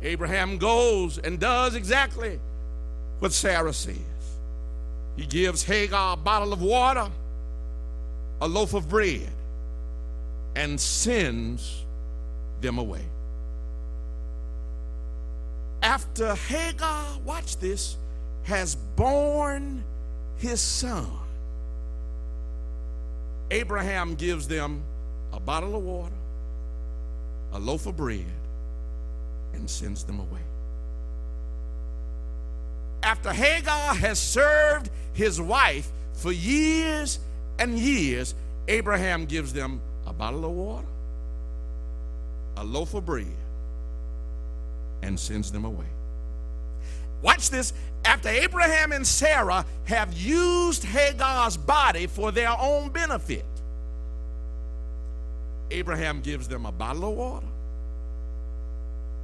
Abraham 0.02 0.58
goes 0.58 1.18
and 1.18 1.38
does 1.38 1.74
exactly 1.74 2.40
what 3.20 3.32
Sarah 3.32 3.72
says. 3.72 3.96
He 5.16 5.26
gives 5.26 5.62
Hagar 5.62 6.14
a 6.14 6.16
bottle 6.16 6.52
of 6.52 6.60
water, 6.60 7.08
a 8.40 8.48
loaf 8.48 8.74
of 8.74 8.88
bread, 8.88 9.28
and 10.56 10.80
sends 10.80 11.84
them 12.60 12.78
away. 12.78 13.04
After 15.82 16.34
Hagar, 16.34 17.18
watch 17.24 17.56
this, 17.58 17.96
has 18.44 18.74
born 18.74 19.84
his 20.36 20.60
son, 20.60 21.06
Abraham 23.52 24.14
gives 24.14 24.48
them 24.48 24.82
a 25.30 25.38
bottle 25.38 25.76
of 25.76 25.82
water, 25.82 26.14
a 27.52 27.58
loaf 27.58 27.84
of 27.84 27.98
bread, 27.98 28.24
and 29.52 29.68
sends 29.68 30.04
them 30.04 30.18
away. 30.18 30.40
After 33.02 33.30
Hagar 33.30 33.94
has 33.94 34.18
served 34.18 34.88
his 35.12 35.38
wife 35.38 35.92
for 36.14 36.32
years 36.32 37.18
and 37.58 37.78
years, 37.78 38.34
Abraham 38.68 39.26
gives 39.26 39.52
them 39.52 39.82
a 40.06 40.14
bottle 40.14 40.46
of 40.46 40.52
water, 40.52 40.86
a 42.56 42.64
loaf 42.64 42.94
of 42.94 43.04
bread, 43.04 43.26
and 45.02 45.20
sends 45.20 45.52
them 45.52 45.66
away. 45.66 45.84
Watch 47.22 47.50
this. 47.50 47.72
After 48.04 48.28
Abraham 48.28 48.90
and 48.90 49.06
Sarah 49.06 49.64
have 49.84 50.12
used 50.12 50.82
Hagar's 50.84 51.56
body 51.56 52.08
for 52.08 52.32
their 52.32 52.50
own 52.58 52.90
benefit, 52.90 53.44
Abraham 55.70 56.20
gives 56.20 56.48
them 56.48 56.66
a 56.66 56.72
bottle 56.72 57.04
of 57.04 57.16
water, 57.16 57.46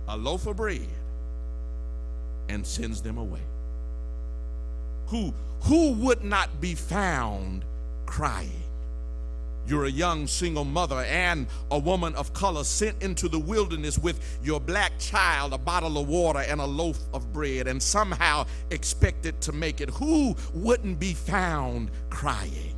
a 0.06 0.16
loaf 0.16 0.46
of 0.46 0.56
bread, 0.56 0.86
and 2.48 2.64
sends 2.64 3.02
them 3.02 3.18
away. 3.18 3.42
Who, 5.08 5.34
who 5.62 5.92
would 5.94 6.22
not 6.22 6.60
be 6.60 6.74
found 6.74 7.64
crying? 8.06 8.62
You're 9.68 9.84
a 9.84 9.90
young 9.90 10.26
single 10.26 10.64
mother 10.64 11.00
and 11.00 11.46
a 11.70 11.78
woman 11.78 12.14
of 12.14 12.32
color 12.32 12.64
sent 12.64 13.02
into 13.02 13.28
the 13.28 13.38
wilderness 13.38 13.98
with 13.98 14.18
your 14.42 14.60
black 14.60 14.98
child, 14.98 15.52
a 15.52 15.58
bottle 15.58 15.98
of 15.98 16.08
water, 16.08 16.38
and 16.38 16.58
a 16.58 16.64
loaf 16.64 16.98
of 17.12 17.34
bread, 17.34 17.68
and 17.68 17.82
somehow 17.82 18.46
expected 18.70 19.38
to 19.42 19.52
make 19.52 19.82
it. 19.82 19.90
Who 19.90 20.34
wouldn't 20.54 20.98
be 20.98 21.12
found 21.12 21.90
crying? 22.08 22.74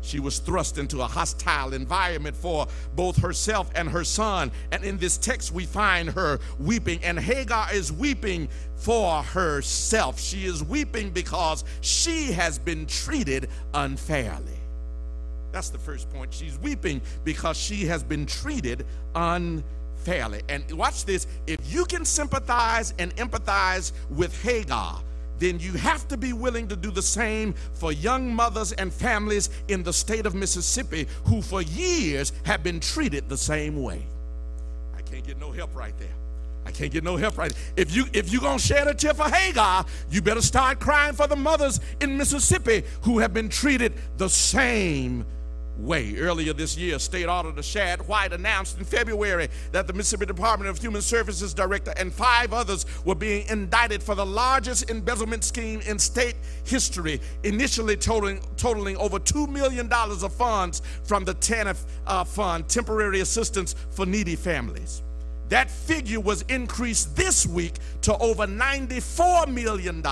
She 0.00 0.18
was 0.18 0.38
thrust 0.38 0.78
into 0.78 1.02
a 1.02 1.06
hostile 1.06 1.74
environment 1.74 2.34
for 2.34 2.66
both 2.96 3.18
herself 3.18 3.70
and 3.74 3.86
her 3.90 4.04
son. 4.04 4.50
And 4.72 4.82
in 4.84 4.96
this 4.96 5.18
text, 5.18 5.52
we 5.52 5.66
find 5.66 6.08
her 6.08 6.38
weeping. 6.58 7.04
And 7.04 7.18
Hagar 7.18 7.68
is 7.74 7.92
weeping 7.92 8.48
for 8.76 9.22
herself. 9.22 10.18
She 10.18 10.46
is 10.46 10.64
weeping 10.64 11.10
because 11.10 11.64
she 11.82 12.32
has 12.32 12.58
been 12.58 12.86
treated 12.86 13.50
unfairly. 13.74 14.57
That's 15.58 15.70
the 15.70 15.78
first 15.78 16.08
point. 16.10 16.32
She's 16.32 16.56
weeping 16.60 17.00
because 17.24 17.56
she 17.56 17.84
has 17.86 18.04
been 18.04 18.26
treated 18.26 18.86
unfairly. 19.16 20.42
And 20.48 20.70
watch 20.70 21.04
this 21.04 21.26
if 21.48 21.58
you 21.72 21.84
can 21.84 22.04
sympathize 22.04 22.94
and 23.00 23.12
empathize 23.16 23.90
with 24.08 24.40
Hagar, 24.44 25.00
then 25.40 25.58
you 25.58 25.72
have 25.72 26.06
to 26.06 26.16
be 26.16 26.32
willing 26.32 26.68
to 26.68 26.76
do 26.76 26.92
the 26.92 27.02
same 27.02 27.54
for 27.72 27.90
young 27.90 28.32
mothers 28.32 28.70
and 28.70 28.92
families 28.92 29.50
in 29.66 29.82
the 29.82 29.92
state 29.92 30.26
of 30.26 30.36
Mississippi 30.36 31.08
who 31.24 31.42
for 31.42 31.60
years 31.60 32.32
have 32.44 32.62
been 32.62 32.78
treated 32.78 33.28
the 33.28 33.36
same 33.36 33.82
way. 33.82 34.06
I 34.96 35.00
can't 35.00 35.26
get 35.26 35.40
no 35.40 35.50
help 35.50 35.74
right 35.74 35.98
there. 35.98 36.14
I 36.66 36.70
can't 36.70 36.92
get 36.92 37.02
no 37.02 37.16
help 37.16 37.36
right. 37.36 37.52
If 37.76 37.96
you 37.96 38.04
if 38.12 38.30
you're 38.30 38.42
gonna 38.42 38.60
shed 38.60 38.86
a 38.86 38.94
tear 38.94 39.14
for 39.14 39.28
Hagar, 39.28 39.86
you 40.08 40.22
better 40.22 40.42
start 40.42 40.78
crying 40.78 41.14
for 41.14 41.26
the 41.26 41.34
mothers 41.34 41.80
in 42.00 42.16
Mississippi 42.16 42.84
who 43.02 43.18
have 43.18 43.34
been 43.34 43.48
treated 43.48 43.94
the 44.18 44.28
same 44.28 45.26
way. 45.78 46.16
Earlier 46.16 46.52
this 46.52 46.76
year, 46.76 46.98
State 46.98 47.26
Auditor 47.26 47.62
Shad 47.62 48.06
White 48.08 48.32
announced 48.32 48.78
in 48.78 48.84
February 48.84 49.48
that 49.72 49.86
the 49.86 49.92
Mississippi 49.92 50.26
Department 50.26 50.68
of 50.68 50.78
Human 50.78 51.02
Services 51.02 51.54
Director 51.54 51.94
and 51.96 52.12
five 52.12 52.52
others 52.52 52.84
were 53.04 53.14
being 53.14 53.46
indicted 53.48 54.02
for 54.02 54.14
the 54.14 54.26
largest 54.26 54.90
embezzlement 54.90 55.44
scheme 55.44 55.80
in 55.82 55.98
state 55.98 56.36
history, 56.64 57.20
initially 57.44 57.96
totaling, 57.96 58.40
totaling 58.56 58.96
over 58.96 59.18
$2 59.18 59.48
million 59.48 59.90
of 59.92 60.32
funds 60.32 60.82
from 61.04 61.24
the 61.24 61.34
TANF 61.34 61.84
uh, 62.06 62.24
Fund, 62.24 62.68
Temporary 62.68 63.20
Assistance 63.20 63.74
for 63.90 64.06
Needy 64.06 64.36
Families. 64.36 65.02
That 65.48 65.70
figure 65.70 66.20
was 66.20 66.42
increased 66.42 67.16
this 67.16 67.46
week 67.46 67.74
to 68.02 68.16
over 68.18 68.46
$94 68.46 69.48
million 69.48 70.02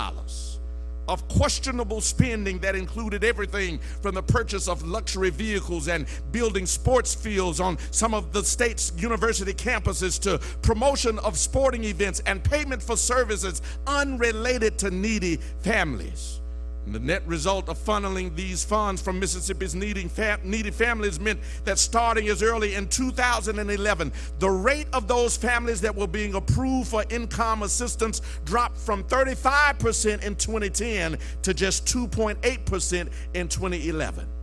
of 1.08 1.26
questionable 1.28 2.00
spending 2.00 2.58
that 2.60 2.74
included 2.74 3.24
everything 3.24 3.78
from 4.00 4.14
the 4.14 4.22
purchase 4.22 4.68
of 4.68 4.82
luxury 4.86 5.30
vehicles 5.30 5.88
and 5.88 6.06
building 6.32 6.66
sports 6.66 7.14
fields 7.14 7.60
on 7.60 7.78
some 7.90 8.14
of 8.14 8.32
the 8.32 8.42
state's 8.42 8.92
university 8.96 9.52
campuses 9.52 10.20
to 10.20 10.38
promotion 10.62 11.18
of 11.20 11.36
sporting 11.36 11.84
events 11.84 12.20
and 12.26 12.42
payment 12.42 12.82
for 12.82 12.96
services 12.96 13.62
unrelated 13.86 14.78
to 14.78 14.90
needy 14.90 15.36
families. 15.60 16.40
And 16.86 16.94
the 16.94 17.00
net 17.00 17.26
result 17.26 17.68
of 17.68 17.76
funneling 17.76 18.34
these 18.36 18.64
funds 18.64 19.02
from 19.02 19.18
Mississippi's 19.18 19.74
needy, 19.74 20.06
fam- 20.06 20.40
needy 20.44 20.70
families 20.70 21.18
meant 21.18 21.40
that 21.64 21.78
starting 21.78 22.28
as 22.28 22.42
early 22.44 22.74
in 22.74 22.88
2011, 22.88 24.12
the 24.38 24.48
rate 24.48 24.86
of 24.92 25.08
those 25.08 25.36
families 25.36 25.80
that 25.80 25.94
were 25.94 26.06
being 26.06 26.34
approved 26.34 26.88
for 26.88 27.04
income 27.10 27.64
assistance 27.64 28.22
dropped 28.44 28.78
from 28.78 29.02
35% 29.04 30.22
in 30.22 30.36
2010 30.36 31.18
to 31.42 31.52
just 31.52 31.84
2.8% 31.86 33.08
in 33.34 33.48
2011. 33.48 34.35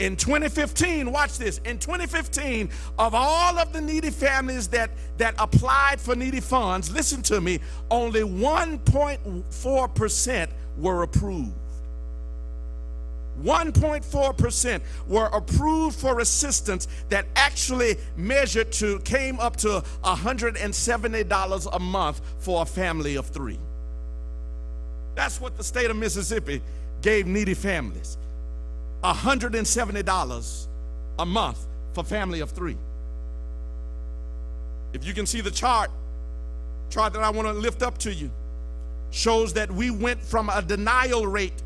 In 0.00 0.16
2015, 0.16 1.12
watch 1.12 1.38
this. 1.38 1.58
In 1.58 1.78
2015, 1.78 2.68
of 2.98 3.14
all 3.14 3.56
of 3.58 3.72
the 3.72 3.80
needy 3.80 4.10
families 4.10 4.66
that, 4.68 4.90
that 5.18 5.36
applied 5.38 6.00
for 6.00 6.16
needy 6.16 6.40
funds, 6.40 6.90
listen 6.90 7.22
to 7.22 7.40
me, 7.40 7.60
only 7.90 8.22
1.4% 8.22 10.48
were 10.78 11.04
approved. 11.04 11.52
1.4% 13.42 14.80
were 15.08 15.26
approved 15.26 15.96
for 15.96 16.20
assistance 16.20 16.86
that 17.08 17.26
actually 17.36 17.96
measured 18.16 18.70
to 18.72 18.98
came 19.00 19.40
up 19.40 19.56
to 19.56 19.82
$170 20.04 21.68
a 21.72 21.78
month 21.78 22.20
for 22.38 22.62
a 22.62 22.66
family 22.66 23.16
of 23.16 23.26
3. 23.26 23.58
That's 25.14 25.40
what 25.40 25.56
the 25.56 25.64
state 25.64 25.90
of 25.90 25.96
Mississippi 25.96 26.62
gave 27.02 27.26
needy 27.26 27.54
families. 27.54 28.16
$170 29.04 30.66
a 31.18 31.26
month 31.26 31.66
for 31.92 32.02
family 32.02 32.40
of 32.40 32.50
3. 32.50 32.76
If 34.92 35.04
you 35.04 35.12
can 35.12 35.26
see 35.26 35.40
the 35.40 35.50
chart, 35.50 35.90
chart 36.88 37.12
that 37.12 37.22
I 37.22 37.30
want 37.30 37.48
to 37.48 37.52
lift 37.52 37.82
up 37.82 37.98
to 37.98 38.12
you 38.12 38.30
shows 39.10 39.52
that 39.52 39.70
we 39.70 39.90
went 39.90 40.20
from 40.20 40.48
a 40.48 40.62
denial 40.62 41.26
rate 41.26 41.62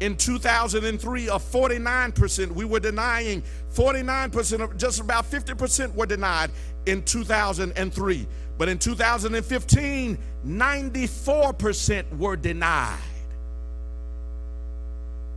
in 0.00 0.16
2003 0.16 1.28
of 1.28 1.42
49%. 1.42 2.52
We 2.52 2.64
were 2.64 2.80
denying 2.80 3.42
49% 3.74 4.60
of 4.60 4.76
just 4.76 5.00
about 5.00 5.24
50% 5.30 5.94
were 5.94 6.06
denied 6.06 6.50
in 6.86 7.02
2003. 7.02 8.26
But 8.56 8.68
in 8.68 8.78
2015, 8.78 10.18
94% 10.46 12.18
were 12.18 12.36
denied. 12.36 12.98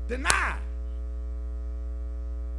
Denied. 0.08 0.60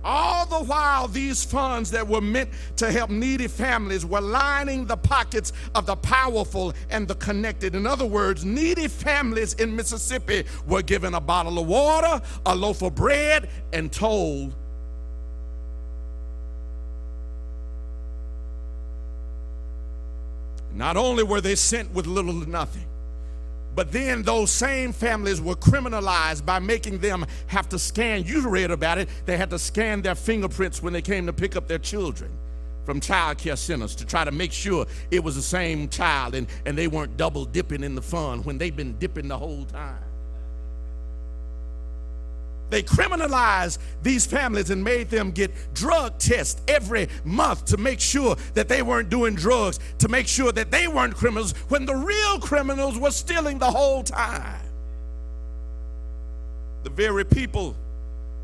All 0.05 0.47
the 0.47 0.65
while, 0.65 1.07
these 1.07 1.45
funds 1.45 1.91
that 1.93 2.07
were 2.07 2.21
meant 2.21 2.51
to 2.77 2.91
help 2.91 3.11
needy 3.11 3.47
families 3.47 4.05
were 4.05 4.21
lining 4.21 4.87
the 4.87 4.97
pockets 4.97 5.53
of 5.75 5.87
the 5.87 5.95
powerful 5.97 6.73
and 6.91 7.07
the 7.07 7.15
connected. 7.15 7.75
In 7.75 7.87
other 7.87 8.07
words, 8.07 8.45
needy 8.45 8.89
families 8.89 9.55
in 9.55 9.77
Mississippi 9.77 10.45
were 10.67 10.83
given 10.83 11.15
a 11.15 11.21
bottle 11.21 11.59
of 11.59 11.67
water, 11.67 12.21
a 12.47 12.55
loaf 12.55 12.83
of 12.83 12.95
bread, 12.97 13.49
and 13.73 13.93
told, 13.93 14.55
Not 20.75 20.97
only 20.97 21.23
were 21.23 21.41
they 21.41 21.55
sent 21.55 21.93
with 21.93 22.07
little 22.07 22.43
to 22.43 22.51
nothing, 22.51 22.87
but 23.75 23.91
then 23.93 24.23
those 24.23 24.51
same 24.51 24.93
families 24.93 25.41
were 25.41 25.55
criminalized 25.55 26.45
by 26.45 26.59
making 26.59 26.99
them 26.99 27.25
have 27.47 27.69
to 27.71 27.79
scan. 27.79 28.25
You 28.25 28.49
read 28.49 28.71
about 28.71 28.99
it. 28.99 29.09
They 29.25 29.37
had 29.37 29.51
to 29.51 29.59
scan 29.59 30.03
their 30.03 30.15
fingerprints 30.15 30.83
when 30.83 30.93
they 30.93 31.03
came 31.03 31.27
to 31.27 31.33
pick 31.33 31.57
up 31.57 31.69
their 31.69 31.79
children 31.79 32.31
from 32.85 33.01
child 33.01 33.39
care 33.39 33.57
centers 33.57 33.95
to 33.95 34.05
try 34.05 34.25
to 34.25 34.33
make 34.33 34.53
sure 34.53 34.87
it 35.11 35.23
was 35.23 35.37
the 35.37 35.43
same 35.43 35.89
child 35.89 36.35
and, 36.35 36.47
and 36.67 36.77
they 36.77 36.89
weren't 36.89 37.17
double 37.17 37.45
dipping 37.45 37.85
in 37.85 37.95
the 37.95 38.03
fun 38.03 38.43
when 38.43 38.59
they've 38.59 38.77
been 38.77 38.99
dipping 38.99 39.29
the 39.29 39.39
whole 39.39 39.65
time. 39.67 40.03
They 42.73 42.83
criminalized 42.83 43.77
these 44.03 44.25
families 44.25 44.71
and 44.71 44.83
made 44.83 45.11
them 45.11 45.31
get 45.31 45.53
drug 45.75 46.17
tests 46.17 46.63
every 46.67 47.07
month 47.23 47.67
to 47.67 47.77
make 47.77 48.01
sure 48.01 48.35
that 48.55 48.67
they 48.67 48.81
weren't 48.81 49.11
doing 49.11 49.35
drugs, 49.35 49.79
to 49.99 50.09
make 50.09 50.27
sure 50.27 50.53
that 50.53 50.71
they 50.71 50.89
weren't 50.89 51.15
criminals 51.15 51.53
when 51.69 51.85
the 51.85 51.95
real 51.95 52.39
criminals 52.39 52.99
were 52.99 53.11
stealing 53.11 53.59
the 53.59 53.71
whole 53.71 54.03
time. 54.03 54.65
The 56.85 56.89
very 56.89 57.27
people 57.27 57.77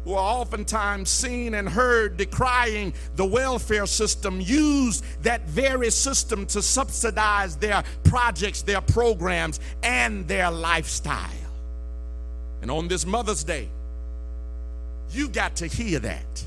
who 0.04 0.12
are 0.12 0.40
oftentimes 0.40 1.08
seen 1.08 1.54
and 1.54 1.66
heard 1.66 2.18
decrying 2.18 2.92
the 3.16 3.24
welfare 3.24 3.86
system 3.86 4.42
use 4.42 5.02
that 5.22 5.48
very 5.48 5.90
system 5.90 6.44
to 6.48 6.60
subsidize 6.60 7.56
their 7.56 7.82
projects, 8.04 8.60
their 8.60 8.82
programs, 8.82 9.58
and 9.82 10.28
their 10.28 10.50
lifestyle. 10.50 11.30
And 12.60 12.70
on 12.70 12.88
this 12.88 13.06
Mother's 13.06 13.42
Day, 13.42 13.70
you 15.10 15.28
got 15.28 15.56
to 15.56 15.66
hear 15.66 15.98
that. 16.00 16.44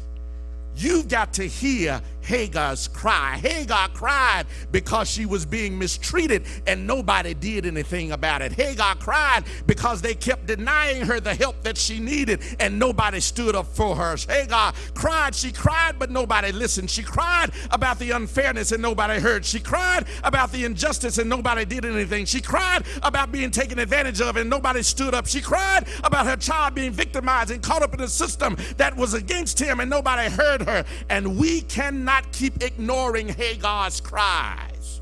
You've 0.75 1.07
got 1.07 1.33
to 1.33 1.43
hear 1.47 2.01
Hagar's 2.21 2.87
cry. 2.87 3.37
Hagar 3.37 3.89
cried 3.89 4.45
because 4.71 5.09
she 5.09 5.25
was 5.25 5.45
being 5.45 5.77
mistreated 5.77 6.45
and 6.67 6.85
nobody 6.85 7.33
did 7.33 7.65
anything 7.65 8.11
about 8.11 8.41
it. 8.41 8.51
Hagar 8.51 8.95
cried 8.95 9.43
because 9.65 10.01
they 10.01 10.13
kept 10.13 10.45
denying 10.45 11.05
her 11.05 11.19
the 11.19 11.33
help 11.33 11.61
that 11.63 11.77
she 11.77 11.99
needed 11.99 12.41
and 12.59 12.77
nobody 12.77 13.19
stood 13.19 13.55
up 13.55 13.67
for 13.67 13.95
her. 13.95 14.15
Hagar 14.27 14.73
cried. 14.93 15.33
She 15.33 15.51
cried, 15.51 15.97
but 15.97 16.11
nobody 16.11 16.51
listened. 16.51 16.89
She 16.89 17.03
cried 17.03 17.51
about 17.71 17.99
the 17.99 18.11
unfairness 18.11 18.71
and 18.71 18.81
nobody 18.81 19.19
heard. 19.19 19.45
She 19.45 19.59
cried 19.59 20.05
about 20.23 20.51
the 20.51 20.65
injustice 20.65 21.17
and 21.17 21.29
nobody 21.29 21.65
did 21.65 21.85
anything. 21.85 22.25
She 22.25 22.41
cried 22.41 22.83
about 23.03 23.31
being 23.31 23.51
taken 23.51 23.79
advantage 23.79 24.21
of 24.21 24.37
and 24.37 24.49
nobody 24.49 24.83
stood 24.83 25.13
up. 25.13 25.27
She 25.27 25.41
cried 25.41 25.87
about 26.03 26.25
her 26.25 26.35
child 26.35 26.75
being 26.75 26.91
victimized 26.91 27.51
and 27.51 27.61
caught 27.61 27.81
up 27.81 27.93
in 27.93 28.01
a 28.01 28.07
system 28.07 28.57
that 28.77 28.95
was 28.95 29.13
against 29.13 29.59
him 29.59 29.79
and 29.79 29.89
nobody 29.89 30.29
heard 30.29 30.61
her. 30.63 30.85
And 31.09 31.37
we 31.37 31.61
cannot 31.61 32.10
keep 32.31 32.61
ignoring 32.61 33.29
Hagar's 33.29 34.01
cries. 34.01 35.01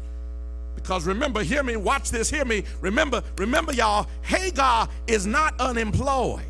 Because 0.76 1.05
remember, 1.05 1.43
hear 1.43 1.64
me, 1.64 1.76
watch 1.76 2.10
this, 2.10 2.30
hear 2.30 2.45
me. 2.45 2.64
Remember, 2.82 3.24
remember, 3.38 3.74
y'all, 3.74 4.07
Hagar 4.22 4.88
is 5.07 5.28
not 5.28 5.60
unemployed. 5.60 6.45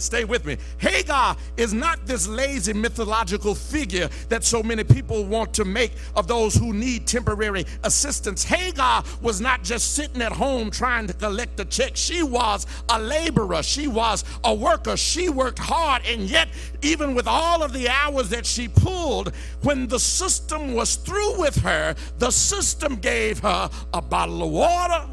Stay 0.00 0.24
with 0.24 0.44
me. 0.44 0.56
Hagar 0.78 1.36
is 1.56 1.72
not 1.74 2.06
this 2.06 2.26
lazy 2.26 2.72
mythological 2.72 3.54
figure 3.54 4.08
that 4.28 4.44
so 4.44 4.62
many 4.62 4.84
people 4.84 5.24
want 5.24 5.52
to 5.54 5.64
make 5.64 5.92
of 6.16 6.26
those 6.26 6.54
who 6.54 6.72
need 6.72 7.06
temporary 7.06 7.64
assistance. 7.84 8.44
Hagar 8.44 9.04
was 9.20 9.40
not 9.40 9.62
just 9.62 9.94
sitting 9.94 10.22
at 10.22 10.32
home 10.32 10.70
trying 10.70 11.06
to 11.06 11.12
collect 11.12 11.60
a 11.60 11.64
check. 11.64 11.92
She 11.94 12.22
was 12.22 12.66
a 12.88 12.98
laborer. 12.98 13.62
She 13.62 13.86
was 13.86 14.24
a 14.44 14.54
worker. 14.54 14.96
She 14.96 15.28
worked 15.28 15.58
hard. 15.58 16.02
And 16.06 16.22
yet, 16.22 16.48
even 16.82 17.14
with 17.14 17.26
all 17.26 17.62
of 17.62 17.72
the 17.72 17.88
hours 17.88 18.28
that 18.30 18.46
she 18.46 18.68
pulled, 18.68 19.32
when 19.62 19.86
the 19.86 19.98
system 19.98 20.74
was 20.74 20.96
through 20.96 21.40
with 21.40 21.56
her, 21.62 21.94
the 22.18 22.30
system 22.30 22.96
gave 22.96 23.38
her 23.40 23.70
a 23.92 24.02
bottle 24.02 24.42
of 24.42 24.50
water, 24.50 25.08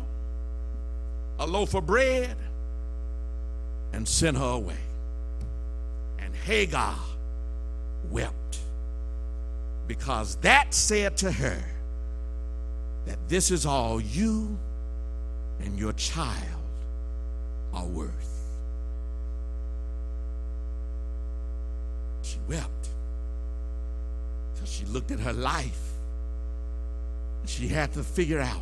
a 1.39 1.47
loaf 1.47 1.73
of 1.73 1.85
bread, 1.85 2.35
and 3.93 4.07
sent 4.07 4.37
her 4.37 4.43
away. 4.43 4.77
And 6.19 6.35
Hagar 6.35 6.95
wept 8.09 8.59
because 9.87 10.35
that 10.37 10.73
said 10.73 11.17
to 11.17 11.31
her 11.31 11.63
that 13.05 13.17
this 13.27 13.51
is 13.51 13.65
all 13.65 13.99
you 13.99 14.57
and 15.61 15.77
your 15.77 15.93
child 15.93 16.61
are 17.73 17.85
worth. 17.85 18.11
She 22.21 22.37
wept 22.47 22.89
because 24.53 24.71
she 24.71 24.85
looked 24.85 25.11
at 25.11 25.19
her 25.19 25.33
life 25.33 25.89
and 27.41 27.49
She 27.49 27.67
had 27.67 27.93
to 27.93 28.03
figure 28.03 28.39
out 28.39 28.61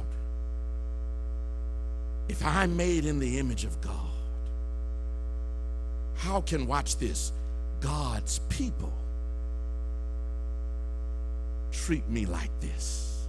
if 2.30 2.46
I'm 2.46 2.76
made 2.76 3.06
in 3.06 3.20
the 3.20 3.40
image 3.40 3.64
of 3.66 3.80
God, 3.82 4.07
how 6.18 6.42
can, 6.42 6.68
watch 6.68 6.98
this, 6.98 7.32
God's 7.80 8.40
people 8.50 8.92
treat 11.72 12.08
me 12.10 12.26
like 12.26 12.52
this? 12.60 13.28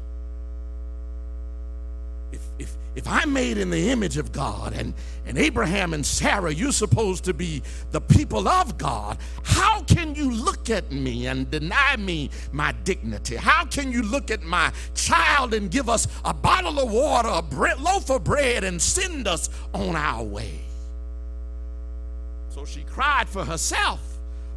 If, 2.32 2.41
if, 2.59 2.76
if 2.95 3.09
I'm 3.09 3.32
made 3.32 3.57
in 3.57 3.70
the 3.70 3.91
image 3.91 4.18
of 4.18 4.32
God 4.32 4.74
and, 4.74 4.93
and 5.26 5.39
Abraham 5.39 5.95
and 5.95 6.05
Sarah, 6.05 6.53
you're 6.53 6.72
supposed 6.72 7.24
to 7.24 7.34
be 7.34 7.62
the 7.91 8.01
people 8.01 8.49
of 8.49 8.76
God, 8.76 9.18
how 9.45 9.82
can 9.82 10.14
you 10.14 10.30
look 10.30 10.68
at 10.68 10.91
me 10.91 11.26
and 11.26 11.51
deny 11.51 11.97
me 11.97 12.30
my 12.53 12.72
dignity? 12.84 13.36
How 13.36 13.64
can 13.64 13.93
you 13.93 14.03
look 14.03 14.30
at 14.30 14.43
my 14.43 14.72
child 14.95 15.55
and 15.55 15.70
give 15.70 15.89
us 15.89 16.07
a 16.24 16.34
bottle 16.34 16.78
of 16.78 16.91
water, 16.91 17.28
a 17.28 17.80
loaf 17.80 18.11
of 18.11 18.24
bread, 18.24 18.64
and 18.64 18.80
send 18.80 19.26
us 19.26 19.49
on 19.72 19.97
our 19.97 20.22
way? 20.22 20.68
So 22.59 22.65
she 22.65 22.83
cried 22.83 23.29
for 23.29 23.45
herself, 23.45 24.01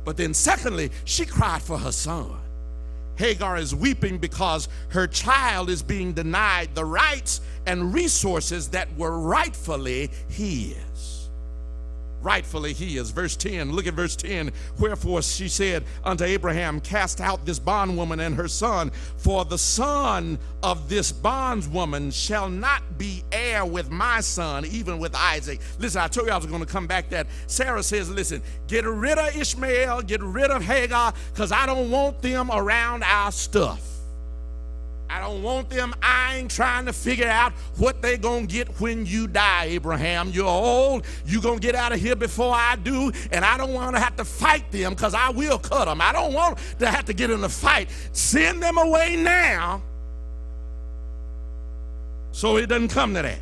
but 0.05 0.17
then, 0.17 0.33
secondly, 0.33 0.89
she 1.05 1.23
cried 1.23 1.61
for 1.61 1.77
her 1.77 1.91
son. 1.91 2.35
Hagar 3.15 3.57
is 3.57 3.75
weeping 3.75 4.17
because 4.17 4.69
her 4.89 5.05
child 5.05 5.69
is 5.69 5.83
being 5.83 6.11
denied 6.11 6.73
the 6.73 6.83
rights 6.83 7.41
and 7.67 7.93
resources 7.93 8.69
that 8.69 8.91
were 8.97 9.19
rightfully 9.19 10.09
his 10.29 10.77
rightfully 12.21 12.73
he 12.73 12.97
is. 12.97 13.11
Verse 13.11 13.35
10, 13.35 13.71
look 13.71 13.87
at 13.87 13.93
verse 13.93 14.15
10. 14.15 14.51
Wherefore 14.79 15.21
she 15.21 15.47
said 15.47 15.83
unto 16.03 16.23
Abraham, 16.23 16.79
Cast 16.79 17.21
out 17.21 17.45
this 17.45 17.59
bondwoman 17.59 18.19
and 18.19 18.35
her 18.35 18.47
son, 18.47 18.91
for 19.17 19.45
the 19.45 19.57
son 19.57 20.39
of 20.63 20.89
this 20.89 21.11
bondwoman 21.11 22.11
shall 22.11 22.49
not 22.49 22.97
be 22.97 23.23
heir 23.31 23.65
with 23.65 23.89
my 23.89 24.21
son, 24.21 24.65
even 24.65 24.99
with 24.99 25.15
Isaac. 25.15 25.59
Listen, 25.79 26.01
I 26.01 26.07
told 26.07 26.27
you 26.27 26.33
I 26.33 26.37
was 26.37 26.45
going 26.45 26.61
to 26.61 26.71
come 26.71 26.87
back 26.87 27.09
that 27.09 27.27
Sarah 27.47 27.83
says, 27.83 28.09
Listen, 28.09 28.41
get 28.67 28.85
rid 28.85 29.17
of 29.17 29.35
Ishmael, 29.35 30.03
get 30.03 30.21
rid 30.21 30.51
of 30.51 30.63
Hagar, 30.63 31.13
because 31.33 31.51
I 31.51 31.65
don't 31.65 31.91
want 31.91 32.21
them 32.21 32.49
around 32.51 33.03
our 33.03 33.31
stuff. 33.31 34.00
I 35.11 35.19
don't 35.19 35.43
want 35.43 35.69
them 35.69 35.93
eyeing, 36.01 36.47
trying 36.47 36.85
to 36.85 36.93
figure 36.93 37.27
out 37.27 37.51
what 37.75 38.01
they're 38.01 38.15
going 38.15 38.47
to 38.47 38.53
get 38.53 38.79
when 38.79 39.05
you 39.05 39.27
die, 39.27 39.65
Abraham. 39.65 40.29
You're 40.29 40.45
old. 40.45 41.05
You're 41.25 41.41
going 41.41 41.59
to 41.59 41.61
get 41.61 41.75
out 41.75 41.91
of 41.91 41.99
here 41.99 42.15
before 42.15 42.53
I 42.55 42.77
do. 42.77 43.11
And 43.33 43.43
I 43.43 43.57
don't 43.57 43.73
want 43.73 43.93
to 43.97 43.99
have 43.99 44.15
to 44.15 44.23
fight 44.23 44.71
them 44.71 44.93
because 44.93 45.13
I 45.13 45.29
will 45.29 45.59
cut 45.59 45.85
them. 45.85 45.99
I 45.99 46.13
don't 46.13 46.33
want 46.33 46.59
to 46.79 46.87
have 46.87 47.03
to 47.05 47.13
get 47.13 47.29
in 47.29 47.43
a 47.43 47.49
fight. 47.49 47.89
Send 48.13 48.63
them 48.63 48.77
away 48.77 49.17
now 49.17 49.81
so 52.31 52.55
it 52.55 52.67
doesn't 52.67 52.87
come 52.87 53.13
to 53.15 53.21
that. 53.21 53.39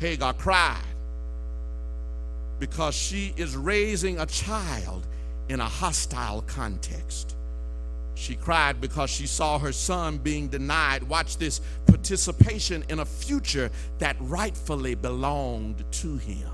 Hagar 0.00 0.34
cried 0.34 0.84
because 2.58 2.94
she 2.94 3.32
is 3.38 3.56
raising 3.56 4.18
a 4.18 4.26
child 4.26 5.06
in 5.48 5.60
a 5.60 5.64
hostile 5.64 6.42
context. 6.42 7.36
She 8.14 8.34
cried 8.34 8.80
because 8.80 9.08
she 9.08 9.26
saw 9.26 9.58
her 9.58 9.72
son 9.72 10.18
being 10.18 10.48
denied, 10.48 11.02
watch 11.04 11.38
this, 11.38 11.60
participation 11.86 12.84
in 12.88 12.98
a 13.00 13.04
future 13.04 13.70
that 13.98 14.16
rightfully 14.20 14.94
belonged 14.94 15.84
to 15.92 16.16
him. 16.18 16.50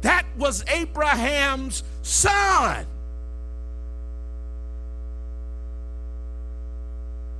That 0.00 0.26
was 0.36 0.64
Abraham's 0.68 1.82
son. 2.02 2.86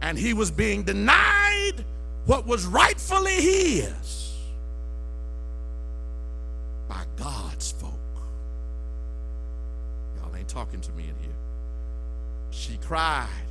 And 0.00 0.18
he 0.18 0.34
was 0.34 0.50
being 0.50 0.82
denied 0.82 1.84
what 2.26 2.46
was 2.46 2.64
rightfully 2.64 3.34
his 3.34 4.32
by 6.88 7.04
God's 7.16 7.72
folk. 7.72 7.92
Y'all 10.16 10.34
ain't 10.36 10.48
talking 10.48 10.80
to 10.80 10.92
me. 10.92 11.13
She 12.56 12.76
cried 12.78 13.43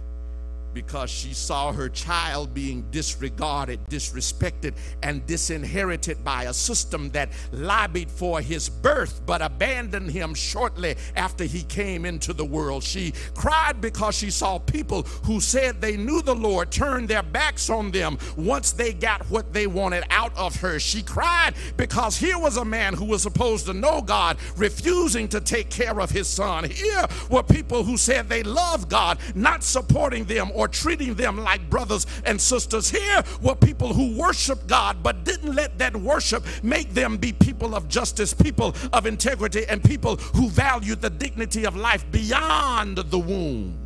because 0.73 1.09
she 1.09 1.33
saw 1.33 1.71
her 1.71 1.89
child 1.89 2.53
being 2.53 2.85
disregarded, 2.91 3.79
disrespected, 3.89 4.75
and 5.01 5.25
disinherited 5.25 6.23
by 6.23 6.43
a 6.43 6.53
system 6.53 7.09
that 7.11 7.29
lobbied 7.51 8.09
for 8.09 8.41
his 8.41 8.69
birth 8.69 9.21
but 9.25 9.41
abandoned 9.41 10.11
him 10.11 10.33
shortly 10.33 10.95
after 11.15 11.43
he 11.43 11.63
came 11.63 12.05
into 12.05 12.33
the 12.33 12.45
world. 12.45 12.83
She 12.83 13.13
cried 13.35 13.81
because 13.81 14.15
she 14.15 14.31
saw 14.31 14.59
people 14.59 15.03
who 15.23 15.39
said 15.39 15.81
they 15.81 15.97
knew 15.97 16.21
the 16.21 16.35
Lord 16.35 16.71
turn 16.71 17.07
their 17.07 17.23
backs 17.23 17.69
on 17.69 17.91
them 17.91 18.17
once 18.35 18.71
they 18.71 18.93
got 18.93 19.21
what 19.29 19.53
they 19.53 19.67
wanted 19.67 20.03
out 20.09 20.35
of 20.37 20.55
her. 20.61 20.79
She 20.79 21.01
cried 21.01 21.53
because 21.77 22.17
here 22.17 22.37
was 22.37 22.57
a 22.57 22.65
man 22.65 22.93
who 22.93 23.05
was 23.05 23.21
supposed 23.21 23.65
to 23.67 23.73
know 23.73 24.01
God 24.01 24.37
refusing 24.57 25.27
to 25.29 25.41
take 25.41 25.69
care 25.69 25.99
of 25.99 26.09
his 26.09 26.27
son. 26.27 26.69
Here 26.69 27.05
were 27.29 27.43
people 27.43 27.83
who 27.83 27.97
said 27.97 28.29
they 28.29 28.43
loved 28.43 28.89
God, 28.89 29.17
not 29.35 29.63
supporting 29.63 30.25
them 30.25 30.51
or 30.53 30.62
treating 30.67 31.15
them 31.15 31.37
like 31.37 31.69
brothers 31.69 32.05
and 32.25 32.39
sisters. 32.39 32.89
Here 32.89 33.23
were 33.41 33.55
people 33.55 33.93
who 33.93 34.17
worshiped 34.17 34.67
God 34.67 35.03
but 35.03 35.23
didn't 35.23 35.53
let 35.53 35.77
that 35.79 35.95
worship 35.95 36.43
make 36.63 36.93
them 36.93 37.17
be 37.17 37.33
people 37.33 37.75
of 37.75 37.87
justice, 37.87 38.33
people 38.33 38.75
of 38.91 39.05
integrity, 39.05 39.65
and 39.67 39.83
people 39.83 40.17
who 40.17 40.49
valued 40.49 41.01
the 41.01 41.09
dignity 41.09 41.65
of 41.65 41.75
life 41.75 42.05
beyond 42.11 42.97
the 42.97 43.19
womb. 43.19 43.77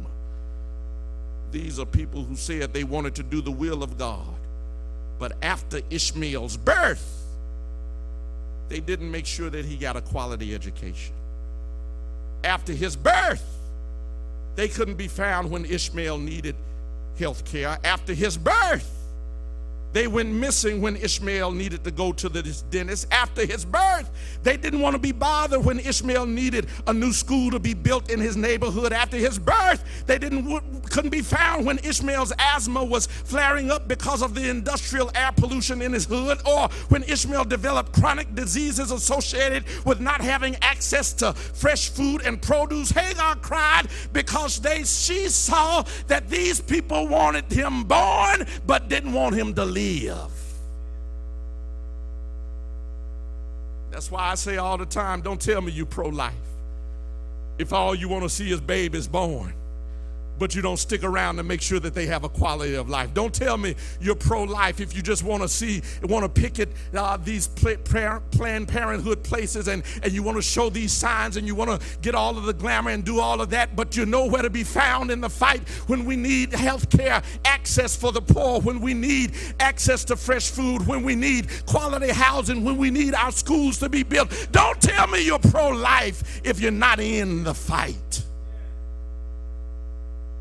These 1.51 1.79
are 1.79 1.85
people 1.85 2.23
who 2.23 2.35
said 2.35 2.73
they 2.73 2.83
wanted 2.83 3.15
to 3.15 3.23
do 3.23 3.41
the 3.41 3.51
will 3.51 3.83
of 3.83 3.97
God. 3.97 4.27
But 5.19 5.33
after 5.41 5.81
Ishmael's 5.89 6.57
birth, 6.57 7.25
they 8.69 8.79
didn't 8.79 9.09
make 9.09 9.25
sure 9.25 9.49
that 9.49 9.65
he 9.65 9.77
got 9.77 9.95
a 9.95 10.01
quality 10.01 10.53
education. 10.53 11.13
After 12.43 12.73
his 12.73 12.95
birth, 12.95 13.43
they 14.55 14.67
couldn't 14.67 14.95
be 14.95 15.07
found 15.07 15.49
when 15.49 15.65
Ishmael 15.65 16.17
needed 16.17 16.55
health 17.17 17.45
care. 17.45 17.77
After 17.83 18.13
his 18.13 18.37
birth, 18.37 18.96
they 19.93 20.07
went 20.07 20.29
missing 20.29 20.81
when 20.81 20.95
Ishmael 20.95 21.51
needed 21.51 21.83
to 21.85 21.91
go 21.91 22.11
to 22.11 22.29
the 22.29 22.43
dentist. 22.69 23.07
After 23.11 23.45
his 23.45 23.65
birth, 23.65 24.09
they 24.43 24.57
didn't 24.57 24.81
want 24.81 24.93
to 24.93 24.99
be 24.99 25.11
bothered 25.11 25.63
when 25.63 25.79
Ishmael 25.79 26.25
needed 26.25 26.67
a 26.85 26.93
new 26.93 27.11
school 27.11 27.51
to 27.51 27.59
be 27.59 27.73
built 27.73 28.11
in 28.11 28.19
his 28.19 28.37
neighborhood. 28.37 28.93
After 28.93 29.17
his 29.17 29.39
birth, 29.39 29.83
they 30.05 30.17
didn't 30.17 30.47
couldn't 30.89 31.09
be 31.09 31.21
found 31.21 31.65
when 31.65 31.79
Ishmael's 31.79 32.33
asthma 32.37 32.83
was 32.83 33.07
flaring 33.07 33.71
up 33.71 33.87
because 33.87 34.21
of 34.21 34.35
the 34.35 34.49
industrial 34.49 35.09
air 35.15 35.31
pollution 35.35 35.81
in 35.81 35.93
his 35.93 36.05
hood, 36.05 36.39
or 36.45 36.67
when 36.89 37.03
Ishmael 37.03 37.45
developed 37.45 37.93
chronic 37.93 38.35
diseases 38.35 38.91
associated 38.91 39.65
with 39.85 39.99
not 39.99 40.21
having 40.21 40.55
access 40.61 41.13
to 41.13 41.33
fresh 41.33 41.89
food 41.89 42.21
and 42.23 42.41
produce. 42.41 42.91
Hagar 42.91 43.35
cried 43.37 43.87
because 44.13 44.59
they 44.59 44.83
she 44.83 45.27
saw 45.27 45.83
that 46.07 46.29
these 46.29 46.61
people 46.61 47.07
wanted 47.07 47.51
him 47.51 47.83
born 47.83 48.45
but 48.65 48.89
didn't 48.89 49.13
want 49.13 49.33
him 49.33 49.53
to 49.55 49.65
live 49.65 49.86
live. 49.87 50.31
That's 53.89 54.11
why 54.11 54.31
I 54.31 54.35
say 54.35 54.57
all 54.57 54.77
the 54.77 54.85
time 54.85 55.21
don't 55.21 55.41
tell 55.41 55.61
me 55.61 55.71
you 55.71 55.85
pro 55.85 56.09
life. 56.09 56.33
If 57.57 57.73
all 57.73 57.95
you 57.95 58.07
want 58.09 58.23
to 58.23 58.29
see 58.29 58.51
is 58.51 58.61
babies 58.61 59.07
born 59.07 59.53
but 60.39 60.55
you 60.55 60.61
don't 60.61 60.77
stick 60.77 61.03
around 61.03 61.37
to 61.37 61.43
make 61.43 61.61
sure 61.61 61.79
that 61.79 61.93
they 61.93 62.05
have 62.05 62.23
a 62.23 62.29
quality 62.29 62.75
of 62.75 62.89
life. 62.89 63.13
Don't 63.13 63.33
tell 63.33 63.57
me 63.57 63.75
you're 63.99 64.15
pro-life 64.15 64.79
if 64.79 64.95
you 64.95 65.01
just 65.01 65.23
want 65.23 65.41
to 65.41 65.49
see, 65.49 65.81
want 66.03 66.23
to 66.23 66.41
picket 66.41 66.69
uh, 66.93 67.17
these 67.17 67.47
Planned 67.47 68.67
Parenthood 68.67 69.23
places 69.23 69.67
and, 69.67 69.83
and 70.03 70.11
you 70.11 70.23
want 70.23 70.37
to 70.37 70.41
show 70.41 70.69
these 70.69 70.91
signs 70.91 71.37
and 71.37 71.47
you 71.47 71.55
want 71.55 71.69
to 71.69 71.99
get 72.01 72.15
all 72.15 72.37
of 72.37 72.43
the 72.43 72.53
glamour 72.53 72.91
and 72.91 73.03
do 73.03 73.19
all 73.19 73.41
of 73.41 73.49
that, 73.49 73.75
but 73.75 73.95
you're 73.95 74.05
nowhere 74.05 74.41
to 74.41 74.49
be 74.49 74.63
found 74.63 75.11
in 75.11 75.21
the 75.21 75.29
fight 75.29 75.67
when 75.87 76.05
we 76.05 76.15
need 76.15 76.53
health 76.53 76.89
care 76.89 77.21
access 77.45 77.95
for 77.95 78.11
the 78.11 78.21
poor, 78.21 78.61
when 78.61 78.79
we 78.79 78.93
need 78.93 79.33
access 79.59 80.03
to 80.05 80.15
fresh 80.15 80.49
food, 80.49 80.85
when 80.87 81.03
we 81.03 81.15
need 81.15 81.47
quality 81.65 82.09
housing, 82.09 82.63
when 82.63 82.77
we 82.77 82.89
need 82.89 83.13
our 83.13 83.31
schools 83.31 83.77
to 83.79 83.89
be 83.89 84.03
built. 84.03 84.47
Don't 84.51 84.81
tell 84.81 85.07
me 85.07 85.25
you're 85.25 85.39
pro-life 85.39 86.41
if 86.43 86.59
you're 86.59 86.71
not 86.71 86.99
in 86.99 87.43
the 87.43 87.53
fight 87.53 88.26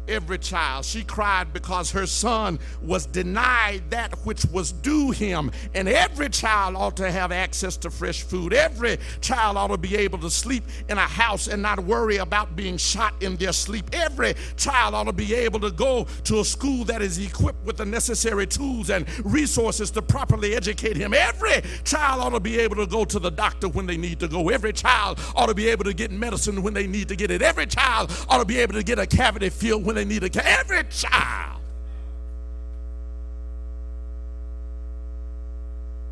every 0.09 0.39
child. 0.39 0.85
She 0.85 1.05
cried 1.05 1.53
because 1.53 1.91
her 1.93 2.07
son 2.07 2.59
was 2.83 3.07
denied 3.07 3.83
that 3.91 4.15
which 4.25 4.45
was 4.47 4.73
due 4.73 5.11
him. 5.11 5.51
And 5.75 5.89
every 5.89 6.29
child 6.29 6.77
ought 6.77 6.97
to 6.99 7.11
have 7.11 7.33
access 7.33 7.77
to 7.79 7.91
fresh 7.91 8.23
food. 8.23 8.53
Every 8.53 8.99
child 9.21 9.57
ought 9.57 9.69
to 9.69 9.79
be 9.79 9.97
able 9.97 10.19
to 10.19 10.31
sleep 10.31 10.65
in 10.89 10.99
a 10.99 11.01
house 11.01 11.49
and 11.49 11.63
not 11.63 11.81
worry 11.81 12.17
about 12.17 12.57
being 12.57 12.77
shot 12.77 13.15
in 13.23 13.37
their 13.37 13.53
sleep. 13.53 13.91
Every 13.93 14.35
child 14.57 14.95
ought 14.95 15.05
to 15.05 15.13
be 15.13 15.35
able 15.35 15.61
to 15.61 15.71
go 15.71 16.07
to 16.25 16.41
a 16.41 16.45
school 16.45 16.85
that 16.85 17.03
is 17.03 17.19
equipped 17.19 17.65
with 17.65 17.77
the 17.77 17.85
necessary 17.85 18.47
tools 18.47 18.91
and 18.91 19.07
resources 19.25 19.91
to 19.93 20.03
properly 20.03 20.55
educate 20.55 20.97
him. 20.97 21.15
Every 21.15 21.63
child 21.85 22.21
ought 22.21 22.31
to 22.31 22.41
be 22.41 22.59
able 22.59 22.77
to 22.77 22.87
go 22.87 23.05
to 23.05 23.19
the 23.19 23.31
doctor 23.31 23.69
when 23.69 23.87
they 23.87 23.97
need 23.97 24.21
to 24.21 24.29
go. 24.29 24.49
Every 24.49 24.73
child 24.73 25.21
ought 25.35 25.47
to 25.47 25.55
be 25.55 25.69
able 25.69 25.85
to 25.85 25.95
get 25.95 26.11
medicine 26.11 26.63
when 26.63 26.75
they 26.75 26.87
need 26.87 27.09
to 27.09 27.17
get 27.17 27.31
it. 27.31 27.43
Every 27.43 27.67
child 27.67 28.13
ought 28.29 28.39
to 28.39 28.45
be 28.45 28.59
able 28.59 28.75
to 28.75 28.83
get 28.83 28.99
a 28.99 29.07
cavity 29.07 29.51
filled 29.51 29.85
when 29.85 29.96
they 29.97 30.05
need 30.05 30.23
a 30.25 30.47
every 30.47 30.85
child. 30.85 31.61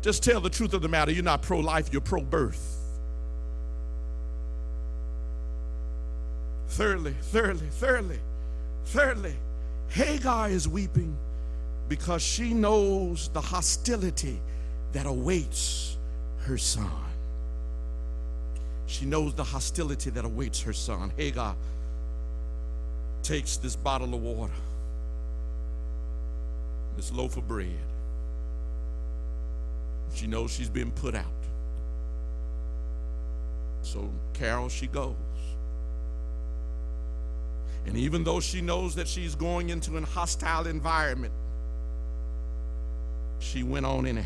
Just 0.01 0.23
tell 0.23 0.39
the 0.39 0.49
truth 0.49 0.73
of 0.73 0.81
the 0.81 0.87
matter. 0.87 1.11
You're 1.11 1.23
not 1.23 1.41
pro 1.41 1.59
life, 1.59 1.89
you're 1.91 2.01
pro 2.01 2.21
birth. 2.21 2.77
Thirdly, 6.67 7.15
thirdly, 7.21 7.67
thirdly, 7.71 8.19
thirdly, 8.85 9.35
Hagar 9.89 10.49
is 10.49 10.67
weeping 10.67 11.15
because 11.87 12.21
she 12.21 12.53
knows 12.53 13.29
the 13.29 13.41
hostility 13.41 14.39
that 14.91 15.05
awaits 15.05 15.97
her 16.39 16.57
son. 16.57 16.91
She 18.87 19.05
knows 19.05 19.33
the 19.33 19.43
hostility 19.43 20.09
that 20.11 20.25
awaits 20.25 20.61
her 20.61 20.73
son. 20.73 21.11
Hagar 21.17 21.55
takes 23.25 23.57
this 23.57 23.75
bottle 23.75 24.13
of 24.13 24.21
water, 24.21 24.53
this 26.95 27.11
loaf 27.11 27.37
of 27.37 27.47
bread. 27.47 27.69
She 30.13 30.27
knows 30.27 30.53
she's 30.53 30.69
been 30.69 30.91
put 30.91 31.15
out. 31.15 31.25
So, 33.81 34.09
Carol, 34.33 34.69
she 34.69 34.87
goes. 34.87 35.15
And 37.87 37.97
even 37.97 38.23
though 38.23 38.39
she 38.39 38.61
knows 38.61 38.95
that 38.95 39.07
she's 39.07 39.35
going 39.35 39.69
into 39.69 39.97
a 39.97 40.01
hostile 40.01 40.67
environment, 40.67 41.33
she 43.39 43.63
went 43.63 43.85
on 43.85 44.05
anyhow. 44.05 44.25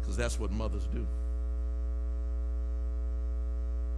Because 0.00 0.16
that's 0.16 0.38
what 0.38 0.50
mothers 0.52 0.86
do. 0.92 1.06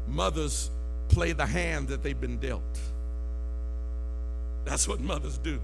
Mothers 0.09 0.71
play 1.09 1.33
the 1.33 1.47
hand 1.47 1.89
that 1.89 2.03
they've 2.03 2.21
been 2.21 2.39
dealt. 2.39 2.63
That's 4.65 4.89
what 4.89 5.01
mothers 5.01 5.39
do. 5.39 5.61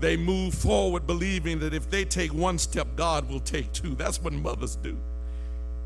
They 0.00 0.16
move 0.16 0.54
forward 0.54 1.06
believing 1.06 1.60
that 1.60 1.72
if 1.74 1.88
they 1.88 2.04
take 2.04 2.32
one 2.34 2.58
step, 2.58 2.88
God 2.96 3.28
will 3.28 3.40
take 3.40 3.72
two. 3.72 3.94
That's 3.94 4.20
what 4.20 4.32
mothers 4.32 4.76
do. 4.76 4.96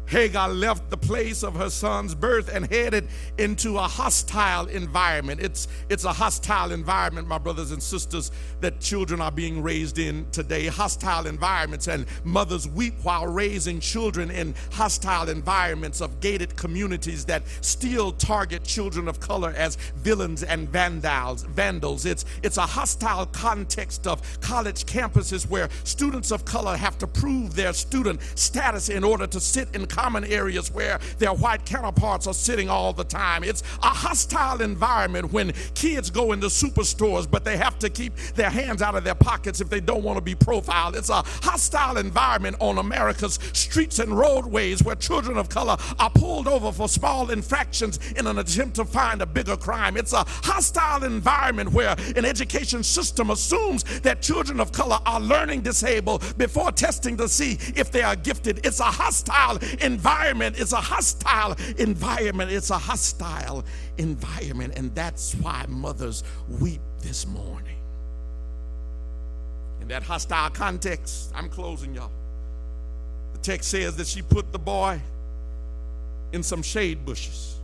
Hagar 0.09 0.49
left 0.49 0.89
the 0.89 0.97
place 0.97 1.43
of 1.43 1.55
her 1.55 1.69
son's 1.69 2.15
birth 2.15 2.49
and 2.53 2.67
headed 2.71 3.09
into 3.37 3.77
a 3.77 3.83
hostile 3.83 4.67
environment. 4.67 5.41
It's, 5.41 5.69
it's 5.91 6.05
a 6.05 6.13
hostile 6.13 6.73
environment, 6.73 7.29
my 7.29 7.37
brothers 7.37 7.73
and 7.73 7.83
sisters, 7.83 8.31
that 8.61 8.81
children 8.81 9.21
are 9.21 9.31
being 9.31 9.63
raised 9.63 9.99
in 9.99 10.27
today. 10.31 10.67
Hostile 10.67 11.27
environments, 11.27 11.89
and 11.89 12.07
mothers 12.25 12.67
weep 12.67 12.95
while 13.03 13.27
raising 13.27 13.81
children 13.81 14.31
in 14.31 14.55
hostile 14.73 15.29
environments 15.29 16.01
of 16.01 16.21
gated 16.21 16.57
communities 16.57 17.27
that 17.27 17.43
still 17.61 18.13
target 18.13 18.65
children 18.65 19.09
of 19.09 19.21
color 19.21 19.53
as 19.57 19.77
villains 19.97 20.43
and 20.43 20.71
vandals. 20.71 21.43
Vandals. 21.43 22.07
It's, 22.07 22.25
it's 22.43 22.57
a 22.57 22.63
hostile 22.63 23.27
context 23.27 24.07
of 24.07 24.23
college 24.41 24.87
campuses 24.87 25.49
where 25.49 25.69
students 25.85 26.33
of 26.33 26.47
color 26.47 26.77
have 26.77 26.97
to 26.99 27.07
prove 27.07 27.55
their 27.55 27.75
student 27.75 28.23
status 28.37 28.89
in 28.89 29.05
order 29.05 29.27
to 29.27 29.39
sit 29.39 29.75
in 29.75 29.87
common 29.99 30.25
areas 30.27 30.71
where 30.71 31.01
their 31.19 31.33
white 31.33 31.65
counterparts 31.67 32.29
are 32.29 32.35
sitting 32.35 32.69
all 32.71 32.93
the 32.93 33.03
time. 33.03 33.43
It's 33.43 33.65
a 33.83 33.89
hostile 33.89 34.63
environment 34.63 35.33
when 35.33 35.53
kids 35.75 36.09
go 36.09 36.31
into 36.31 36.47
superstores, 36.47 37.29
but 37.29 37.45
they 37.45 37.57
have 37.57 37.81
to 37.81 37.91
keep 37.91 38.15
their 38.37 38.49
hands 38.49 38.81
out 38.81 38.95
of 38.95 39.03
their 39.03 39.17
pockets 39.17 39.61
if 39.61 39.69
they 39.69 39.81
don't 39.81 40.05
want 40.05 40.17
to 40.17 40.21
be 40.21 40.37
profiled. 40.37 40.95
It's 40.95 41.11
a 41.11 41.23
hostile 41.43 41.97
environment 41.97 42.57
on 42.61 42.79
America's 42.79 43.41
streets 43.53 43.99
and 43.99 44.17
roadways 44.17 44.85
where 44.85 44.95
children 44.95 45.37
of 45.37 45.49
color 45.49 45.77
are 45.99 46.11
pulled 46.11 46.47
over 46.47 46.71
for 46.71 46.89
small 46.89 47.31
infractions 47.31 47.99
in 48.13 48.29
an 48.29 48.39
attempt 48.39 48.77
to 48.77 48.85
find 48.85 49.21
a 49.21 49.27
bigger 49.27 49.57
crime. 49.57 49.97
It's 49.97 50.13
a 50.13 50.25
hostile 50.29 51.03
environment 51.03 51.73
where 51.73 51.97
an 52.15 52.25
education 52.25 52.85
system 52.85 53.31
assumes 53.31 53.83
that 54.03 54.23
children 54.23 54.61
of 54.61 54.71
color 54.71 55.01
are 55.07 55.21
learning 55.21 55.63
disabled 55.63 56.39
before 56.39 56.71
testing 56.71 57.17
to 57.17 57.29
see 57.29 57.59
if 57.75 57.91
they 57.91 58.03
are 58.03 58.15
gifted. 58.15 58.65
It's 58.65 58.79
a 58.79 58.85
hostile 58.85 59.57
environment. 59.57 59.88
It's 60.59 60.72
a 60.72 60.76
hostile 60.76 61.57
environment. 61.78 62.51
It's 62.51 62.70
a 62.70 62.78
hostile 62.78 63.64
environment. 63.97 64.74
And 64.76 64.95
that's 64.95 65.34
why 65.34 65.64
mothers 65.68 66.24
weep 66.61 66.80
this 67.01 67.26
morning. 67.26 67.76
In 69.80 69.89
that 69.89 70.03
hostile 70.03 70.51
context, 70.51 71.32
I'm 71.34 71.49
closing 71.49 71.95
y'all. 71.95 72.11
The 73.32 73.39
text 73.39 73.70
says 73.70 73.97
that 73.97 74.07
she 74.07 74.22
put 74.22 74.53
the 74.53 74.59
boy 74.59 75.01
in 76.32 76.43
some 76.43 76.62
shade 76.62 77.05
bushes. 77.07 77.57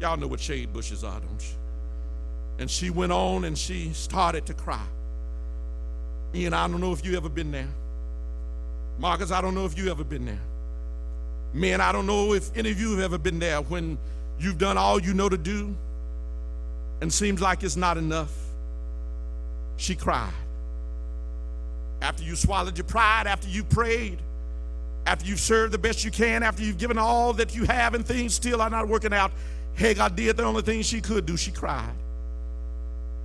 Y'all 0.00 0.16
know 0.16 0.26
what 0.26 0.40
shade 0.40 0.72
bushes 0.72 1.04
are, 1.04 1.20
don't 1.20 1.42
you? 1.42 1.56
And 2.58 2.70
she 2.70 2.90
went 2.90 3.12
on 3.12 3.44
and 3.44 3.56
she 3.56 3.92
started 3.92 4.44
to 4.46 4.54
cry. 4.54 4.84
Ian, 6.34 6.52
I 6.52 6.68
don't 6.68 6.80
know 6.80 6.92
if 6.92 7.04
you 7.04 7.16
ever 7.16 7.28
been 7.28 7.50
there. 7.50 7.68
Marcus, 8.98 9.30
I 9.30 9.40
don't 9.40 9.54
know 9.54 9.64
if 9.64 9.78
you 9.78 9.90
ever 9.90 10.04
been 10.04 10.26
there. 10.26 10.40
Men, 11.58 11.80
I 11.80 11.90
don't 11.90 12.06
know 12.06 12.34
if 12.34 12.56
any 12.56 12.70
of 12.70 12.80
you 12.80 12.92
have 12.92 13.00
ever 13.00 13.18
been 13.18 13.40
there 13.40 13.60
when 13.62 13.98
you've 14.38 14.58
done 14.58 14.78
all 14.78 15.02
you 15.02 15.12
know 15.12 15.28
to 15.28 15.36
do 15.36 15.74
and 17.00 17.12
seems 17.12 17.40
like 17.40 17.64
it's 17.64 17.76
not 17.76 17.98
enough. 17.98 18.32
She 19.76 19.96
cried. 19.96 20.32
After 22.00 22.22
you 22.22 22.36
swallowed 22.36 22.78
your 22.78 22.84
pride, 22.84 23.26
after 23.26 23.48
you 23.48 23.64
prayed, 23.64 24.18
after 25.04 25.26
you've 25.26 25.40
served 25.40 25.72
the 25.72 25.78
best 25.78 26.04
you 26.04 26.12
can, 26.12 26.44
after 26.44 26.62
you've 26.62 26.78
given 26.78 26.96
all 26.96 27.32
that 27.32 27.56
you 27.56 27.64
have 27.64 27.94
and 27.94 28.06
things 28.06 28.34
still 28.34 28.62
are 28.62 28.70
not 28.70 28.86
working 28.86 29.12
out, 29.12 29.32
Hagar 29.74 30.10
did 30.10 30.36
the 30.36 30.44
only 30.44 30.62
thing 30.62 30.82
she 30.82 31.00
could 31.00 31.26
do. 31.26 31.36
She 31.36 31.50
cried. 31.50 31.94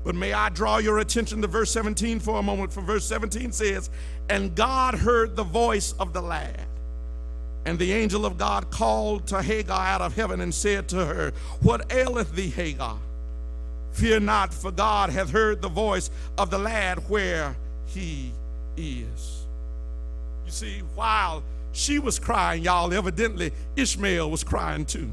But 0.04 0.16
may 0.16 0.34
I 0.34 0.50
draw 0.50 0.78
your 0.78 0.98
attention 1.00 1.40
to 1.44 1.48
verse 1.48 1.72
17 1.72 2.20
for 2.20 2.40
a 2.40 2.44
moment? 2.44 2.74
For 2.74 2.82
verse 2.82 3.06
17 3.06 3.52
says, 3.52 3.92
And 4.28 4.56
God 4.56 4.96
heard 4.96 5.36
the 5.36 5.44
voice 5.44 5.94
of 6.00 6.14
the 6.14 6.22
lad. 6.22 6.66
And 7.66 7.80
the 7.80 7.94
angel 7.94 8.26
of 8.26 8.38
God 8.38 8.70
called 8.72 9.28
to 9.28 9.42
Hagar 9.42 9.80
out 9.80 10.02
of 10.02 10.16
heaven 10.16 10.42
and 10.42 10.54
said 10.54 10.90
to 10.90 11.06
her, 11.06 11.32
What 11.62 11.92
aileth 11.92 12.36
thee, 12.36 12.50
Hagar? 12.50 12.98
Fear 13.94 14.22
not, 14.22 14.54
for 14.54 14.72
God 14.72 15.12
hath 15.12 15.30
heard 15.30 15.62
the 15.62 15.70
voice 15.70 16.10
of 16.38 16.50
the 16.50 16.58
lad 16.58 17.10
where 17.10 17.56
he 17.86 18.32
is. 18.76 19.46
You 20.46 20.52
see, 20.52 20.80
while 20.96 21.44
she 21.72 22.00
was 22.00 22.20
crying, 22.20 22.64
y'all, 22.64 22.94
evidently 22.94 23.52
Ishmael 23.76 24.30
was 24.30 24.44
crying 24.44 24.86
too. 24.86 25.12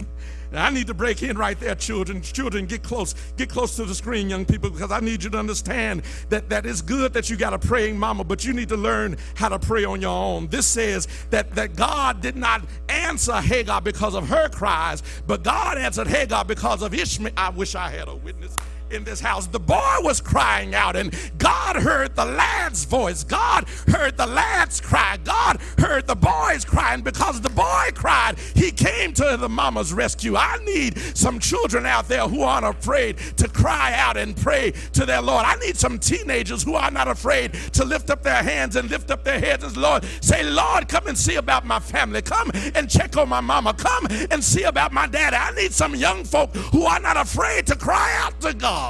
I 0.54 0.70
need 0.70 0.86
to 0.88 0.94
break 0.94 1.22
in 1.22 1.38
right 1.38 1.58
there, 1.58 1.74
children. 1.74 2.20
Children, 2.20 2.66
get 2.66 2.82
close. 2.82 3.14
Get 3.36 3.48
close 3.48 3.76
to 3.76 3.84
the 3.84 3.94
screen, 3.94 4.28
young 4.28 4.44
people, 4.44 4.68
because 4.70 4.92
I 4.92 5.00
need 5.00 5.24
you 5.24 5.30
to 5.30 5.38
understand 5.38 6.02
that, 6.28 6.50
that 6.50 6.66
it's 6.66 6.82
good 6.82 7.14
that 7.14 7.30
you 7.30 7.36
got 7.36 7.54
a 7.54 7.58
praying 7.58 7.98
mama, 7.98 8.24
but 8.24 8.44
you 8.44 8.52
need 8.52 8.68
to 8.68 8.76
learn 8.76 9.16
how 9.34 9.48
to 9.48 9.58
pray 9.58 9.84
on 9.84 10.00
your 10.00 10.10
own. 10.10 10.48
This 10.48 10.66
says 10.66 11.08
that, 11.30 11.54
that 11.54 11.74
God 11.74 12.20
did 12.20 12.36
not 12.36 12.64
answer 12.88 13.40
Hagar 13.40 13.80
because 13.80 14.14
of 14.14 14.28
her 14.28 14.48
cries, 14.48 15.02
but 15.26 15.42
God 15.42 15.78
answered 15.78 16.06
Hagar 16.06 16.44
because 16.44 16.82
of 16.82 16.92
Ishmael. 16.92 17.32
I 17.36 17.48
wish 17.50 17.74
I 17.74 17.88
had 17.88 18.08
a 18.08 18.14
witness 18.16 18.56
in 18.92 19.04
this 19.04 19.20
house. 19.20 19.46
The 19.46 19.60
boy 19.60 19.96
was 20.00 20.20
crying 20.20 20.74
out, 20.74 20.96
and 20.96 21.14
God 21.38 21.76
heard 21.76 22.14
the 22.14 22.24
lad's 22.24 22.84
voice. 22.84 23.24
God 23.24 23.68
heard 23.88 24.16
the 24.16 24.26
lad's 24.26 24.80
cry. 24.80 25.18
God 25.24 25.58
heard 25.78 26.06
the 26.06 26.14
boy's 26.14 26.64
cry. 26.64 26.94
And 26.94 27.04
because 27.04 27.40
the 27.40 27.50
boy 27.50 27.90
cried. 27.94 28.36
He 28.54 28.70
came 28.70 29.12
to 29.14 29.36
the 29.38 29.48
mama's 29.48 29.92
rescue. 29.92 30.36
I 30.36 30.58
need 30.64 30.98
some 31.16 31.38
children 31.38 31.86
out 31.86 32.08
there 32.08 32.28
who 32.28 32.42
aren't 32.42 32.66
afraid 32.66 33.18
to 33.36 33.48
cry 33.48 33.94
out 33.94 34.16
and 34.16 34.36
pray 34.36 34.72
to 34.92 35.06
their 35.06 35.22
Lord. 35.22 35.44
I 35.44 35.56
need 35.56 35.76
some 35.76 35.98
teenagers 35.98 36.62
who 36.62 36.74
are 36.74 36.90
not 36.90 37.08
afraid 37.08 37.54
to 37.72 37.84
lift 37.84 38.10
up 38.10 38.22
their 38.22 38.42
hands 38.42 38.76
and 38.76 38.90
lift 38.90 39.10
up 39.10 39.24
their 39.24 39.40
heads 39.40 39.64
as 39.64 39.76
Lord. 39.76 40.04
Say, 40.20 40.42
Lord, 40.44 40.88
come 40.88 41.06
and 41.06 41.16
see 41.16 41.36
about 41.36 41.64
my 41.64 41.80
family. 41.80 42.22
Come 42.22 42.50
and 42.74 42.88
check 42.88 43.16
on 43.16 43.28
my 43.28 43.40
mama. 43.40 43.74
Come 43.74 44.06
and 44.30 44.42
see 44.42 44.64
about 44.64 44.92
my 44.92 45.06
daddy. 45.06 45.36
I 45.36 45.52
need 45.52 45.72
some 45.72 45.94
young 45.94 46.24
folk 46.24 46.54
who 46.54 46.84
are 46.84 47.00
not 47.00 47.16
afraid 47.16 47.66
to 47.68 47.76
cry 47.76 48.14
out 48.20 48.40
to 48.40 48.52
God. 48.52 48.81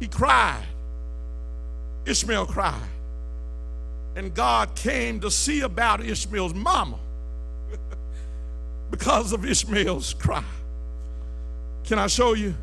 He 0.00 0.08
cried. 0.08 0.64
Ishmael 2.06 2.46
cried. 2.46 2.80
And 4.16 4.34
God 4.34 4.74
came 4.74 5.20
to 5.20 5.30
see 5.30 5.60
about 5.60 6.04
Ishmael's 6.04 6.54
mama 6.54 6.98
because 8.90 9.32
of 9.32 9.44
Ishmael's 9.44 10.14
cry. 10.14 10.42
Can 11.84 11.98
I 11.98 12.06
show 12.06 12.32
you 12.32 12.54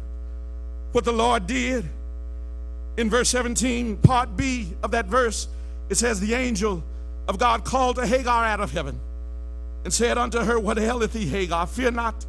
what 0.91 1.05
the 1.05 1.13
Lord 1.13 1.47
did? 1.47 1.85
In 2.97 3.09
verse 3.09 3.29
17, 3.29 3.97
part 3.97 4.35
B 4.35 4.73
of 4.81 4.91
that 4.91 5.05
verse, 5.05 5.47
it 5.89 5.95
says, 5.95 6.19
The 6.19 6.33
angel 6.33 6.83
of 7.27 7.37
God 7.37 7.63
called 7.63 7.97
to 7.97 8.07
Hagar 8.07 8.45
out 8.45 8.59
of 8.59 8.71
heaven 8.71 8.99
and 9.83 9.93
said 9.93 10.17
unto 10.17 10.39
her, 10.39 10.59
What 10.59 10.79
aileth 10.79 11.13
thee, 11.13 11.27
Hagar? 11.27 11.67
Fear 11.67 11.91
not, 11.91 12.25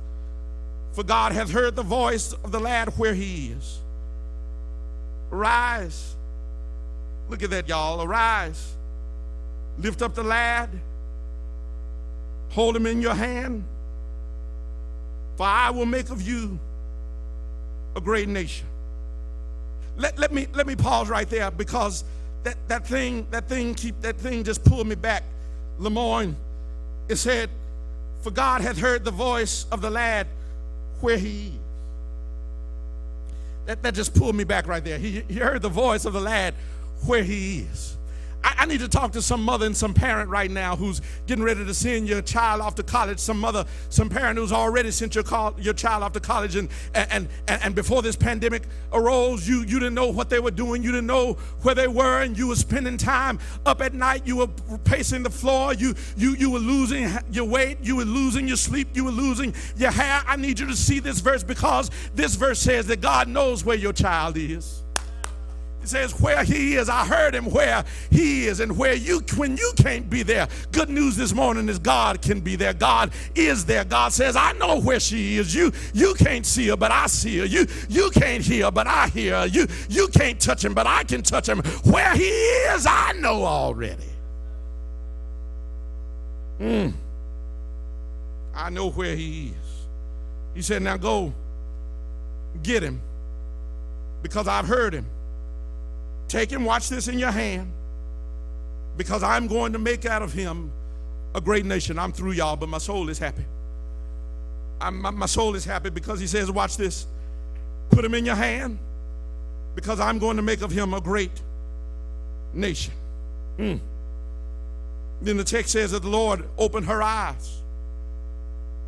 for 0.98 1.04
God 1.04 1.30
hath 1.30 1.52
heard 1.52 1.76
the 1.76 1.84
voice 1.84 2.32
of 2.32 2.50
the 2.50 2.58
lad 2.58 2.88
where 2.98 3.14
he 3.14 3.52
is. 3.52 3.78
Arise. 5.30 6.16
Look 7.28 7.44
at 7.44 7.50
that, 7.50 7.68
y'all. 7.68 8.02
Arise. 8.02 8.74
Lift 9.78 10.02
up 10.02 10.16
the 10.16 10.24
lad. 10.24 10.68
Hold 12.48 12.74
him 12.74 12.84
in 12.84 13.00
your 13.00 13.14
hand. 13.14 13.62
For 15.36 15.46
I 15.46 15.70
will 15.70 15.86
make 15.86 16.10
of 16.10 16.20
you 16.20 16.58
a 17.94 18.00
great 18.00 18.26
nation. 18.26 18.66
Let, 19.98 20.18
let 20.18 20.32
me 20.32 20.48
let 20.52 20.66
me 20.66 20.74
pause 20.74 21.08
right 21.08 21.30
there 21.30 21.52
because 21.52 22.02
that, 22.42 22.56
that 22.66 22.84
thing, 22.84 23.24
that 23.30 23.48
thing 23.48 23.76
keep 23.76 24.00
that 24.00 24.16
thing 24.16 24.42
just 24.42 24.64
pulled 24.64 24.88
me 24.88 24.96
back. 24.96 25.22
Lemoyne, 25.78 26.34
it 27.08 27.16
said, 27.16 27.50
For 28.22 28.32
God 28.32 28.62
hath 28.62 28.80
heard 28.80 29.04
the 29.04 29.12
voice 29.12 29.64
of 29.70 29.80
the 29.80 29.90
lad 29.90 30.26
where 31.00 31.18
he 31.18 31.48
is. 31.48 31.52
That, 33.66 33.82
that 33.82 33.94
just 33.94 34.14
pulled 34.14 34.34
me 34.34 34.44
back 34.44 34.66
right 34.66 34.82
there. 34.82 34.98
He, 34.98 35.22
he 35.28 35.34
heard 35.34 35.60
the 35.60 35.68
voice 35.68 36.06
of 36.06 36.14
the 36.14 36.20
lad 36.20 36.54
where 37.04 37.22
he 37.22 37.58
is. 37.58 37.97
I, 38.44 38.66
need 38.66 38.80
to 38.80 38.88
talk 38.88 39.12
to 39.12 39.22
some 39.22 39.42
mother 39.42 39.66
and 39.66 39.76
some 39.76 39.94
parent 39.94 40.30
right 40.30 40.50
now 40.50 40.76
who's 40.76 41.00
getting 41.26 41.44
ready 41.44 41.64
to 41.64 41.74
send 41.74 42.08
your 42.08 42.22
child 42.22 42.60
off 42.60 42.74
to 42.76 42.82
college. 42.82 43.18
Some 43.18 43.40
mother, 43.40 43.64
some 43.88 44.08
parent 44.08 44.38
who's 44.38 44.52
already 44.52 44.90
sent 44.90 45.14
your 45.14 45.24
call, 45.24 45.54
your 45.58 45.74
child 45.74 46.02
off 46.02 46.12
to 46.12 46.20
college, 46.20 46.56
and 46.56 46.68
and 46.94 47.28
and, 47.48 47.62
and 47.62 47.74
before 47.74 48.02
this 48.02 48.16
pandemic 48.16 48.64
arose, 48.92 49.48
you 49.48 49.60
you 49.60 49.78
didn't 49.78 49.94
know 49.94 50.08
what 50.08 50.30
they 50.30 50.38
were 50.38 50.50
doing. 50.50 50.82
You 50.82 50.92
didn't 50.92 51.06
know 51.06 51.34
where 51.62 51.74
they 51.74 51.88
were, 51.88 52.20
and 52.22 52.36
you 52.36 52.48
were 52.48 52.56
spending 52.56 52.96
time 52.96 53.38
up 53.66 53.80
at 53.80 53.94
night. 53.94 54.26
You 54.26 54.36
were 54.36 54.48
pacing 54.84 55.22
the 55.22 55.30
floor. 55.30 55.74
You 55.74 55.94
you 56.16 56.34
you 56.34 56.50
were 56.50 56.58
losing 56.58 57.08
your 57.30 57.46
weight. 57.46 57.78
You 57.82 57.96
were 57.96 58.04
losing 58.04 58.46
your 58.46 58.56
sleep. 58.56 58.88
You 58.94 59.04
were 59.04 59.10
losing 59.10 59.54
your 59.76 59.90
hair. 59.90 60.22
I 60.26 60.36
need 60.36 60.58
you 60.58 60.66
to 60.66 60.76
see 60.76 61.00
this 61.00 61.20
verse 61.20 61.42
because 61.42 61.90
this 62.14 62.34
verse 62.34 62.60
says 62.60 62.86
that 62.88 63.00
God 63.00 63.28
knows 63.28 63.64
where 63.64 63.76
your 63.76 63.92
child 63.92 64.36
is. 64.36 64.82
Says 65.88 66.12
where 66.20 66.44
he 66.44 66.74
is. 66.76 66.88
I 66.88 67.06
heard 67.06 67.34
him 67.34 67.50
where 67.50 67.84
he 68.10 68.46
is 68.46 68.60
and 68.60 68.76
where 68.76 68.94
you 68.94 69.20
when 69.36 69.56
you 69.56 69.72
can't 69.76 70.08
be 70.10 70.22
there. 70.22 70.46
Good 70.70 70.90
news 70.90 71.16
this 71.16 71.32
morning 71.32 71.68
is 71.68 71.78
God 71.78 72.20
can 72.20 72.40
be 72.40 72.56
there. 72.56 72.74
God 72.74 73.10
is 73.34 73.64
there. 73.64 73.84
God 73.84 74.12
says, 74.12 74.36
I 74.36 74.52
know 74.52 74.80
where 74.80 75.00
she 75.00 75.38
is. 75.38 75.54
You 75.54 75.72
you 75.94 76.14
can't 76.14 76.44
see 76.44 76.68
her, 76.68 76.76
but 76.76 76.90
I 76.90 77.06
see 77.06 77.38
her. 77.38 77.46
You 77.46 77.66
you 77.88 78.10
can't 78.10 78.44
hear 78.44 78.70
but 78.70 78.86
I 78.86 79.08
hear 79.08 79.40
her. 79.40 79.46
You 79.46 79.66
you 79.88 80.08
can't 80.08 80.38
touch 80.38 80.64
him, 80.64 80.74
but 80.74 80.86
I 80.86 81.04
can 81.04 81.22
touch 81.22 81.48
him. 81.48 81.60
Where 81.84 82.14
he 82.14 82.28
is, 82.28 82.86
I 82.86 83.12
know 83.12 83.44
already. 83.44 84.04
Mm. 86.60 86.92
I 88.54 88.70
know 88.70 88.90
where 88.90 89.14
he 89.14 89.48
is. 89.48 89.86
He 90.54 90.62
said, 90.62 90.82
Now 90.82 90.96
go 90.96 91.32
get 92.62 92.82
him 92.82 93.00
because 94.22 94.48
I've 94.48 94.66
heard 94.66 94.92
him. 94.92 95.06
Take 96.28 96.50
him, 96.50 96.64
watch 96.64 96.88
this 96.88 97.08
in 97.08 97.18
your 97.18 97.30
hand, 97.30 97.72
because 98.96 99.22
I'm 99.22 99.46
going 99.46 99.72
to 99.72 99.78
make 99.78 100.04
out 100.04 100.22
of 100.22 100.32
him 100.32 100.70
a 101.34 101.40
great 101.40 101.64
nation. 101.64 101.98
I'm 101.98 102.12
through, 102.12 102.32
y'all, 102.32 102.56
but 102.56 102.68
my 102.68 102.78
soul 102.78 103.08
is 103.08 103.18
happy. 103.18 103.44
I'm, 104.80 105.00
my, 105.00 105.10
my 105.10 105.26
soul 105.26 105.54
is 105.54 105.64
happy 105.64 105.90
because 105.90 106.20
he 106.20 106.26
says, 106.26 106.50
Watch 106.50 106.76
this. 106.76 107.06
Put 107.90 108.04
him 108.04 108.14
in 108.14 108.26
your 108.26 108.34
hand, 108.34 108.78
because 109.74 109.98
I'm 109.98 110.18
going 110.18 110.36
to 110.36 110.42
make 110.42 110.60
of 110.60 110.70
him 110.70 110.92
a 110.92 111.00
great 111.00 111.42
nation. 112.52 112.92
Mm. 113.58 113.80
Then 115.20 115.36
the 115.36 115.44
text 115.44 115.72
says 115.72 115.90
that 115.92 116.02
the 116.02 116.08
Lord 116.08 116.44
opened 116.58 116.86
her 116.86 117.02
eyes 117.02 117.60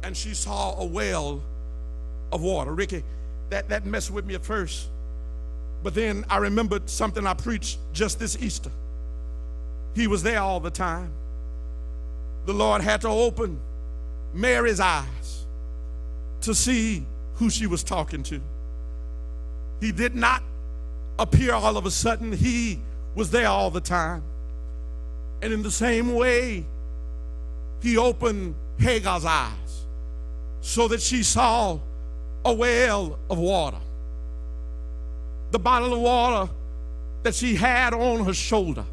and 0.03 0.17
she 0.17 0.35
saw 0.35 0.79
a 0.79 0.85
well 0.85 1.43
of 2.33 2.41
water. 2.43 2.73
Ricky, 2.73 3.03
that, 3.51 3.69
that 3.69 3.85
messed 3.85 4.11
with 4.11 4.25
me 4.25 4.35
at 4.35 4.45
first. 4.45 4.89
But 5.83 5.95
then 5.95 6.25
I 6.29 6.39
remembered 6.39 6.91
something 6.91 7.27
I 7.27 7.35
preached 7.35 7.79
just 7.93 8.19
this 8.19 8.37
Easter. 8.41 8.71
He 9.95 10.07
was 10.07 10.23
there 10.23 10.41
all 10.41 10.61
the 10.61 10.71
time. 10.71 11.11
The 12.47 12.53
Lord 12.53 12.83
had 12.83 13.01
to 13.03 13.09
open 13.09 13.59
Mary's 14.33 14.81
eyes 14.81 15.47
to 16.43 16.55
see 16.55 17.05
who 17.35 17.51
she 17.51 17.67
was 17.67 17.83
talking 17.83 18.23
to. 18.25 18.41
He 19.81 19.93
did 19.93 20.15
not 20.15 20.43
appear 21.19 21.55
all 21.55 21.77
of 21.77 21.87
a 21.87 21.91
sudden, 21.91 22.33
He 22.33 22.81
was 23.15 23.31
there 23.31 23.49
all 23.49 23.71
the 23.71 23.81
time. 23.81 24.23
And 25.43 25.53
in 25.53 25.63
the 25.63 25.71
same 25.71 26.15
way, 26.15 26.65
He 27.83 27.97
opened 27.97 28.55
Hagar's 28.79 29.25
eyes 29.25 29.87
so 30.61 30.89
that 30.89 31.01
she 31.01 31.23
saw 31.23 31.79
a 32.45 32.53
well 32.53 33.19
of 33.29 33.39
water 33.39 33.79
the 35.51 35.59
bottle 35.59 35.93
of 35.93 36.01
water 36.01 36.53
that 37.23 37.35
she 37.35 37.55
had 37.55 37.93
on 37.93 38.25
her 38.25 38.35
shoulder 38.35 38.85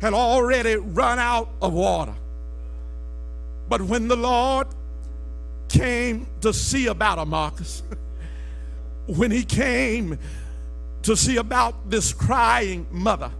had 0.00 0.14
already 0.14 0.76
run 0.76 1.18
out 1.18 1.48
of 1.60 1.72
water. 1.72 2.14
But 3.68 3.82
when 3.82 4.08
the 4.08 4.16
Lord 4.16 4.66
came 5.68 6.26
to 6.40 6.52
see 6.52 6.88
about 6.88 7.18
her, 7.18 7.26
Marcus, 7.26 7.82
when 9.06 9.30
he 9.30 9.44
came 9.44 10.18
to 11.02 11.16
see 11.16 11.36
about 11.36 11.88
this 11.88 12.12
crying 12.12 12.86
mother, 12.90 13.30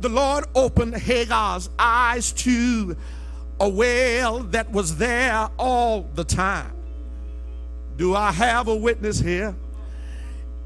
the 0.00 0.08
Lord 0.08 0.44
opened 0.54 0.94
Hagar's 0.94 1.68
eyes 1.78 2.32
to 2.32 2.96
a 3.60 3.68
well 3.68 4.40
that 4.40 4.70
was 4.70 4.96
there 4.96 5.48
all 5.58 6.08
the 6.14 6.24
time. 6.24 6.72
Do 7.96 8.14
I 8.14 8.32
have 8.32 8.68
a 8.68 8.74
witness 8.74 9.20
here? 9.20 9.54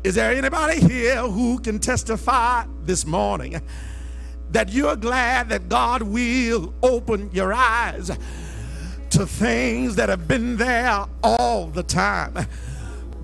Is 0.04 0.14
there 0.14 0.30
anybody 0.30 0.80
here 0.80 1.22
who 1.22 1.58
can 1.58 1.80
testify 1.80 2.64
this 2.84 3.04
morning 3.04 3.60
that 4.52 4.68
you're 4.68 4.94
glad 4.94 5.48
that 5.48 5.68
God 5.68 6.02
will 6.02 6.72
open 6.84 7.30
your 7.32 7.52
eyes 7.52 8.16
to 9.10 9.26
things 9.26 9.96
that 9.96 10.08
have 10.08 10.28
been 10.28 10.56
there 10.56 11.04
all 11.24 11.66
the 11.66 11.82
time? 11.82 12.46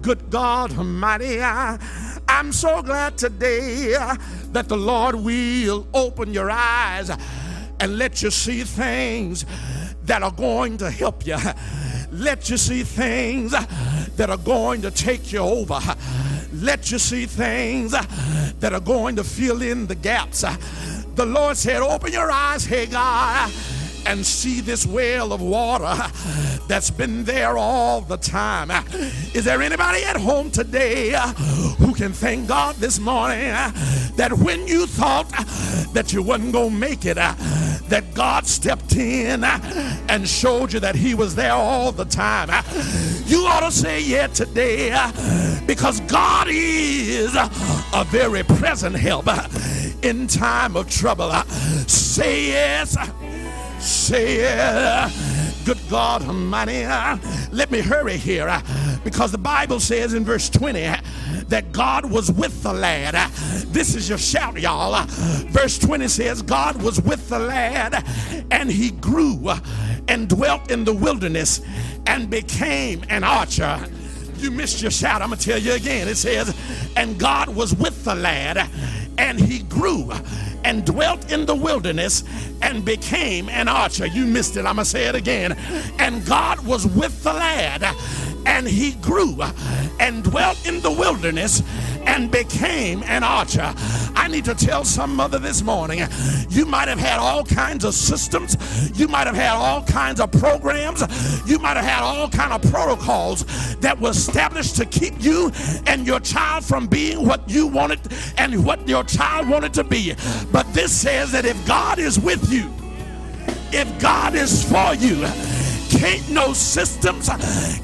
Good 0.03 0.31
God 0.31 0.77
Almighty, 0.77 1.41
I, 1.41 1.79
am 2.27 2.53
so 2.53 2.83
glad 2.83 3.19
today 3.19 3.95
that 4.51 4.69
the 4.69 4.77
Lord 4.77 5.15
will 5.15 5.87
open 5.95 6.35
your 6.35 6.51
eyes 6.51 7.09
and 7.79 7.99
let 7.99 8.21
you 8.21 8.33
see 8.33 8.65
things 8.65 9.47
that 10.03 10.25
are 10.25 10.33
going 10.33 10.79
to 10.79 10.91
help 10.91 11.25
you. 11.25 11.37
Let 12.15 12.49
you 12.49 12.57
see 12.57 12.83
things 12.83 13.53
that 13.53 14.31
are 14.31 14.37
going 14.37 14.83
to 14.83 14.91
take 14.91 15.33
you 15.33 15.41
over 15.41 15.81
let 16.61 16.91
you 16.91 16.99
see 16.99 17.27
things 17.27 17.93
that 17.93 18.73
are 18.73 18.81
going 18.81 19.17
to 19.17 19.25
fill 19.25 19.61
in 19.63 19.87
the 19.87 19.95
gaps. 19.95 20.45
The 21.17 21.27
Lord 21.27 21.57
said, 21.57 21.83
Open 21.83 22.13
your 22.13 22.31
eyes, 22.31 22.65
Hagar 22.65 23.49
and 24.07 24.25
see 24.25 24.61
this 24.61 24.87
well 24.87 25.33
of 25.33 25.41
water 25.41 25.95
that's 26.69 26.91
been 26.91 27.25
there 27.25 27.57
all 27.57 28.01
the 28.01 28.17
time. 28.17 28.71
Is 29.35 29.45
there 29.45 29.63
anybody 29.63 30.05
at 30.05 30.17
home 30.17 30.51
today 30.51 31.15
who 31.79 31.95
can 31.95 32.13
thank 32.13 32.49
God 32.49 32.77
this 32.77 32.99
morning 32.99 33.51
that 34.17 34.33
when 34.33 34.67
you 34.67 34.87
thought 34.87 35.31
that 35.95 36.13
you 36.13 36.23
wasn't 36.23 36.53
going 36.53 36.71
to 36.71 36.77
make 36.77 37.07
it, 37.07 37.17
that 37.89 38.15
God 38.15 38.47
stepped 38.47 38.97
in 38.97 39.45
and 39.45 40.29
showed 40.29 40.73
you 40.73 40.81
that 40.81 40.95
He 40.95 41.15
was 41.15 41.35
there 41.35 41.53
all 41.53 41.93
the 41.93 42.05
time? 42.05 42.49
You 43.27 43.47
ought 43.47 43.61
to 43.61 43.71
say 43.71 44.01
yeah 44.03 44.27
today 44.27 44.91
because 45.67 46.01
God 46.01 46.49
is 46.51 47.35
a 47.35 48.05
very 48.09 48.43
present 48.43 48.97
help 48.97 49.27
in 50.03 50.27
time 50.27 50.77
of 50.77 50.91
trouble. 50.91 51.31
Say 51.87 52.49
yes. 52.49 52.97
Say 53.81 54.41
it. 54.41 55.13
Good 55.65 55.79
God 55.89 56.23
Almighty. 56.23 56.85
Let 57.53 57.71
me 57.71 57.81
hurry 57.81 58.17
here 58.17 58.63
because 59.03 59.33
the 59.33 59.39
Bible 59.39 59.81
says 59.81 60.15
in 60.15 60.25
verse 60.25 60.49
20 60.51 60.83
that 61.49 61.73
God 61.73 62.11
was 62.11 62.31
with 62.31 62.63
the 62.63 62.73
lad. 62.73 63.15
This 63.69 63.95
is 63.95 64.09
your 64.09 64.19
shout, 64.19 64.61
y'all. 64.61 65.05
Verse 65.49 65.79
20 65.79 66.09
says, 66.09 66.43
God 66.43 66.83
was 66.83 67.01
with 67.01 67.29
the 67.29 67.39
lad 67.39 68.05
and 68.51 68.71
he 68.71 68.91
grew 68.91 69.51
and 70.09 70.29
dwelt 70.29 70.71
in 70.71 70.85
the 70.85 70.93
wilderness 70.93 71.61
and 72.07 72.29
became 72.29 73.03
an 73.09 73.25
archer. 73.25 73.85
You 74.37 74.51
missed 74.51 74.83
your 74.83 74.91
shout. 74.91 75.23
I'm 75.23 75.29
going 75.29 75.39
to 75.39 75.45
tell 75.45 75.59
you 75.59 75.73
again. 75.73 76.09
It 76.09 76.17
says, 76.17 76.55
and 76.97 77.19
God 77.19 77.49
was 77.49 77.75
with 77.75 78.05
the 78.05 78.15
lad 78.15 78.69
and 79.19 79.41
he 79.41 79.61
grew 79.61 80.11
and 80.65 80.85
dwelt 80.85 81.31
in 81.31 81.47
the 81.47 81.55
wilderness 81.55 82.25
and 82.63 82.85
became 82.85 83.49
an 83.49 83.69
archer. 83.69 84.07
You 84.07 84.25
missed 84.27 84.57
it. 84.57 84.61
I'm 84.61 84.77
going 84.77 84.85
to 84.85 84.85
say 84.85 85.05
it 85.05 85.15
again. 85.15 85.53
And 85.99 86.25
God 86.27 86.65
was 86.67 86.87
with 86.87 87.23
the 87.23 87.33
lad 87.33 87.85
and 88.47 88.67
he 88.67 88.93
grew 88.93 89.37
and 90.01 90.23
dwelt 90.25 90.67
in 90.67 90.81
the 90.81 90.91
wilderness 90.91 91.63
and 92.07 92.31
became 92.31 93.03
an 93.05 93.23
archer. 93.23 93.73
I 94.15 94.29
need 94.29 94.45
to 94.45 94.55
tell 94.55 94.85
some 94.85 95.15
mother 95.15 95.39
this 95.39 95.63
morning 95.63 96.07
you 96.51 96.67
might 96.67 96.89
have 96.89 96.99
had 96.99 97.19
all 97.19 97.45
kinds 97.45 97.85
of 97.85 97.95
systems, 97.95 98.57
you 98.99 99.09
might 99.09 99.27
have 99.27 99.37
had 99.37 99.53
all 99.53 99.83
kinds 99.83 100.21
of 100.21 100.31
programs, 100.31 101.03
you 101.47 101.59
might 101.59 101.77
have 101.77 101.85
had 101.85 102.03
all 102.03 102.29
kind 102.29 102.53
of 102.53 102.71
protocols 102.71 103.45
that 103.77 103.99
were 103.99 104.11
established 104.11 104.77
to 104.77 104.87
keep 104.87 105.15
you 105.23 105.51
and 105.87 106.07
your 106.07 106.21
child 106.21 106.65
from 106.65 106.87
being 106.87 107.27
what 107.27 107.49
you 107.49 107.67
wanted 107.67 108.01
and 108.39 108.65
what 108.65 108.87
your 108.89 109.05
child 109.05 109.49
wanted 109.49 109.73
to 109.75 109.85
be. 109.85 110.15
But 110.55 110.73
this 110.73 110.93
says 110.93 111.33
that 111.33 111.45
if 111.45 111.67
God 111.67 111.99
is 111.99 112.17
with 112.17 112.53
you, 112.53 112.71
if 113.73 113.99
God 113.99 114.37
is 114.37 114.63
for 114.63 114.95
you, 114.95 115.27
Can't 115.99 116.29
no 116.31 116.53
systems, 116.53 117.29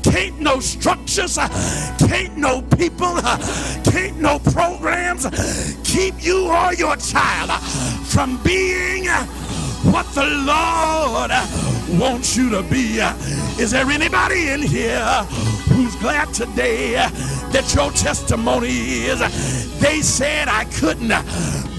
can't 0.02 0.38
no 0.40 0.60
structures, 0.60 1.38
can't 1.98 2.36
no 2.36 2.60
people, 2.62 3.16
can't 3.84 4.18
no 4.18 4.38
programs 4.38 5.26
keep 5.84 6.14
you 6.22 6.48
or 6.48 6.74
your 6.74 6.96
child 6.96 7.50
from 8.06 8.42
being 8.42 9.06
what 9.84 10.06
the 10.14 10.26
Lord 10.26 11.30
wants 11.98 12.36
you 12.36 12.50
to 12.50 12.62
be. 12.62 12.98
Is 13.60 13.70
there 13.70 13.86
anybody 13.90 14.50
in 14.50 14.62
here 14.62 15.04
who's 15.70 15.94
glad 15.96 16.32
today 16.34 16.92
that 17.52 17.72
your 17.74 17.90
testimony 17.92 18.68
is 19.06 19.20
they 19.80 20.02
said 20.02 20.48
I 20.48 20.64
couldn't, 20.64 21.08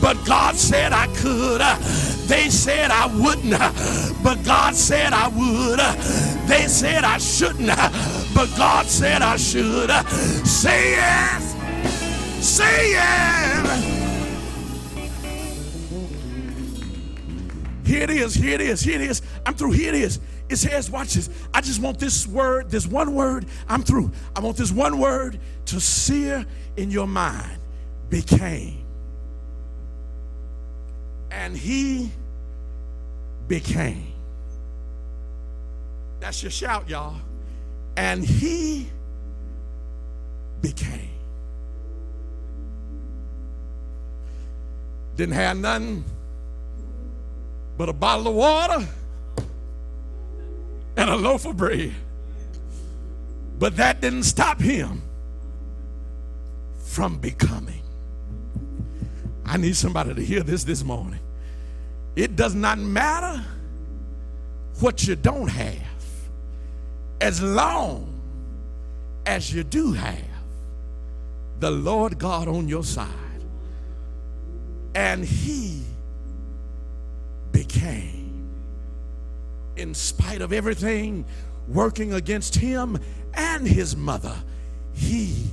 but 0.02 0.18
God 0.26 0.56
said 0.56 0.92
I 0.92 1.08
could. 1.18 1.62
They 2.28 2.50
said 2.50 2.90
I 2.90 3.06
wouldn't, 3.08 3.60
but 4.24 4.44
God 4.44 4.74
said 4.74 5.14
I 5.14 5.28
would. 5.28 5.80
They 6.48 6.68
said 6.68 7.04
I 7.04 7.18
shouldn't, 7.20 7.68
but 8.34 8.50
God 8.58 8.88
said 8.88 9.22
I 9.22 9.38
should. 9.38 9.92
Say 10.48 10.92
yes. 10.92 11.56
Say 12.44 12.92
yes. 12.92 14.01
Here 17.92 18.04
it 18.04 18.10
is, 18.10 18.34
here 18.34 18.54
it 18.54 18.62
is, 18.62 18.80
here 18.80 18.96
it 18.96 19.02
is. 19.02 19.22
I'm 19.46 19.54
through, 19.54 19.72
here 19.72 19.94
it 19.94 20.00
is. 20.00 20.22
It 20.48 20.56
says, 20.56 20.90
watch 20.90 21.16
this. 21.16 21.30
I 21.54 21.60
just 21.60 21.82
want 21.82 22.00
this 22.00 22.26
word, 22.26 22.70
this 22.70 22.88
one 22.88 23.14
word. 23.14 23.48
I'm 23.68 23.84
through. 23.84 24.14
I 24.34 24.40
want 24.40 24.56
this 24.56 24.72
one 24.72 24.98
word 24.98 25.38
to 25.66 25.82
sear 25.82 26.46
in 26.78 26.90
your 26.90 27.06
mind. 27.06 27.60
Became. 28.10 28.86
And 31.32 31.58
he 31.58 32.14
became. 33.50 34.14
That's 36.22 36.42
your 36.42 36.52
shout, 36.52 36.88
y'all. 36.88 37.18
And 37.98 38.24
he 38.24 38.88
became. 40.62 41.10
Didn't 45.18 45.36
have 45.36 45.58
nothing 45.58 46.06
but 47.78 47.90
a 47.90 47.94
bottle 47.94 48.28
of 48.28 48.36
water 48.36 48.88
and 50.98 51.10
a 51.10 51.16
loaf 51.16 51.46
of 51.46 51.58
bread. 51.58 51.94
But 53.60 53.78
that 53.78 54.02
didn't 54.02 54.24
stop 54.24 54.60
him 54.60 55.02
from 56.80 57.18
becoming. 57.18 57.82
I 59.46 59.58
need 59.58 59.76
somebody 59.76 60.14
to 60.14 60.22
hear 60.24 60.44
this 60.44 60.64
this 60.64 60.84
morning. 60.84 61.20
It 62.16 62.36
does 62.36 62.56
not 62.56 62.78
matter 62.78 63.44
what 64.80 65.08
you 65.08 65.16
don't 65.16 65.48
have, 65.48 65.78
as 67.20 67.42
long 67.42 68.20
as 69.26 69.54
you 69.54 69.64
do 69.64 69.94
have 69.94 70.18
the 71.60 71.72
Lord 71.72 72.18
God 72.18 72.48
on 72.48 72.68
your 72.68 72.84
side. 72.84 73.08
And 74.96 75.24
He 75.24 75.81
became, 77.68 78.50
in 79.76 79.94
spite 79.94 80.42
of 80.42 80.52
everything 80.52 81.24
working 81.68 82.14
against 82.14 82.56
him 82.56 82.98
and 83.36 83.68
his 83.68 83.96
mother, 83.96 84.36
he 84.94 85.46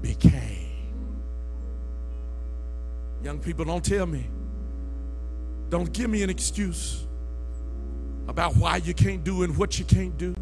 became. 0.00 0.70
Young 3.22 3.38
people, 3.38 3.66
don't 3.66 3.84
tell 3.84 4.06
me, 4.06 4.26
don't 5.68 5.92
give 5.92 6.08
me 6.08 6.22
an 6.22 6.30
excuse 6.30 7.04
about 8.26 8.56
why 8.56 8.76
you 8.76 8.94
can't 8.94 9.22
do 9.22 9.42
and 9.42 9.54
what 9.58 9.78
you 9.78 9.84
can't 9.84 10.16
do. 10.16 10.34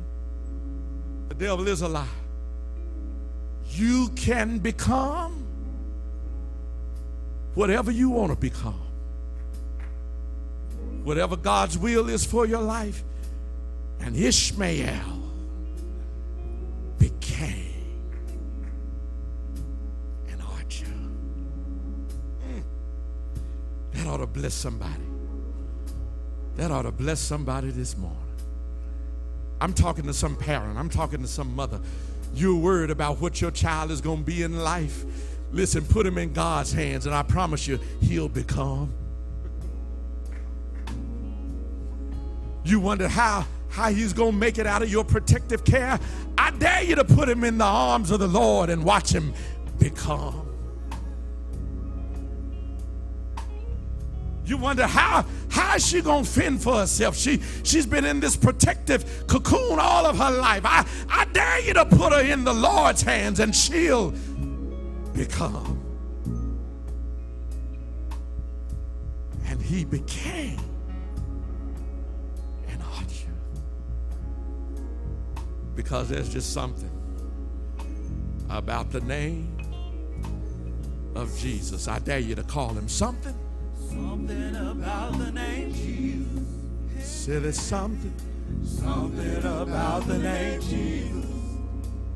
The 1.31 1.35
devil 1.35 1.67
is 1.67 1.83
a 1.83 1.89
lie. 1.89 2.07
You 3.71 4.09
can 4.11 4.59
become 4.59 5.45
whatever 7.55 7.91
you 7.91 8.11
want 8.11 8.31
to 8.31 8.39
become 8.39 8.90
whatever 11.05 11.36
God's 11.36 11.78
will 11.78 12.09
is 12.09 12.24
for 12.24 12.47
your 12.47 12.62
life. 12.62 13.02
And 14.01 14.16
Ishmael 14.16 15.20
became 16.98 18.14
an 20.28 20.40
archer. 20.40 20.86
Mm. 22.47 22.62
That 23.93 24.06
ought 24.06 24.18
to 24.18 24.27
bless 24.27 24.55
somebody. 24.55 25.05
That 26.56 26.70
ought 26.70 26.82
to 26.82 26.93
bless 26.93 27.20
somebody 27.20 27.70
this 27.70 27.97
morning. 27.97 28.18
I'm 29.60 29.74
talking 29.74 30.05
to 30.05 30.14
some 30.14 30.36
parent, 30.36 30.78
I'm 30.78 30.89
talking 30.89 31.20
to 31.20 31.28
some 31.28 31.55
mother. 31.55 31.81
You're 32.35 32.56
worried 32.56 32.90
about 32.90 33.20
what 33.20 33.40
your 33.40 33.51
child 33.51 33.90
is 33.90 34.01
going 34.01 34.18
to 34.18 34.24
be 34.24 34.43
in 34.43 34.59
life. 34.60 35.05
Listen, 35.52 35.85
put 35.85 36.06
him 36.06 36.16
in 36.16 36.32
God's 36.32 36.72
hands, 36.72 37.06
and 37.06 37.14
I 37.14 37.22
promise 37.22 37.66
you, 37.66 37.78
he'll 38.01 38.28
become 38.28 38.94
You 42.65 42.81
wonder 42.81 43.09
how 43.09 43.47
how 43.69 43.91
he's 43.91 44.12
going 44.12 44.32
to 44.32 44.37
make 44.37 44.59
it 44.59 44.66
out 44.66 44.82
of 44.82 44.91
your 44.91 45.05
protective 45.05 45.65
care. 45.65 45.99
I 46.37 46.51
dare 46.51 46.82
you 46.82 46.97
to 46.97 47.05
put 47.05 47.28
him 47.28 47.45
in 47.45 47.57
the 47.59 47.65
arms 47.65 48.11
of 48.11 48.19
the 48.19 48.27
Lord 48.27 48.69
and 48.69 48.85
watch 48.85 49.12
him 49.12 49.32
become. 49.78 50.47
You 54.45 54.57
wonder 54.57 54.85
how 54.85 55.24
how 55.49 55.77
is 55.77 55.87
she 55.87 56.01
gonna 56.01 56.24
fend 56.24 56.61
for 56.61 56.74
herself? 56.78 57.16
She 57.16 57.41
she's 57.62 57.87
been 57.87 58.05
in 58.05 58.19
this 58.19 58.37
protective 58.37 59.24
cocoon 59.28 59.78
all 59.78 60.07
of 60.07 60.19
her 60.19 60.31
life. 60.32 60.62
I, 60.65 60.85
I 61.09 61.24
dare 61.27 61.61
you 61.61 61.74
to 61.74 61.87
put 61.87 62.12
her 62.12 62.23
in 62.23 62.43
the 62.43 62.53
Lord's 62.53 63.01
hands 63.01 63.39
and 63.39 63.55
she'll 63.55 64.12
become. 65.15 65.81
And 69.47 69.62
he 69.62 69.85
became 69.85 70.59
because 75.75 76.09
there's 76.09 76.29
just 76.29 76.53
something 76.53 76.91
about 78.49 78.91
the 78.91 79.01
name 79.03 79.57
of 81.15 81.37
Jesus. 81.39 81.89
I 81.89 81.99
dare 81.99 82.19
you 82.19 82.35
to 82.35 82.43
call 82.43 82.71
him 82.71 82.89
something. 82.89 83.35
Something 83.89 84.57
about 84.57 85.19
the 85.19 85.33
name 85.33 85.73
Jesus. 85.75 87.07
Say 87.07 87.39
there's 87.39 87.61
something. 87.61 88.15
Something 88.65 89.39
about 89.39 90.07
the 90.07 90.19
name 90.19 90.61
Jesus. 90.61 91.27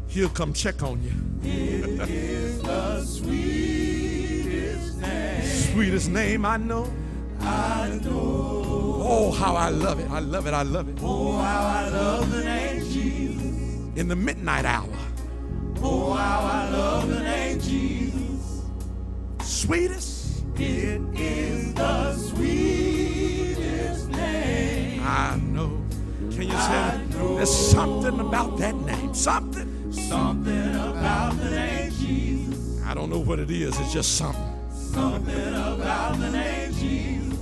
He'll 0.08 0.28
come 0.28 0.52
check 0.52 0.82
on 0.82 1.02
you. 1.02 1.12
It 1.42 2.08
is 2.08 2.62
the 2.62 3.04
sweetest 3.04 4.98
name. 4.98 5.42
Sweetest 5.42 6.10
name 6.10 6.44
I 6.44 6.56
know. 6.56 6.92
I 7.40 7.98
know. 8.02 8.62
Oh, 9.06 9.32
how 9.32 9.56
I 9.56 9.68
love 9.70 9.98
it. 10.00 10.10
I 10.10 10.20
love 10.20 10.46
it. 10.46 10.54
I 10.54 10.62
love 10.62 10.88
it. 10.88 10.98
Oh, 11.02 11.36
how 11.38 11.66
I 11.66 11.88
love 11.88 12.30
the 12.30 12.44
name 12.44 12.80
Jesus. 12.80 13.23
In 13.96 14.08
the 14.08 14.16
midnight 14.16 14.64
hour. 14.64 14.88
Oh, 15.80 16.12
how 16.12 16.40
I 16.40 16.68
love 16.70 17.08
the 17.08 17.20
name 17.20 17.60
Jesus. 17.60 18.62
Sweetest. 19.40 20.42
It 20.56 21.00
is 21.14 21.74
the 21.74 22.14
sweetest 22.14 24.08
name. 24.10 25.00
I 25.04 25.36
know. 25.36 25.80
Can 26.32 26.42
you 26.42 26.56
say 26.56 26.88
it? 26.96 27.10
There's 27.36 27.54
something 27.54 28.18
about 28.20 28.58
that 28.58 28.74
name. 28.74 29.14
Something. 29.14 29.92
Something 29.92 30.74
about 30.74 31.36
the 31.38 31.50
name 31.50 31.92
Jesus. 31.92 32.82
I 32.82 32.94
don't 32.94 33.10
know 33.10 33.20
what 33.20 33.38
it 33.38 33.50
is. 33.50 33.78
It's 33.78 33.92
just 33.92 34.16
something. 34.16 34.42
Something 34.72 35.54
about 35.54 36.18
the 36.18 36.30
name 36.30 36.72
Jesus. 36.72 37.38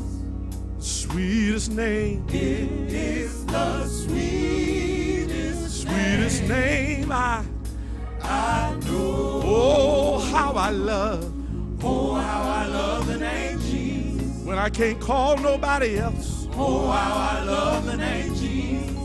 Sweetest 0.78 1.72
name. 1.72 2.26
It 2.28 2.70
is 2.92 3.46
the 3.46 3.86
sweetest, 3.86 5.01
sweetest 5.82 6.44
name 6.44 7.10
I 7.10 7.44
I 8.22 8.74
know. 8.86 9.42
Oh, 9.44 10.18
how 10.20 10.52
I 10.52 10.70
love. 10.70 11.32
Oh, 11.84 12.14
how 12.14 12.42
I 12.42 12.66
love 12.66 13.06
the 13.06 13.18
name 13.18 13.58
Jesus. 13.60 14.44
When 14.44 14.58
I 14.58 14.70
can't 14.70 15.00
call 15.00 15.36
nobody 15.38 15.98
else. 15.98 16.46
Oh, 16.52 16.90
how 16.90 17.38
I 17.38 17.42
love 17.42 17.86
the 17.86 17.96
name 17.96 18.34
Jesus. 18.34 18.96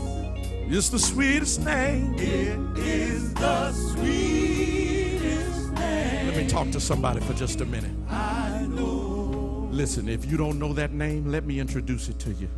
It's 0.70 0.88
the 0.90 0.98
sweetest 0.98 1.64
name. 1.64 2.14
It 2.14 2.78
is 2.78 3.34
the 3.34 3.72
sweetest 3.72 5.72
name. 5.72 6.26
Let 6.28 6.36
me 6.36 6.46
talk 6.46 6.70
to 6.70 6.80
somebody 6.80 7.20
for 7.20 7.32
just 7.32 7.60
a 7.60 7.64
minute. 7.64 7.90
I 8.08 8.66
know. 8.68 9.68
Listen, 9.72 10.08
if 10.08 10.30
you 10.30 10.36
don't 10.36 10.58
know 10.58 10.72
that 10.74 10.92
name, 10.92 11.30
let 11.30 11.44
me 11.44 11.58
introduce 11.58 12.08
it 12.08 12.18
to 12.20 12.32
you. 12.34 12.48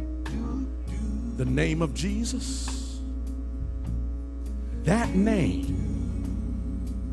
The 1.36 1.44
name 1.46 1.80
of 1.80 1.94
Jesus. 1.94 2.79
That 4.84 5.14
name 5.14 5.80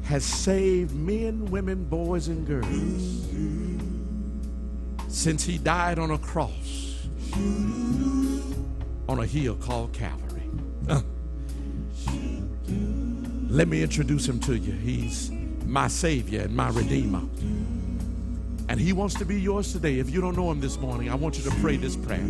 has 0.06 0.24
saved 0.24 0.96
men, 0.96 1.46
women, 1.46 1.84
boys, 1.84 2.30
and 2.30 2.48
girls 2.48 3.28
since 5.10 5.44
he 5.44 5.58
died 5.58 6.00
on 6.00 6.12
a 6.12 6.18
cross 6.18 7.08
on 9.10 9.20
a 9.20 9.26
hill 9.26 9.56
called 9.56 9.92
Calvary. 9.94 10.50
Uh. 10.88 11.02
Let 13.50 13.68
me 13.68 13.82
introduce 13.82 14.28
him 14.28 14.40
to 14.42 14.56
you. 14.58 14.74
He's 14.74 15.32
my 15.66 15.88
Savior 15.88 16.42
and 16.42 16.56
my 16.56 16.70
Redeemer. 16.70 17.22
And 18.70 18.80
he 18.80 18.94
wants 18.94 19.16
to 19.16 19.26
be 19.26 19.40
yours 19.40 19.72
today. 19.72 20.00
If 20.00 20.10
you 20.10 20.20
don't 20.22 20.36
know 20.36 20.52
him 20.52 20.60
this 20.60 20.78
morning, 20.78 21.10
I 21.10 21.16
want 21.16 21.38
you 21.38 21.44
to 21.50 21.56
pray 21.58 21.78
this 21.78 21.96
prayer. 21.96 22.26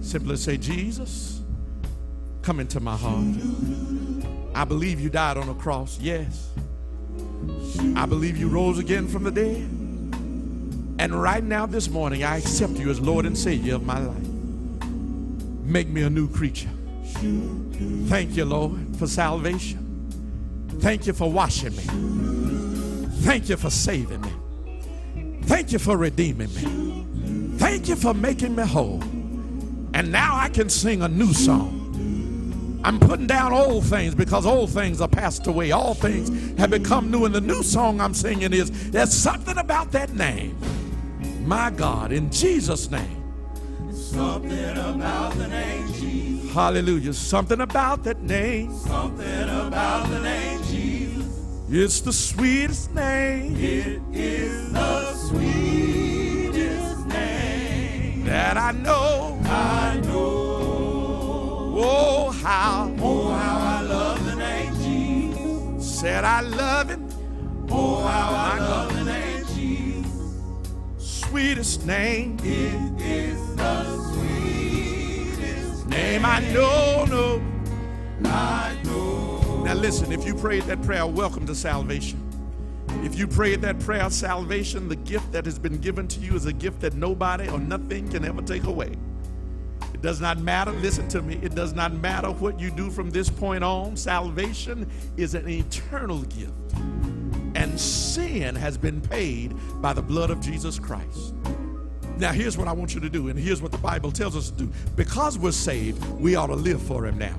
Simply 0.00 0.36
say, 0.36 0.56
Jesus, 0.56 1.42
come 2.40 2.60
into 2.60 2.80
my 2.80 2.96
heart. 2.96 3.36
I 4.54 4.64
believe 4.64 5.00
you 5.00 5.10
died 5.10 5.36
on 5.36 5.48
a 5.48 5.54
cross. 5.54 5.98
Yes. 6.00 6.50
I 7.96 8.06
believe 8.06 8.36
you 8.36 8.48
rose 8.48 8.78
again 8.78 9.08
from 9.08 9.24
the 9.24 9.30
dead. 9.30 9.68
And 10.98 11.20
right 11.20 11.42
now, 11.42 11.66
this 11.66 11.88
morning, 11.88 12.22
I 12.22 12.38
accept 12.38 12.74
you 12.74 12.90
as 12.90 13.00
Lord 13.00 13.26
and 13.26 13.36
Savior 13.36 13.74
of 13.74 13.84
my 13.84 13.98
life. 13.98 14.28
Make 15.64 15.88
me 15.88 16.02
a 16.02 16.10
new 16.10 16.28
creature. 16.28 16.70
Thank 18.08 18.36
you, 18.36 18.44
Lord, 18.44 18.96
for 18.98 19.06
salvation. 19.06 19.78
Thank 20.80 21.06
you 21.06 21.12
for 21.12 21.30
washing 21.30 21.74
me. 21.76 21.82
Thank 23.22 23.48
you 23.48 23.56
for 23.56 23.70
saving 23.70 24.20
me. 24.20 24.32
Thank 25.42 25.72
you 25.72 25.78
for 25.78 25.96
redeeming 25.96 26.52
me. 26.54 27.56
Thank 27.58 27.88
you 27.88 27.96
for 27.96 28.14
making 28.14 28.54
me 28.54 28.64
whole. 28.64 29.02
And 29.94 30.12
now 30.12 30.36
I 30.36 30.48
can 30.48 30.68
sing 30.68 31.02
a 31.02 31.08
new 31.08 31.32
song. 31.32 31.81
I'm 32.84 32.98
putting 32.98 33.26
down 33.28 33.52
old 33.52 33.84
things 33.84 34.14
because 34.14 34.44
old 34.44 34.70
things 34.70 35.00
are 35.00 35.08
passed 35.08 35.46
away. 35.46 35.70
All 35.70 35.94
things 35.94 36.58
have 36.58 36.70
become 36.70 37.10
new. 37.10 37.24
And 37.24 37.34
the 37.34 37.40
new 37.40 37.62
song 37.62 38.00
I'm 38.00 38.14
singing 38.14 38.52
is 38.52 38.90
there's 38.90 39.12
something 39.12 39.56
about 39.58 39.92
that 39.92 40.14
name. 40.14 40.56
My 41.46 41.70
God, 41.70 42.12
in 42.12 42.30
Jesus' 42.30 42.90
name. 42.90 43.22
Something 43.92 44.76
about 44.76 45.34
the 45.34 45.48
name 45.48 45.92
Jesus. 45.92 46.52
Hallelujah. 46.52 47.14
Something 47.14 47.60
about 47.60 48.02
that 48.04 48.20
name. 48.22 48.76
Something 48.76 49.48
about 49.48 50.08
the 50.08 50.20
name 50.20 50.62
Jesus. 50.64 50.92
It's 51.70 52.00
the 52.00 52.12
sweetest 52.12 52.92
name. 52.94 53.56
It 53.56 54.02
is 54.12 54.72
the 54.72 55.14
sweetest 55.14 57.06
name 57.06 58.24
that 58.26 58.56
I 58.58 58.72
know. 58.72 59.38
I 59.44 60.00
know. 60.04 60.41
Oh, 61.74 62.30
how. 62.30 62.94
Oh, 63.00 63.32
how 63.32 63.58
I 63.58 63.80
love 63.80 64.24
the 64.26 64.36
name 64.36 64.74
Jesus. 64.74 66.00
Said 66.00 66.22
I 66.22 66.42
love 66.42 66.90
it. 66.90 66.98
Oh, 67.70 68.02
how 68.02 68.30
I 68.30 68.58
love 68.58 68.94
the 68.94 69.04
name 69.04 69.46
Jesus. 69.54 70.34
Sweetest 70.98 71.86
name. 71.86 72.36
It 72.40 73.00
is 73.00 73.56
the 73.56 73.84
sweetest 74.12 75.86
name 75.86 76.26
I 76.26 76.40
know, 76.52 77.06
no. 77.08 77.42
I 78.28 78.76
know. 78.84 79.62
Now 79.64 79.72
listen, 79.72 80.12
if 80.12 80.26
you 80.26 80.34
prayed 80.34 80.64
that 80.64 80.82
prayer, 80.82 81.06
welcome 81.06 81.46
to 81.46 81.54
salvation. 81.54 82.20
If 83.02 83.16
you 83.16 83.26
prayed 83.26 83.62
that 83.62 83.80
prayer 83.80 84.10
salvation, 84.10 84.88
the 84.88 84.96
gift 84.96 85.32
that 85.32 85.46
has 85.46 85.58
been 85.58 85.78
given 85.78 86.06
to 86.08 86.20
you 86.20 86.34
is 86.34 86.44
a 86.44 86.52
gift 86.52 86.80
that 86.82 86.92
nobody 86.92 87.48
or 87.48 87.58
nothing 87.58 88.10
can 88.10 88.26
ever 88.26 88.42
take 88.42 88.64
away. 88.64 88.94
Does 90.02 90.20
not 90.20 90.38
matter, 90.38 90.72
listen 90.72 91.06
to 91.08 91.22
me, 91.22 91.38
it 91.42 91.54
does 91.54 91.72
not 91.74 91.94
matter 91.94 92.28
what 92.28 92.58
you 92.58 92.72
do 92.72 92.90
from 92.90 93.10
this 93.10 93.30
point 93.30 93.62
on. 93.62 93.96
Salvation 93.96 94.90
is 95.16 95.34
an 95.34 95.48
eternal 95.48 96.22
gift. 96.22 96.52
And 97.54 97.78
sin 97.78 98.56
has 98.56 98.76
been 98.76 99.00
paid 99.00 99.54
by 99.80 99.92
the 99.92 100.02
blood 100.02 100.30
of 100.30 100.40
Jesus 100.40 100.78
Christ. 100.78 101.34
Now, 102.18 102.32
here's 102.32 102.58
what 102.58 102.66
I 102.66 102.72
want 102.72 102.94
you 102.94 103.00
to 103.00 103.08
do, 103.08 103.28
and 103.28 103.38
here's 103.38 103.62
what 103.62 103.70
the 103.70 103.78
Bible 103.78 104.10
tells 104.10 104.36
us 104.36 104.50
to 104.50 104.64
do. 104.64 104.72
Because 104.96 105.38
we're 105.38 105.52
saved, 105.52 106.04
we 106.20 106.34
ought 106.34 106.48
to 106.48 106.56
live 106.56 106.82
for 106.82 107.06
Him 107.06 107.18
now. 107.18 107.36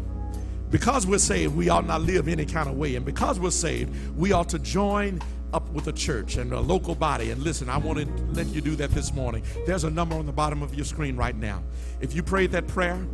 Because 0.72 1.06
we're 1.06 1.20
saved, 1.20 1.56
we 1.56 1.68
ought 1.68 1.86
not 1.86 2.02
live 2.02 2.30
any 2.30 2.46
kind 2.46 2.70
of 2.70 2.78
way. 2.78 2.96
And 2.96 3.06
because 3.06 3.40
we're 3.40 3.52
saved, 3.52 3.94
we 4.18 4.32
ought 4.32 4.50
to 4.50 4.60
join 4.60 5.22
up 5.54 5.70
with 5.70 5.88
a 5.88 5.94
church 5.94 6.38
and 6.38 6.52
a 6.52 6.60
local 6.60 6.96
body. 6.96 7.32
And 7.32 7.42
listen, 7.42 7.70
I 7.70 7.78
want 7.78 8.00
to 8.00 8.24
let 8.34 8.48
you 8.48 8.62
do 8.62 8.76
that 8.78 8.92
this 8.92 9.14
morning. 9.14 9.44
There's 9.66 9.84
a 9.84 9.90
number 9.90 10.16
on 10.16 10.26
the 10.26 10.32
bottom 10.32 10.62
of 10.62 10.74
your 10.74 10.86
screen 10.86 11.16
right 11.16 11.36
now. 11.36 11.64
If 12.02 12.14
you 12.14 12.24
prayed 12.24 12.52
that 12.52 12.68
prayer, 12.68 13.06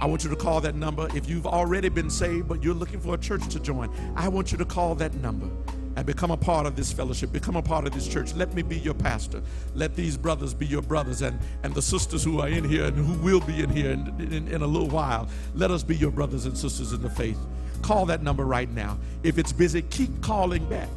I 0.00 0.06
want 0.06 0.24
you 0.24 0.30
to 0.30 0.36
call 0.36 0.60
that 0.62 0.74
number. 0.74 1.08
If 1.14 1.28
you've 1.28 1.46
already 1.46 1.88
been 1.88 2.10
saved, 2.10 2.48
but 2.48 2.62
you're 2.62 2.74
looking 2.74 3.00
for 3.00 3.14
a 3.14 3.18
church 3.18 3.46
to 3.48 3.60
join, 3.60 3.90
I 4.16 4.28
want 4.28 4.52
you 4.52 4.58
to 4.58 4.64
call 4.64 4.94
that 4.96 5.14
number 5.14 5.48
and 5.96 6.04
become 6.04 6.32
a 6.32 6.36
part 6.36 6.66
of 6.66 6.74
this 6.74 6.92
fellowship, 6.92 7.32
become 7.32 7.54
a 7.54 7.62
part 7.62 7.86
of 7.86 7.92
this 7.92 8.08
church. 8.08 8.34
Let 8.34 8.52
me 8.54 8.62
be 8.62 8.78
your 8.78 8.94
pastor. 8.94 9.40
Let 9.74 9.94
these 9.94 10.16
brothers 10.16 10.52
be 10.52 10.66
your 10.66 10.82
brothers 10.82 11.22
and, 11.22 11.38
and 11.62 11.72
the 11.72 11.82
sisters 11.82 12.24
who 12.24 12.40
are 12.40 12.48
in 12.48 12.64
here 12.64 12.86
and 12.86 12.96
who 12.96 13.12
will 13.22 13.40
be 13.40 13.62
in 13.62 13.70
here 13.70 13.92
in, 13.92 14.08
in, 14.20 14.48
in 14.48 14.62
a 14.62 14.66
little 14.66 14.88
while. 14.88 15.28
Let 15.54 15.70
us 15.70 15.84
be 15.84 15.96
your 15.96 16.10
brothers 16.10 16.46
and 16.46 16.58
sisters 16.58 16.92
in 16.92 17.00
the 17.00 17.10
faith. 17.10 17.38
Call 17.82 18.06
that 18.06 18.22
number 18.22 18.44
right 18.44 18.70
now. 18.70 18.98
If 19.22 19.38
it's 19.38 19.52
busy, 19.52 19.82
keep 19.82 20.20
calling 20.20 20.64
back. 20.68 20.88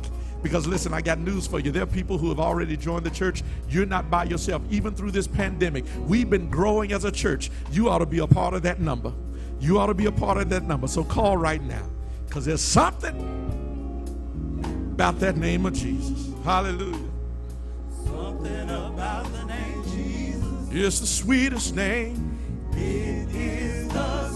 Because 0.47 0.65
listen, 0.65 0.93
I 0.93 1.01
got 1.01 1.19
news 1.19 1.45
for 1.45 1.59
you. 1.59 1.71
There 1.71 1.83
are 1.83 1.87
people 1.87 2.17
who 2.17 2.29
have 2.29 2.39
already 2.39 2.77
joined 2.77 3.05
the 3.05 3.09
church. 3.09 3.43
You're 3.67 3.85
not 3.85 4.09
by 4.09 4.23
yourself. 4.23 4.61
Even 4.69 4.95
through 4.95 5.11
this 5.11 5.27
pandemic, 5.27 5.83
we've 6.05 6.29
been 6.29 6.49
growing 6.49 6.93
as 6.93 7.03
a 7.03 7.11
church. 7.11 7.51
You 7.69 7.89
ought 7.89 7.97
to 7.97 8.05
be 8.05 8.19
a 8.19 8.27
part 8.27 8.53
of 8.53 8.61
that 8.61 8.79
number. 8.79 9.11
You 9.59 9.77
ought 9.77 9.87
to 9.87 9.93
be 9.93 10.05
a 10.05 10.11
part 10.11 10.37
of 10.37 10.47
that 10.51 10.63
number. 10.63 10.87
So 10.87 11.03
call 11.03 11.35
right 11.35 11.61
now. 11.61 11.85
Because 12.25 12.45
there's 12.45 12.61
something 12.61 13.13
about 14.93 15.19
that 15.19 15.35
name 15.35 15.65
of 15.65 15.73
Jesus. 15.73 16.29
Hallelujah. 16.45 17.09
Something 18.05 18.69
about 18.69 19.25
the 19.33 19.43
name 19.47 19.83
Jesus. 19.83 20.69
It's 20.71 21.01
the 21.01 21.07
sweetest 21.07 21.75
name. 21.75 22.39
It 22.71 23.35
is 23.35 23.89
the 23.89 24.31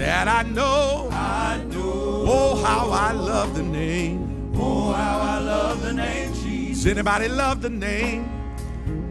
that 0.00 0.26
I 0.28 0.42
know. 0.48 1.10
I 1.12 1.62
know. 1.68 2.24
Oh, 2.26 2.62
how 2.64 2.88
I 2.90 3.12
love 3.12 3.54
the 3.54 3.62
name. 3.62 4.52
Oh, 4.56 4.92
how 4.92 5.18
I 5.20 5.38
love 5.40 5.82
the 5.82 5.92
name 5.92 6.32
Jesus. 6.32 6.84
Does 6.84 6.86
anybody 6.86 7.28
love 7.28 7.60
the 7.60 7.68
name? 7.68 8.26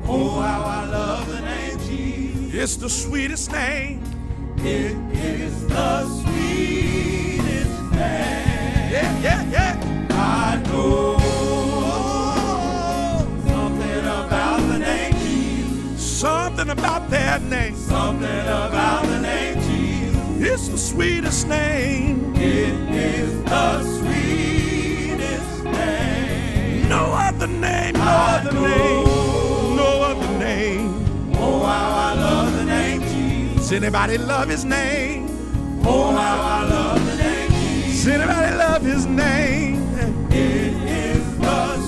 Oh, 0.08 0.42
how 0.42 0.64
I 0.64 0.86
love 0.86 1.28
the 1.28 1.42
name 1.42 1.78
Jesus. 1.80 2.54
It's 2.56 2.76
the 2.78 2.90
sweetest 2.90 3.52
name. 3.52 4.02
It 4.58 4.98
is 5.14 5.68
the 5.68 6.08
sweetest 6.22 7.82
name. 7.92 8.92
Yeah, 8.96 9.20
yeah, 9.22 9.52
yeah. 9.52 9.74
I 10.10 10.58
know 10.68 11.20
something 13.48 14.00
about 14.00 14.60
the 14.72 14.80
name 14.80 15.14
Jesus. 15.14 16.02
Something 16.02 16.70
about 16.72 17.10
that 17.12 17.44
name. 17.44 17.76
Something 17.76 18.42
about 18.42 19.06
the 19.06 19.20
name 19.22 19.54
Jesus. 19.54 19.69
It's 20.42 20.70
the 20.70 20.78
sweetest 20.78 21.48
name. 21.50 22.34
It 22.34 22.74
is 22.96 23.44
the 23.44 23.84
sweetest 23.84 25.64
name. 25.66 26.88
No 26.88 27.12
other 27.12 27.48
name, 27.48 27.94
no 27.94 28.02
other 28.02 28.54
name, 28.54 29.06
no 29.76 30.02
other 30.02 30.40
name. 30.40 31.06
Oh, 31.36 31.64
how 31.66 31.92
I 31.92 32.14
love 32.14 32.54
the 32.54 32.64
name 32.64 33.02
Jesus. 33.02 33.70
Does 33.70 33.72
anybody 33.74 34.18
love 34.18 34.48
his 34.48 34.64
name? 34.64 35.28
Oh, 35.84 36.12
how 36.14 36.42
I 36.42 36.64
love 36.70 37.06
the 37.06 37.16
name 37.18 37.52
Jesus. 37.52 38.06
Does 38.06 38.08
anybody 38.08 38.56
love 38.56 38.82
his 38.82 39.06
name? 39.06 39.84
It 40.32 40.74
is 40.90 41.38
the 41.38 41.79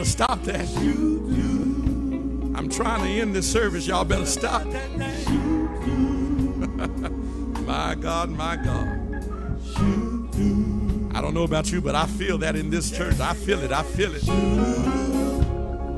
better 0.00 0.10
stop 0.10 0.42
that. 0.44 0.66
I'm 2.56 2.70
trying 2.70 3.02
to 3.02 3.08
end 3.08 3.34
this 3.34 3.50
service. 3.50 3.86
Y'all 3.86 4.02
better 4.04 4.24
stop. 4.24 4.64
my 7.66 7.94
God, 7.96 8.30
my 8.30 8.56
God. 8.56 8.96
I 11.14 11.20
don't 11.20 11.34
know 11.34 11.42
about 11.42 11.70
you, 11.70 11.82
but 11.82 11.94
I 11.94 12.06
feel 12.06 12.38
that 12.38 12.56
in 12.56 12.70
this 12.70 12.90
church. 12.90 13.20
I 13.20 13.34
feel 13.34 13.60
it. 13.60 13.72
I 13.72 13.82
feel 13.82 14.14
it. 14.14 14.24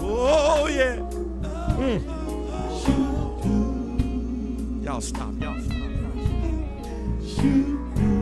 Oh, 0.01 0.67
yeah. 0.67 0.97
Mm. 1.79 2.03
Y'all 4.85 5.01
stop. 5.01 5.33
Y'all 5.41 5.61
stop. 5.61 5.79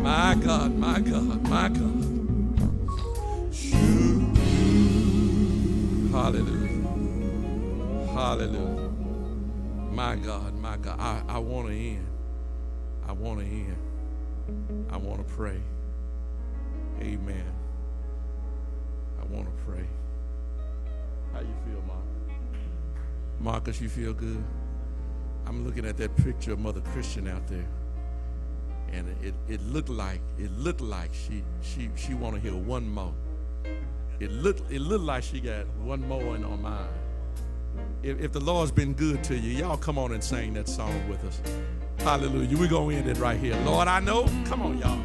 My 0.02 0.34
God, 0.34 0.76
my 0.76 1.00
God, 1.00 1.48
my 1.48 1.68
God. 1.70 1.89
Hallelujah. 6.30 8.12
Hallelujah. 8.12 8.90
My 9.90 10.14
God, 10.14 10.54
my 10.54 10.76
God. 10.76 11.00
I, 11.00 11.22
I 11.26 11.38
want 11.38 11.66
to 11.66 11.74
end. 11.74 12.06
I 13.04 13.10
want 13.10 13.40
to 13.40 13.46
end. 13.46 14.86
I 14.92 14.96
want 14.96 15.26
to 15.26 15.34
pray. 15.34 15.60
Amen. 17.00 17.52
I 19.20 19.24
want 19.24 19.46
to 19.46 19.64
pray. 19.64 19.84
How 21.32 21.40
you 21.40 21.54
feel, 21.66 21.82
Mark? 21.82 22.04
Marcus, 23.40 23.80
you 23.80 23.88
feel 23.88 24.12
good? 24.12 24.44
I'm 25.46 25.66
looking 25.66 25.84
at 25.84 25.96
that 25.96 26.14
picture 26.14 26.52
of 26.52 26.60
Mother 26.60 26.80
Christian 26.92 27.26
out 27.26 27.48
there. 27.48 27.66
And 28.92 29.08
it, 29.20 29.34
it 29.48 29.60
looked 29.62 29.88
like 29.88 30.20
it 30.38 30.52
looked 30.52 30.80
like 30.80 31.10
she 31.12 31.42
she 31.60 31.90
she 31.96 32.14
want 32.14 32.36
to 32.36 32.40
hear 32.40 32.54
one 32.54 32.88
more. 32.88 33.14
It 34.20 34.30
looked 34.30 34.70
it 34.70 34.82
looked 34.82 35.04
like 35.04 35.22
she 35.22 35.40
got 35.40 35.66
one 35.82 36.06
more 36.06 36.36
in 36.36 36.42
her 36.42 36.56
mind. 36.56 36.90
If, 38.02 38.20
if 38.20 38.32
the 38.32 38.40
Lord's 38.40 38.70
been 38.70 38.92
good 38.92 39.24
to 39.24 39.34
you, 39.34 39.56
y'all 39.56 39.78
come 39.78 39.98
on 39.98 40.12
and 40.12 40.22
sing 40.22 40.52
that 40.54 40.68
song 40.68 41.08
with 41.08 41.24
us. 41.24 41.40
Hallelujah. 42.00 42.58
We're 42.58 42.68
gonna 42.68 42.96
end 42.96 43.08
it 43.08 43.16
right 43.16 43.38
here. 43.40 43.56
Lord, 43.64 43.88
I 43.88 43.98
know. 44.00 44.26
Come 44.44 44.60
on, 44.60 44.78
y'all. 44.78 45.00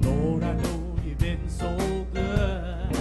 Lord, 0.00 0.42
I 0.42 0.54
know 0.54 0.96
you've 1.04 1.18
been 1.18 1.48
so 1.50 2.06
good. 2.14 2.96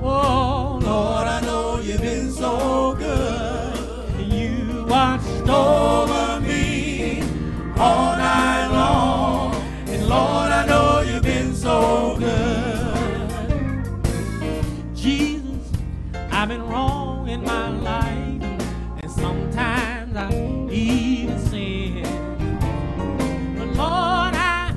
Oh, 0.00 0.78
Lord, 0.84 1.26
I 1.26 1.40
know 1.40 1.80
you've 1.80 2.00
been 2.00 2.30
so 2.30 2.94
good. 2.96 4.32
You 4.32 4.86
watched 4.88 5.48
over 5.48 6.40
me 6.40 7.22
all 7.76 8.16
night 8.16 8.68
long. 8.68 9.54
And 9.88 10.08
Lord, 10.08 10.52
I 10.52 10.64
know 10.66 11.00
you've 11.00 11.24
been 11.24 11.52
so 11.54 12.07
I've 16.40 16.46
been 16.46 16.68
wrong 16.68 17.28
in 17.28 17.42
my 17.42 17.68
life. 17.68 18.42
And 19.02 19.10
sometimes 19.10 20.16
I 20.16 20.30
even 20.70 21.36
sin. 21.36 22.04
But 23.58 23.66
Lord, 23.74 24.34
I, 24.36 24.72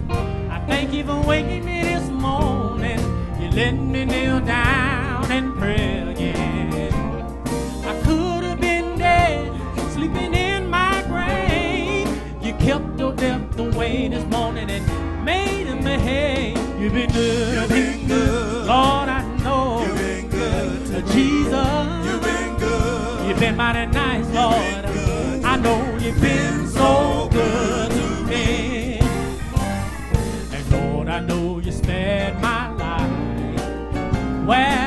I 0.49 0.59
thank 0.65 0.91
you 0.91 1.03
for 1.03 1.21
waking 1.21 1.63
me 1.63 1.83
this 1.83 2.09
morning. 2.09 2.97
You 3.39 3.51
let 3.51 3.73
me 3.73 4.05
kneel 4.05 4.39
down 4.39 5.31
and 5.31 5.55
pray 5.55 5.99
again. 5.99 6.91
I 7.85 8.01
could 8.05 8.43
have 8.43 8.59
been 8.59 8.97
dead, 8.97 9.53
sleeping 9.91 10.33
in 10.33 10.67
my 10.67 11.03
grave. 11.07 12.09
You 12.43 12.55
kept 12.55 12.99
your 12.99 13.13
depth 13.13 13.59
away 13.59 14.07
this 14.07 14.25
morning 14.25 14.67
and 14.67 15.23
made 15.23 15.67
him 15.67 15.83
behave. 15.83 16.57
You've 16.81 16.93
been 16.93 17.11
good. 17.11 17.53
You've 17.53 17.69
been 17.69 18.07
good. 18.07 18.65
Lord, 18.65 19.09
I 19.09 19.21
know. 19.21 19.21
You've 19.21 19.29
been 19.29 19.30
good 21.01 21.13
Jesus. 21.13 22.05
You've 22.05 22.21
been 22.21 22.57
good. 22.57 23.27
You've 23.27 23.39
been 23.39 23.55
mighty 23.55 23.91
nice, 23.91 24.27
Lord. 24.33 24.85
I 25.45 25.57
know 25.57 25.97
you've 25.99 26.21
been 26.21 26.67
so 26.67 27.29
good 27.31 27.91
to 27.91 28.23
me. 28.25 28.99
And 30.51 30.71
Lord, 30.71 31.07
I 31.07 31.19
know 31.19 31.59
you 31.59 31.71
spared 31.71 32.41
my 32.41 32.71
life. 32.73 34.45
Well, 34.45 34.80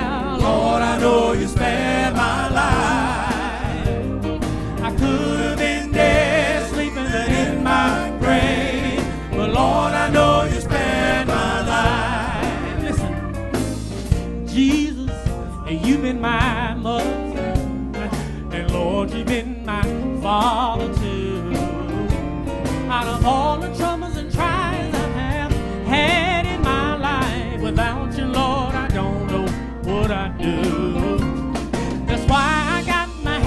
my 16.25 16.73
mother. 16.73 17.53
And 18.57 18.71
Lord, 18.73 19.11
you've 19.11 19.27
been 19.27 19.63
my 19.67 19.83
father 20.23 20.89
too. 20.95 21.53
Out 22.89 23.07
of 23.07 23.27
all 23.27 23.59
the 23.59 23.71
troubles 23.77 24.17
and 24.17 24.33
trials 24.33 24.95
I 24.95 25.09
have 25.21 25.53
had 25.87 26.47
in 26.47 26.63
my 26.63 26.97
life, 26.97 27.61
without 27.61 28.17
you, 28.17 28.25
Lord, 28.25 28.75
I 28.75 28.89
don't 28.89 29.27
know 29.33 29.47
what 29.83 30.11
I'd 30.11 30.39
do. 30.39 31.19
That's 32.07 32.27
why 32.31 32.49
I 32.77 32.83
got 32.87 33.09
my 33.23 33.39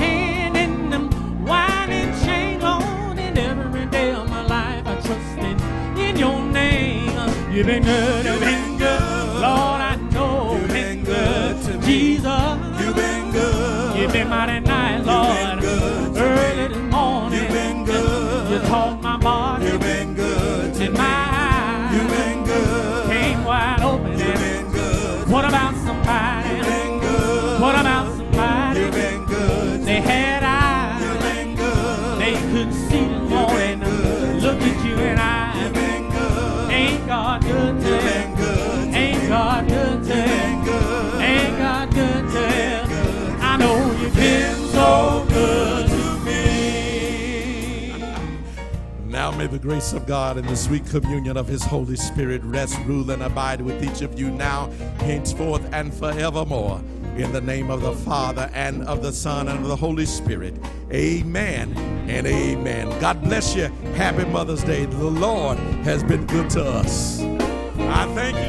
the 49.57 49.67
grace 49.67 49.91
of 49.93 50.05
God 50.05 50.37
and 50.37 50.47
the 50.47 50.55
sweet 50.55 50.85
communion 50.85 51.35
of 51.35 51.47
his 51.47 51.63
Holy 51.63 51.95
Spirit 51.95 52.43
rest, 52.43 52.77
rule, 52.85 53.09
and 53.09 53.23
abide 53.23 53.59
with 53.59 53.83
each 53.83 54.03
of 54.03 54.19
you 54.19 54.29
now, 54.29 54.69
henceforth, 54.99 55.67
and 55.73 55.91
forevermore. 55.91 56.79
In 57.15 57.31
the 57.31 57.41
name 57.41 57.71
of 57.71 57.81
the 57.81 57.93
Father, 57.93 58.51
and 58.53 58.83
of 58.83 59.01
the 59.01 59.11
Son, 59.11 59.47
and 59.47 59.59
of 59.61 59.67
the 59.67 59.75
Holy 59.75 60.05
Spirit. 60.05 60.53
Amen 60.91 61.75
and 62.07 62.27
amen. 62.27 62.87
God 63.01 63.23
bless 63.23 63.55
you. 63.55 63.65
Happy 63.95 64.25
Mother's 64.25 64.63
Day. 64.63 64.85
The 64.85 65.03
Lord 65.03 65.57
has 65.83 66.03
been 66.03 66.27
good 66.27 66.51
to 66.51 66.63
us. 66.63 67.19
I 67.21 68.05
thank 68.13 68.37
you. 68.37 68.46